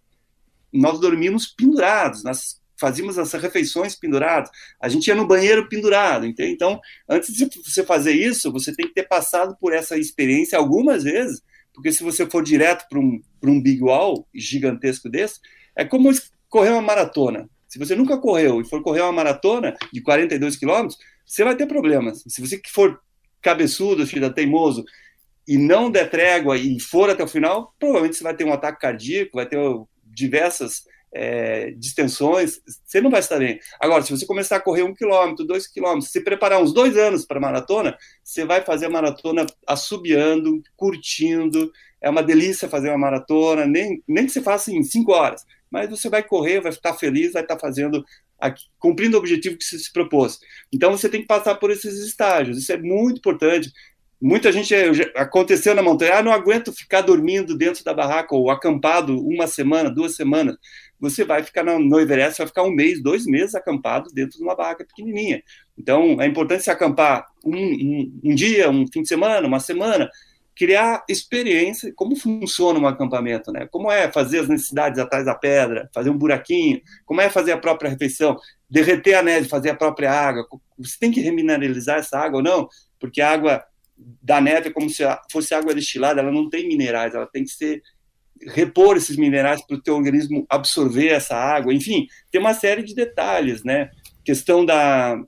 nós 0.73 0.99
dormimos 0.99 1.47
pendurados, 1.47 2.25
nós 2.25 2.61
fazíamos 2.79 3.19
as 3.19 3.33
refeições 3.33 3.95
penduradas, 3.95 4.51
a 4.81 4.89
gente 4.89 5.07
ia 5.07 5.15
no 5.15 5.27
banheiro 5.27 5.69
pendurado, 5.69 6.27
entende? 6.27 6.53
Então, 6.53 6.81
antes 7.09 7.35
de 7.35 7.49
você 7.65 7.85
fazer 7.85 8.12
isso, 8.12 8.53
você 8.53 8.75
tem 8.75 8.87
que 8.87 8.95
ter 8.95 9.09
passado 9.09 9.57
por 9.61 9.73
essa 9.73 9.99
experiência 9.99 10.59
algumas 10.59 11.05
vezes, 11.05 11.43
porque 11.73 11.93
se 11.93 12.03
você 12.03 12.27
for 12.27 12.43
direto 12.43 12.87
para 12.89 12.99
um, 12.99 13.21
um 13.43 13.62
big 13.62 13.83
wall 13.83 14.27
gigantesco 14.35 15.09
desse, 15.09 15.41
é 15.75 15.85
como 15.85 16.11
correr 16.49 16.71
uma 16.71 16.83
maratona. 16.83 17.49
Se 17.69 17.79
você 17.79 17.95
nunca 17.95 18.17
correu 18.17 18.61
e 18.61 18.65
for 18.65 18.83
correr 18.83 19.03
uma 19.03 19.12
maratona 19.12 19.77
de 19.93 20.01
42 20.01 20.57
quilômetros, 20.57 20.99
você 21.27 21.45
vai 21.45 21.57
ter 21.57 21.67
problemas. 21.67 22.23
Se 22.27 22.41
você 22.41 22.61
for 22.69 23.01
cabeçudo, 23.43 24.07
filho 24.07 24.33
teimoso, 24.33 24.85
e 25.47 25.57
não 25.57 25.91
der 25.91 26.11
trégua 26.11 26.57
e 26.57 26.81
for 26.81 27.09
até 27.09 27.23
o 27.23 27.29
final, 27.29 27.75
provavelmente 27.79 28.17
você 28.17 28.25
vai 28.25 28.35
ter 28.35 28.45
um 28.45 28.53
ataque 28.53 28.81
cardíaco, 28.81 29.37
vai 29.37 29.47
ter 29.47 29.59
diversas 30.05 30.85
é, 31.12 31.71
distensões, 31.73 32.61
você 32.85 33.01
não 33.01 33.11
vai 33.11 33.21
estar 33.21 33.38
bem. 33.38 33.59
Agora, 33.81 34.03
se 34.03 34.11
você 34.11 34.27
começar 34.27 34.57
a 34.57 34.61
correr 34.61 34.83
um 34.83 34.95
quilômetro, 34.95 35.47
dois 35.47 35.66
quilômetros, 35.66 36.11
se 36.11 36.21
preparar 36.21 36.62
uns 36.62 36.73
dois 36.73 36.97
anos 36.97 37.25
para 37.25 37.40
maratona, 37.40 37.97
você 38.23 38.45
vai 38.45 38.62
fazer 38.62 38.87
a 38.87 38.90
maratona 38.90 39.47
assobiando, 39.66 40.62
curtindo. 40.77 41.73
É 42.01 42.11
uma 42.11 42.23
delícia 42.23 42.69
fazer 42.69 42.90
uma 42.90 42.99
maratona, 42.99 43.66
nem, 43.66 44.03
nem 44.07 44.27
que 44.27 44.33
você 44.33 44.42
faça 44.42 44.71
em 44.71 44.83
cinco 44.83 45.12
horas, 45.12 45.45
mas 45.71 45.88
você 45.88 46.09
vai 46.09 46.23
correr, 46.23 46.61
vai 46.61 46.71
estar 46.71 46.95
feliz, 46.95 47.33
vai 47.33 47.42
estar 47.42 47.59
fazendo, 47.59 48.05
aqui, 48.38 48.64
cumprindo 48.79 49.16
o 49.16 49.21
objetivo 49.21 49.57
que 49.57 49.64
você 49.64 49.79
se 49.79 49.92
propôs. 49.92 50.38
Então 50.73 50.90
você 50.90 51.09
tem 51.09 51.23
que 51.23 51.27
passar 51.27 51.55
por 51.55 51.71
esses 51.71 51.99
estágios, 52.07 52.59
isso 52.59 52.73
é 52.73 52.77
muito 52.77 53.19
importante. 53.19 53.73
Muita 54.21 54.51
gente 54.51 54.75
aconteceu 55.14 55.75
na 55.75 55.83
montanha, 55.83 56.16
ah, 56.16 56.23
não 56.23 56.33
aguento 56.33 56.73
ficar 56.73 57.03
dormindo 57.03 57.57
dentro 57.57 57.85
da 57.85 57.92
barraca 57.92 58.35
ou 58.35 58.51
acampado 58.51 59.19
uma 59.19 59.47
semana, 59.47 59.90
duas 59.90 60.16
semanas 60.16 60.57
você 60.99 61.25
vai 61.25 61.43
ficar 61.43 61.63
no, 61.63 62.01
Everest, 62.01 62.39
vai 62.39 62.47
ficar 62.47 62.63
um 62.63 62.71
mês, 62.71 63.03
dois 63.03 63.27
meses 63.27 63.55
acampado 63.55 64.11
dentro 64.13 64.39
de 64.39 64.45
uma 64.45 64.57
barraca 64.57 64.85
pequenininha. 64.85 65.43
Então, 65.79 66.21
é 66.21 66.27
importante 66.27 66.65
se 66.65 66.71
acampar 66.71 67.27
um, 67.45 67.57
um, 67.57 68.21
um 68.25 68.35
dia, 68.35 68.71
um 68.71 68.87
fim 68.93 69.03
de 69.03 69.09
semana, 69.09 69.47
uma 69.47 69.61
semana, 69.61 70.11
criar 70.57 71.05
experiência, 71.07 71.93
como 71.95 72.17
funciona 72.17 72.79
um 72.79 72.87
acampamento, 72.87 73.53
né? 73.53 73.69
Como 73.71 73.93
é 73.93 74.11
fazer 74.11 74.41
as 74.41 74.49
necessidades 74.49 74.99
atrás 74.99 75.27
da 75.27 75.35
pedra, 75.35 75.91
fazer 75.95 76.09
um 76.09 76.17
buraquinho, 76.17 76.81
como 77.05 77.21
é 77.21 77.29
fazer 77.29 77.53
a 77.53 77.59
própria 77.59 77.91
refeição, 77.91 78.39
derreter 78.69 79.15
a 79.15 79.23
neve, 79.23 79.49
fazer 79.49 79.69
a 79.71 79.77
própria 79.77 80.11
água. 80.11 80.47
Você 80.79 80.97
tem 80.99 81.13
que 81.13 81.21
remineralizar 81.21 81.99
essa 81.99 82.19
água 82.19 82.39
ou 82.39 82.43
não? 82.43 82.69
Porque 82.99 83.21
a 83.21 83.31
água 83.31 83.63
da 84.23 84.41
neve 84.41 84.69
é 84.69 84.73
como 84.73 84.89
se 84.89 85.03
fosse 85.31 85.55
água 85.55 85.75
destilada, 85.75 86.21
ela 86.21 86.33
não 86.33 86.49
tem 86.49 86.67
minerais, 86.67 87.15
ela 87.15 87.27
tem 87.27 87.45
que 87.45 87.51
ser 87.51 87.83
repor 88.42 88.96
esses 88.96 89.16
minerais 89.16 89.64
para 89.64 89.77
o 89.77 89.81
teu 89.81 89.94
organismo 89.94 90.46
absorver 90.49 91.09
essa 91.09 91.37
água, 91.37 91.72
enfim, 91.72 92.07
tem 92.31 92.40
uma 92.40 92.55
série 92.55 92.83
de 92.83 92.94
detalhes, 92.94 93.64
né? 93.64 93.90
Questão 94.25 94.64
da, 94.64 95.20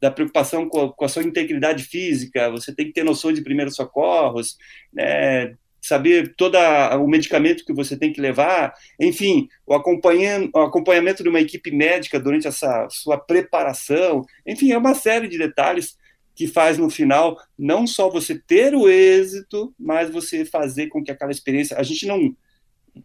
da 0.00 0.10
preocupação 0.10 0.68
com 0.68 0.80
a, 0.82 0.92
com 0.92 1.04
a 1.04 1.08
sua 1.08 1.22
integridade 1.22 1.84
física, 1.84 2.50
você 2.50 2.74
tem 2.74 2.86
que 2.86 2.92
ter 2.92 3.04
noção 3.04 3.32
de 3.32 3.42
primeiros 3.42 3.74
socorros, 3.74 4.56
né? 4.92 5.54
saber 5.86 6.34
todo 6.34 6.56
o 6.98 7.06
medicamento 7.06 7.62
que 7.62 7.72
você 7.72 7.94
tem 7.94 8.10
que 8.10 8.18
levar, 8.18 8.72
enfim, 8.98 9.48
o, 9.66 9.74
o 9.74 10.60
acompanhamento 10.62 11.22
de 11.22 11.28
uma 11.28 11.40
equipe 11.40 11.70
médica 11.70 12.18
durante 12.18 12.46
essa 12.46 12.88
sua 12.88 13.18
preparação, 13.18 14.24
enfim, 14.46 14.72
é 14.72 14.78
uma 14.78 14.94
série 14.94 15.28
de 15.28 15.36
detalhes 15.36 15.98
que 16.34 16.46
faz 16.46 16.78
no 16.78 16.88
final 16.88 17.38
não 17.56 17.86
só 17.86 18.08
você 18.08 18.38
ter 18.38 18.74
o 18.74 18.88
êxito, 18.88 19.74
mas 19.78 20.10
você 20.10 20.44
fazer 20.44 20.88
com 20.88 21.02
que 21.02 21.10
aquela 21.10 21.30
experiência. 21.30 21.76
A 21.76 21.82
gente 21.82 22.06
não 22.06 22.34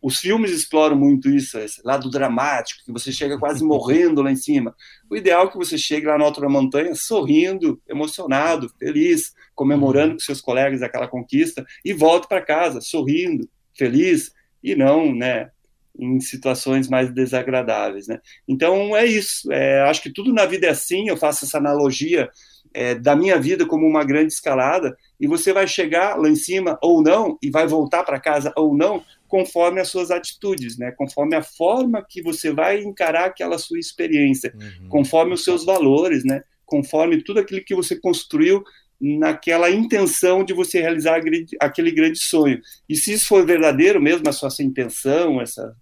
os 0.01 0.19
filmes 0.19 0.51
exploram 0.51 0.95
muito 0.95 1.29
isso, 1.29 1.57
esse 1.57 1.81
lado 1.83 2.09
dramático, 2.09 2.83
que 2.85 2.91
você 2.91 3.11
chega 3.11 3.39
quase 3.39 3.63
morrendo 3.63 4.21
lá 4.21 4.31
em 4.31 4.35
cima. 4.35 4.75
O 5.09 5.15
ideal 5.15 5.47
é 5.47 5.49
que 5.49 5.57
você 5.57 5.77
chegue 5.77 6.05
lá 6.05 6.17
na 6.17 6.25
alta 6.25 6.41
da 6.41 6.49
montanha 6.49 6.93
sorrindo, 6.93 7.81
emocionado, 7.87 8.69
feliz, 8.77 9.33
comemorando 9.55 10.13
com 10.13 10.19
seus 10.19 10.41
colegas 10.41 10.81
aquela 10.81 11.07
conquista 11.07 11.65
e 11.83 11.91
volte 11.91 12.27
para 12.27 12.41
casa 12.41 12.81
sorrindo, 12.81 13.49
feliz 13.75 14.31
e 14.63 14.75
não, 14.75 15.13
né, 15.13 15.49
em 15.97 16.19
situações 16.19 16.87
mais 16.87 17.11
desagradáveis, 17.13 18.07
né? 18.07 18.19
Então 18.47 18.95
é 18.95 19.05
isso. 19.05 19.51
É, 19.51 19.81
acho 19.81 20.01
que 20.01 20.13
tudo 20.13 20.31
na 20.31 20.45
vida 20.45 20.67
é 20.67 20.69
assim. 20.69 21.09
Eu 21.09 21.17
faço 21.17 21.45
essa 21.45 21.57
analogia 21.57 22.29
é, 22.73 22.95
da 22.95 23.15
minha 23.15 23.39
vida 23.39 23.65
como 23.65 23.85
uma 23.85 24.03
grande 24.03 24.31
escalada 24.31 24.95
e 25.19 25.27
você 25.27 25.51
vai 25.51 25.67
chegar 25.67 26.17
lá 26.17 26.29
em 26.29 26.35
cima 26.35 26.77
ou 26.81 27.01
não 27.01 27.37
e 27.41 27.49
vai 27.49 27.67
voltar 27.67 28.03
para 28.03 28.19
casa 28.19 28.53
ou 28.55 28.75
não 28.75 29.03
conforme 29.29 29.79
as 29.79 29.87
suas 29.87 30.11
atitudes, 30.11 30.77
né? 30.77 30.91
Conforme 30.91 31.35
a 31.35 31.41
forma 31.41 32.05
que 32.07 32.21
você 32.21 32.51
vai 32.51 32.81
encarar 32.81 33.25
aquela 33.25 33.57
sua 33.57 33.79
experiência, 33.79 34.53
uhum. 34.53 34.89
conforme 34.89 35.33
os 35.35 35.43
seus 35.43 35.63
valores, 35.63 36.25
né? 36.25 36.43
Conforme 36.65 37.23
tudo 37.23 37.39
aquilo 37.39 37.63
que 37.63 37.75
você 37.75 37.97
construiu 37.97 38.63
naquela 38.99 39.69
intenção 39.69 40.43
de 40.43 40.51
você 40.53 40.81
realizar 40.81 41.21
aquele 41.61 41.91
grande 41.91 42.19
sonho. 42.19 42.59
E 42.89 42.95
se 42.95 43.13
isso 43.13 43.27
for 43.27 43.45
verdadeiro 43.45 44.01
mesmo, 44.01 44.27
a 44.27 44.33
sua 44.33 44.49
intenção, 44.59 45.39
essa 45.39 45.73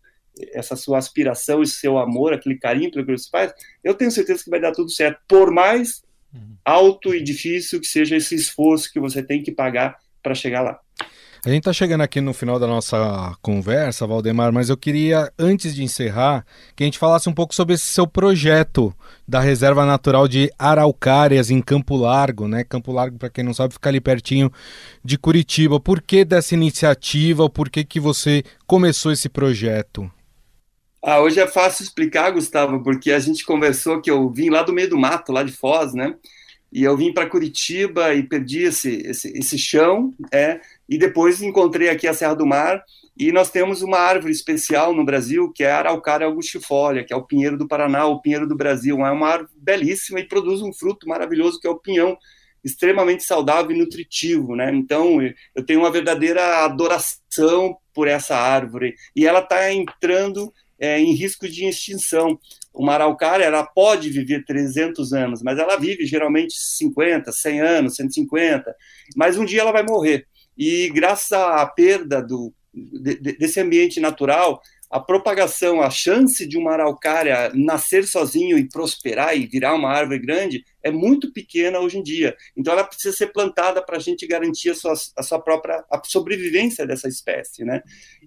essa 0.53 0.75
sua 0.75 0.99
aspiração, 0.99 1.63
esse 1.63 1.79
seu 1.79 1.97
amor, 1.97 2.31
aquele 2.31 2.59
carinho 2.59 2.91
pelo 2.91 3.03
que 3.05 3.11
você 3.11 3.27
faz, 3.27 3.51
eu 3.83 3.95
tenho 3.95 4.11
certeza 4.11 4.43
que 4.43 4.51
vai 4.51 4.61
dar 4.61 4.71
tudo 4.71 4.91
certo. 4.91 5.19
Por 5.27 5.51
mais 5.51 6.03
uhum. 6.31 6.55
alto 6.63 7.15
e 7.15 7.23
difícil 7.23 7.79
que 7.79 7.87
seja 7.87 8.15
esse 8.15 8.35
esforço 8.35 8.91
que 8.91 8.99
você 8.99 9.23
tem 9.23 9.41
que 9.41 9.51
pagar 9.51 9.97
para 10.21 10.35
chegar 10.35 10.61
lá. 10.61 10.79
A 11.45 11.49
gente 11.49 11.59
está 11.59 11.71
chegando 11.71 12.01
aqui 12.01 12.19
no 12.19 12.33
final 12.33 12.59
da 12.59 12.65
nossa 12.65 13.35
conversa, 13.41 14.07
Valdemar, 14.07 14.51
mas 14.51 14.69
eu 14.69 14.77
queria, 14.77 15.31
antes 15.37 15.75
de 15.75 15.83
encerrar, 15.83 16.45
que 16.75 16.83
a 16.83 16.85
gente 16.85 16.97
falasse 16.97 17.29
um 17.29 17.33
pouco 17.33 17.53
sobre 17.53 17.75
esse 17.75 17.85
seu 17.85 18.07
projeto 18.07 18.93
da 19.27 19.39
Reserva 19.39 19.85
Natural 19.85 20.27
de 20.27 20.51
Araucárias, 20.57 21.51
em 21.51 21.61
Campo 21.61 21.95
Largo, 21.95 22.47
né? 22.47 22.63
Campo 22.63 22.91
Largo, 22.91 23.19
para 23.19 23.29
quem 23.29 23.43
não 23.43 23.53
sabe, 23.53 23.73
fica 23.73 23.89
ali 23.89 24.01
pertinho 24.01 24.51
de 25.03 25.17
Curitiba. 25.17 25.79
Por 25.79 26.01
que 26.01 26.25
dessa 26.25 26.55
iniciativa? 26.55 27.49
Por 27.49 27.69
que, 27.69 27.83
que 27.83 27.99
você 27.99 28.43
começou 28.65 29.11
esse 29.11 29.29
projeto? 29.29 30.09
Ah, 31.03 31.21
hoje 31.21 31.39
é 31.39 31.47
fácil 31.47 31.83
explicar, 31.83 32.31
Gustavo, 32.31 32.83
porque 32.83 33.11
a 33.11 33.19
gente 33.19 33.45
conversou 33.45 34.01
que 34.01 34.09
eu 34.09 34.29
vim 34.29 34.49
lá 34.49 34.63
do 34.63 34.73
meio 34.73 34.89
do 34.89 34.97
mato, 34.97 35.31
lá 35.31 35.43
de 35.43 35.51
Foz, 35.51 35.93
né? 35.93 36.15
E 36.71 36.83
eu 36.83 36.97
vim 36.97 37.13
para 37.13 37.29
Curitiba 37.29 38.13
e 38.13 38.23
perdi 38.23 38.63
esse, 38.63 39.01
esse, 39.05 39.31
esse 39.37 39.57
chão, 39.57 40.13
é, 40.31 40.59
e 40.89 40.97
depois 40.97 41.41
encontrei 41.41 41.89
aqui 41.89 42.07
a 42.07 42.13
Serra 42.13 42.35
do 42.35 42.45
Mar, 42.45 42.83
e 43.19 43.31
nós 43.31 43.49
temos 43.49 43.81
uma 43.81 43.97
árvore 43.97 44.31
especial 44.31 44.93
no 44.93 45.03
Brasil, 45.03 45.51
que 45.51 45.63
é 45.63 45.71
a 45.71 45.79
Araucária 45.79 46.27
augustifolia, 46.27 47.03
que 47.03 47.11
é 47.11 47.15
o 47.15 47.25
pinheiro 47.25 47.57
do 47.57 47.67
Paraná, 47.67 48.05
o 48.05 48.21
pinheiro 48.21 48.47
do 48.47 48.55
Brasil. 48.55 49.03
É 49.03 49.11
uma 49.11 49.27
árvore 49.27 49.51
belíssima 49.57 50.19
e 50.19 50.27
produz 50.27 50.61
um 50.61 50.71
fruto 50.71 51.07
maravilhoso, 51.07 51.59
que 51.59 51.67
é 51.67 51.69
o 51.69 51.79
pinhão, 51.79 52.15
extremamente 52.63 53.23
saudável 53.23 53.71
e 53.71 53.79
nutritivo, 53.79 54.55
né? 54.55 54.71
Então, 54.73 55.19
eu 55.55 55.65
tenho 55.65 55.79
uma 55.79 55.91
verdadeira 55.91 56.63
adoração 56.63 57.77
por 57.93 58.07
essa 58.07 58.35
árvore, 58.35 58.93
e 59.15 59.25
ela 59.25 59.39
está 59.39 59.73
entrando 59.73 60.53
é, 60.79 60.99
em 60.99 61.13
risco 61.13 61.47
de 61.47 61.65
extinção. 61.65 62.39
Uma 62.73 62.93
araucária 62.93 63.43
ela 63.43 63.65
pode 63.65 64.09
viver 64.09 64.45
300 64.45 65.11
anos, 65.13 65.41
mas 65.41 65.57
ela 65.57 65.77
vive 65.77 66.05
geralmente 66.05 66.53
50, 66.55 67.31
100 67.31 67.61
anos, 67.61 67.95
150, 67.95 68.75
mas 69.15 69.37
um 69.37 69.45
dia 69.45 69.61
ela 69.61 69.71
vai 69.71 69.83
morrer. 69.83 70.27
E 70.57 70.89
graças 70.89 71.31
à 71.31 71.65
perda 71.65 72.21
do, 72.21 72.53
de, 72.73 73.15
desse 73.37 73.59
ambiente 73.59 73.99
natural, 73.99 74.61
a 74.89 74.99
propagação, 75.01 75.81
a 75.81 75.89
chance 75.89 76.47
de 76.47 76.57
uma 76.57 76.71
araucária 76.71 77.51
nascer 77.53 78.05
sozinho 78.05 78.57
e 78.57 78.69
prosperar 78.69 79.37
e 79.37 79.45
virar 79.45 79.75
uma 79.75 79.89
árvore 79.89 80.19
grande 80.19 80.63
é 80.81 80.89
muito 80.89 81.31
pequena 81.33 81.79
hoje 81.79 81.97
em 81.97 82.03
dia. 82.03 82.35
Então 82.55 82.71
ela 82.71 82.85
precisa 82.85 83.15
ser 83.15 83.27
plantada 83.27 83.81
para 83.81 83.97
a 83.97 83.99
gente 83.99 84.25
garantir 84.25 84.69
a 84.69 84.75
sua, 84.75 84.93
a 85.15 85.23
sua 85.23 85.39
própria 85.39 85.83
a 85.91 86.01
sobrevivência 86.05 86.87
dessa 86.87 87.07
espécie, 87.07 87.65
né? 87.65 87.81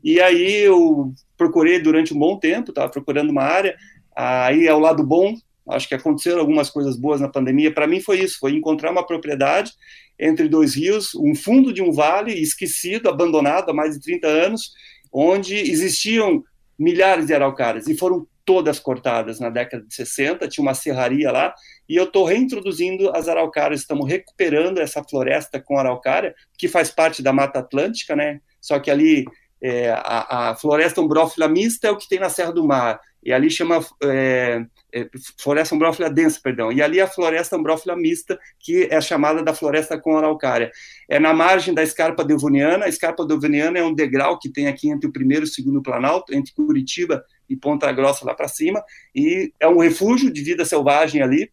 E 0.05 0.21
aí 0.21 0.57
eu 0.57 1.15
procurei 1.37 1.81
durante 1.81 2.13
um 2.13 2.19
bom 2.19 2.39
tempo, 2.39 2.71
estava 2.71 2.91
procurando 2.91 3.31
uma 3.31 3.43
área, 3.43 3.75
aí 4.15 4.69
ao 4.69 4.79
lado 4.79 5.03
bom, 5.03 5.35
acho 5.67 5.89
que 5.89 5.95
aconteceram 5.95 6.41
algumas 6.41 6.69
coisas 6.69 6.95
boas 6.97 7.23
na 7.23 7.29
pandemia, 7.29 7.73
para 7.73 7.87
mim 7.87 8.01
foi 8.01 8.19
isso, 8.21 8.39
foi 8.39 8.53
encontrar 8.53 8.91
uma 8.91 9.07
propriedade 9.07 9.73
entre 10.21 10.49
dois 10.49 10.75
rios, 10.75 11.15
um 11.15 11.35
fundo 11.35 11.73
de 11.73 11.83
um 11.83 11.91
vale 11.91 12.33
esquecido, 12.35 13.09
abandonado 13.09 13.71
há 13.71 13.75
mais 13.75 13.95
de 13.95 14.03
30 14.03 14.29
anos, 14.29 14.73
onde 15.11 15.57
existiam 15.57 16.45
milhares 16.79 17.27
de 17.27 17.35
araucárias, 17.35 17.89
e 17.89 17.97
foram 17.97 18.27
todas 18.45 18.79
cortadas 18.79 19.39
na 19.39 19.49
década 19.49 19.85
de 19.87 19.95
60, 19.95 20.49
tinha 20.49 20.63
uma 20.63 20.75
serraria 20.75 21.31
lá, 21.31 21.55
e 21.89 21.97
eu 21.97 22.05
estou 22.05 22.25
reintroduzindo 22.25 23.11
as 23.15 23.29
araucárias, 23.29 23.81
estamos 23.81 24.09
recuperando 24.09 24.79
essa 24.79 25.03
floresta 25.05 25.61
com 25.61 25.79
araucária, 25.79 26.35
que 26.59 26.69
faz 26.69 26.91
parte 26.91 27.23
da 27.23 27.33
Mata 27.33 27.61
Atlântica, 27.61 28.15
né? 28.15 28.41
Só 28.61 28.79
que 28.79 28.91
ali 28.91 29.25
é, 29.63 29.91
a, 29.91 30.51
a, 30.51 30.57
floresta 30.57 31.01
umbrófila 31.01 31.49
mista 31.49 31.89
é 31.89 31.91
o 31.91 31.97
que 31.97 32.09
tem 32.09 32.19
na 32.19 32.29
Serra 32.29 32.53
do 32.53 32.67
Mar, 32.67 33.01
e 33.23 33.33
ali 33.33 33.51
chama 33.51 33.85
é, 34.03 34.65
é, 34.95 35.09
floresta 35.39 35.75
umbrófila 35.75 36.11
densa, 36.11 36.41
perdão, 36.43 36.73
e 36.73 36.83
ali 36.83 37.01
a 37.01 37.07
floresta 37.07 37.57
umbrófila 37.57 37.97
mista, 37.97 38.39
que 38.59 38.89
é 38.91 39.01
chamada 39.01 39.43
da 39.43 39.55
floresta 39.55 39.99
com 39.99 40.17
araucária. 40.17 40.71
É 41.09 41.19
na 41.19 41.33
margem 41.33 41.75
da 41.75 41.83
escarpa 41.83 42.25
devoniana, 42.25 42.87
a 42.87 42.89
escarpa 42.89 43.27
devoniana 43.27 43.79
é 43.79 43.85
um 43.85 43.95
degrau 43.95 44.39
que 44.39 44.49
tem 44.49 44.67
aqui 44.67 44.89
entre 44.89 45.09
o 45.09 45.13
primeiro 45.13 45.45
e 45.45 45.49
o 45.49 45.53
segundo 45.53 45.83
planalto, 45.83 46.35
entre 46.35 46.53
Curitiba 46.55 47.25
e 47.49 47.57
Ponta 47.57 47.91
Grossa 47.93 48.25
lá 48.25 48.35
para 48.35 48.49
cima, 48.49 48.83
e 49.15 49.53
é 49.59 49.69
um 49.69 49.79
refúgio 49.79 50.33
de 50.33 50.43
vida 50.43 50.65
selvagem 50.65 51.23
ali, 51.23 51.51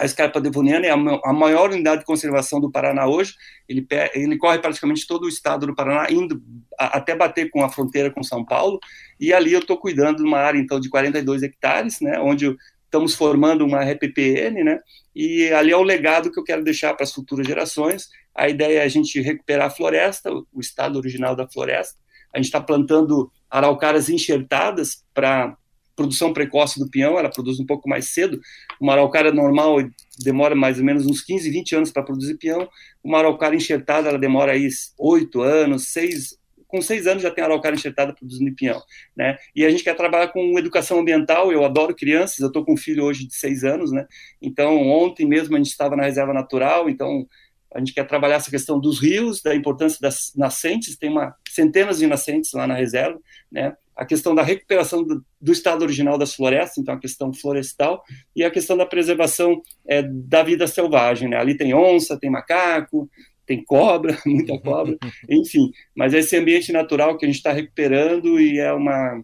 a 0.00 0.04
Escarpa 0.06 0.40
Devoniana 0.40 0.86
é 0.86 0.90
a 0.90 1.32
maior 1.32 1.70
unidade 1.70 2.00
de 2.00 2.06
conservação 2.06 2.58
do 2.58 2.70
Paraná 2.70 3.06
hoje. 3.06 3.34
Ele, 3.68 3.86
ele 4.14 4.38
corre 4.38 4.58
praticamente 4.58 5.06
todo 5.06 5.24
o 5.24 5.28
estado 5.28 5.66
do 5.66 5.74
Paraná, 5.74 6.10
indo 6.10 6.42
até 6.78 7.14
bater 7.14 7.50
com 7.50 7.62
a 7.62 7.68
fronteira 7.68 8.10
com 8.10 8.22
São 8.22 8.42
Paulo. 8.42 8.80
E 9.18 9.30
ali 9.32 9.52
eu 9.52 9.60
estou 9.60 9.76
cuidando 9.76 10.16
de 10.16 10.22
uma 10.22 10.38
área 10.38 10.58
então 10.58 10.80
de 10.80 10.88
42 10.88 11.42
hectares, 11.42 12.00
né, 12.00 12.18
onde 12.18 12.56
estamos 12.84 13.14
formando 13.14 13.64
uma 13.64 13.84
RPPN, 13.84 14.64
né? 14.64 14.80
E 15.14 15.48
ali 15.52 15.70
é 15.70 15.76
o 15.76 15.82
legado 15.82 16.32
que 16.32 16.40
eu 16.40 16.44
quero 16.44 16.64
deixar 16.64 16.94
para 16.94 17.04
as 17.04 17.12
futuras 17.12 17.46
gerações. 17.46 18.08
A 18.34 18.48
ideia 18.48 18.78
é 18.80 18.84
a 18.84 18.88
gente 18.88 19.20
recuperar 19.20 19.66
a 19.66 19.70
floresta, 19.70 20.32
o 20.32 20.60
estado 20.60 20.96
original 20.96 21.36
da 21.36 21.46
floresta. 21.46 21.98
A 22.32 22.38
gente 22.38 22.46
está 22.46 22.60
plantando 22.60 23.30
araucárias 23.50 24.08
enxertadas 24.08 25.04
para 25.12 25.56
produção 26.00 26.32
precoce 26.32 26.80
do 26.80 26.88
pinhão, 26.88 27.18
ela 27.18 27.28
produz 27.28 27.60
um 27.60 27.66
pouco 27.66 27.86
mais 27.86 28.08
cedo. 28.08 28.40
Uma 28.80 28.94
araucária 28.94 29.30
normal 29.30 29.76
demora 30.18 30.54
mais 30.54 30.78
ou 30.78 30.84
menos 30.84 31.04
uns 31.04 31.20
15, 31.20 31.50
20 31.50 31.76
anos 31.76 31.92
para 31.92 32.02
produzir 32.02 32.38
pinhão. 32.38 32.66
Uma 33.04 33.18
araucária 33.18 33.54
enxertada, 33.54 34.08
ela 34.08 34.18
demora 34.18 34.52
aí 34.52 34.66
8 34.98 35.42
anos, 35.42 35.88
6, 35.88 36.38
com 36.66 36.80
seis 36.80 37.06
anos 37.06 37.22
já 37.22 37.30
tem 37.30 37.44
araucária 37.44 37.74
enxertada 37.76 38.14
produzindo 38.14 38.54
pinhão, 38.54 38.80
né? 39.16 39.36
E 39.54 39.66
a 39.66 39.70
gente 39.70 39.82
quer 39.82 39.96
trabalhar 39.96 40.28
com 40.28 40.58
educação 40.58 41.00
ambiental, 41.00 41.52
eu 41.52 41.64
adoro 41.64 41.94
crianças, 41.94 42.38
eu 42.38 42.46
estou 42.46 42.64
com 42.64 42.74
um 42.74 42.76
filho 42.76 43.04
hoje 43.04 43.26
de 43.26 43.34
seis 43.34 43.64
anos, 43.64 43.90
né? 43.90 44.06
Então, 44.40 44.88
ontem 44.88 45.26
mesmo 45.26 45.56
a 45.56 45.58
gente 45.58 45.70
estava 45.70 45.96
na 45.96 46.04
reserva 46.04 46.32
natural, 46.32 46.88
então 46.88 47.26
a 47.74 47.80
gente 47.80 47.92
quer 47.92 48.06
trabalhar 48.06 48.36
essa 48.36 48.50
questão 48.50 48.78
dos 48.78 49.00
rios, 49.00 49.42
da 49.42 49.54
importância 49.54 49.98
das 50.00 50.32
nascentes, 50.36 50.96
tem 50.96 51.10
uma 51.10 51.34
centenas 51.48 51.98
de 51.98 52.06
nascentes 52.06 52.52
lá 52.52 52.68
na 52.68 52.74
reserva, 52.74 53.18
né? 53.50 53.76
A 54.00 54.06
questão 54.06 54.34
da 54.34 54.42
recuperação 54.42 55.04
do, 55.04 55.24
do 55.40 55.52
estado 55.52 55.82
original 55.82 56.16
das 56.16 56.34
florestas, 56.34 56.78
então 56.78 56.94
a 56.94 56.98
questão 56.98 57.32
florestal, 57.32 58.02
e 58.34 58.42
a 58.42 58.50
questão 58.50 58.76
da 58.76 58.86
preservação 58.86 59.60
é, 59.86 60.02
da 60.02 60.42
vida 60.42 60.66
selvagem, 60.66 61.28
né? 61.28 61.36
Ali 61.36 61.56
tem 61.56 61.74
onça, 61.74 62.18
tem 62.18 62.30
macaco, 62.30 63.10
tem 63.46 63.62
cobra, 63.62 64.16
muita 64.24 64.58
cobra, 64.58 64.96
enfim. 65.28 65.70
Mas 65.94 66.14
esse 66.14 66.36
ambiente 66.36 66.72
natural 66.72 67.18
que 67.18 67.24
a 67.24 67.28
gente 67.28 67.36
está 67.36 67.52
recuperando 67.52 68.40
e 68.40 68.58
é 68.58 68.72
uma. 68.72 69.22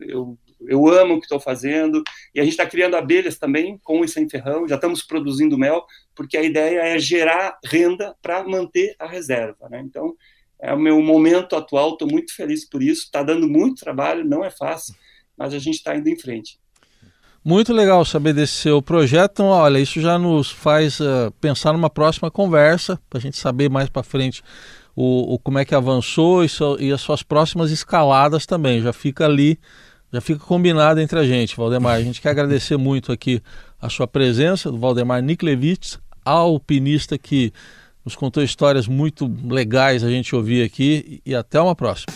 Eu 0.00 0.38
eu 0.66 0.88
amo 0.88 1.14
o 1.14 1.18
que 1.18 1.26
estou 1.26 1.40
fazendo, 1.40 2.02
e 2.34 2.40
a 2.40 2.42
gente 2.42 2.52
está 2.52 2.66
criando 2.66 2.96
abelhas 2.96 3.38
também, 3.38 3.78
com 3.82 4.04
e 4.04 4.08
sem 4.08 4.28
ferrão, 4.28 4.66
já 4.66 4.76
estamos 4.76 5.02
produzindo 5.02 5.58
mel, 5.58 5.84
porque 6.14 6.36
a 6.36 6.42
ideia 6.42 6.80
é 6.80 6.98
gerar 6.98 7.58
renda 7.64 8.14
para 8.22 8.42
manter 8.44 8.94
a 8.98 9.06
reserva. 9.06 9.68
Né? 9.68 9.82
Então, 9.84 10.16
é 10.60 10.72
o 10.72 10.78
meu 10.78 11.00
momento 11.02 11.56
atual, 11.56 11.92
estou 11.92 12.08
muito 12.08 12.34
feliz 12.34 12.68
por 12.68 12.82
isso, 12.82 13.04
está 13.04 13.22
dando 13.22 13.48
muito 13.48 13.82
trabalho, 13.82 14.24
não 14.24 14.44
é 14.44 14.50
fácil, 14.50 14.94
mas 15.36 15.52
a 15.52 15.58
gente 15.58 15.76
está 15.76 15.96
indo 15.96 16.08
em 16.08 16.18
frente. 16.18 16.58
Muito 17.44 17.72
legal 17.74 18.04
saber 18.06 18.32
desse 18.32 18.54
seu 18.54 18.80
projeto. 18.80 19.32
Então, 19.32 19.46
olha, 19.48 19.78
isso 19.78 20.00
já 20.00 20.18
nos 20.18 20.50
faz 20.50 20.98
uh, 21.00 21.30
pensar 21.40 21.74
numa 21.74 21.90
próxima 21.90 22.30
conversa, 22.30 22.98
para 23.10 23.18
a 23.18 23.20
gente 23.20 23.36
saber 23.36 23.68
mais 23.68 23.90
para 23.90 24.02
frente 24.02 24.42
o, 24.96 25.34
o, 25.34 25.38
como 25.38 25.58
é 25.58 25.64
que 25.64 25.74
avançou 25.74 26.42
e, 26.42 26.48
so, 26.48 26.78
e 26.80 26.90
as 26.90 27.02
suas 27.02 27.22
próximas 27.22 27.70
escaladas 27.70 28.46
também. 28.46 28.80
Já 28.80 28.92
fica 28.92 29.26
ali 29.26 29.58
já 30.14 30.20
fica 30.20 30.38
combinado 30.38 31.00
entre 31.00 31.18
a 31.18 31.24
gente, 31.24 31.56
Valdemar. 31.56 31.96
A 31.96 32.00
gente 32.00 32.20
quer 32.20 32.28
agradecer 32.28 32.76
muito 32.76 33.10
aqui 33.10 33.42
a 33.82 33.88
sua 33.88 34.06
presença, 34.06 34.70
do 34.70 34.78
Valdemar 34.78 35.20
Niklevich, 35.20 35.98
alpinista 36.24 37.18
que 37.18 37.52
nos 38.04 38.14
contou 38.14 38.42
histórias 38.42 38.86
muito 38.86 39.30
legais 39.48 40.04
a 40.04 40.10
gente 40.10 40.34
ouvir 40.34 40.62
aqui 40.62 41.20
e 41.24 41.34
até 41.34 41.60
uma 41.60 41.74
próxima. 41.74 42.12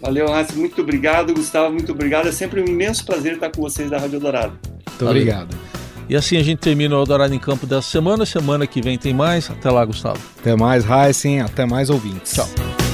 Valeu, 0.00 0.26
Raça. 0.28 0.54
Muito 0.54 0.80
obrigado, 0.80 1.32
Gustavo. 1.32 1.72
Muito 1.72 1.92
obrigado. 1.92 2.28
É 2.28 2.32
sempre 2.32 2.60
um 2.60 2.64
imenso 2.64 3.04
prazer 3.04 3.34
estar 3.34 3.50
com 3.50 3.62
vocês 3.62 3.88
da 3.88 3.98
Rádio 3.98 4.18
Dourado. 4.18 4.58
Muito 4.62 5.04
Valeu. 5.04 5.22
obrigado. 5.22 5.56
E 6.08 6.16
assim 6.16 6.36
a 6.36 6.42
gente 6.42 6.58
termina 6.58 6.96
o 6.96 7.00
Eldorado 7.00 7.32
em 7.32 7.38
Campo 7.38 7.66
dessa 7.66 7.88
semana. 7.88 8.26
Semana 8.26 8.66
que 8.66 8.82
vem 8.82 8.98
tem 8.98 9.14
mais. 9.14 9.48
Até 9.48 9.70
lá, 9.70 9.84
Gustavo. 9.84 10.20
Até 10.40 10.56
mais, 10.56 10.84
Heisen. 10.84 11.40
Até 11.40 11.64
mais, 11.64 11.88
ouvintes. 11.88 12.32
Tchau. 12.34 12.91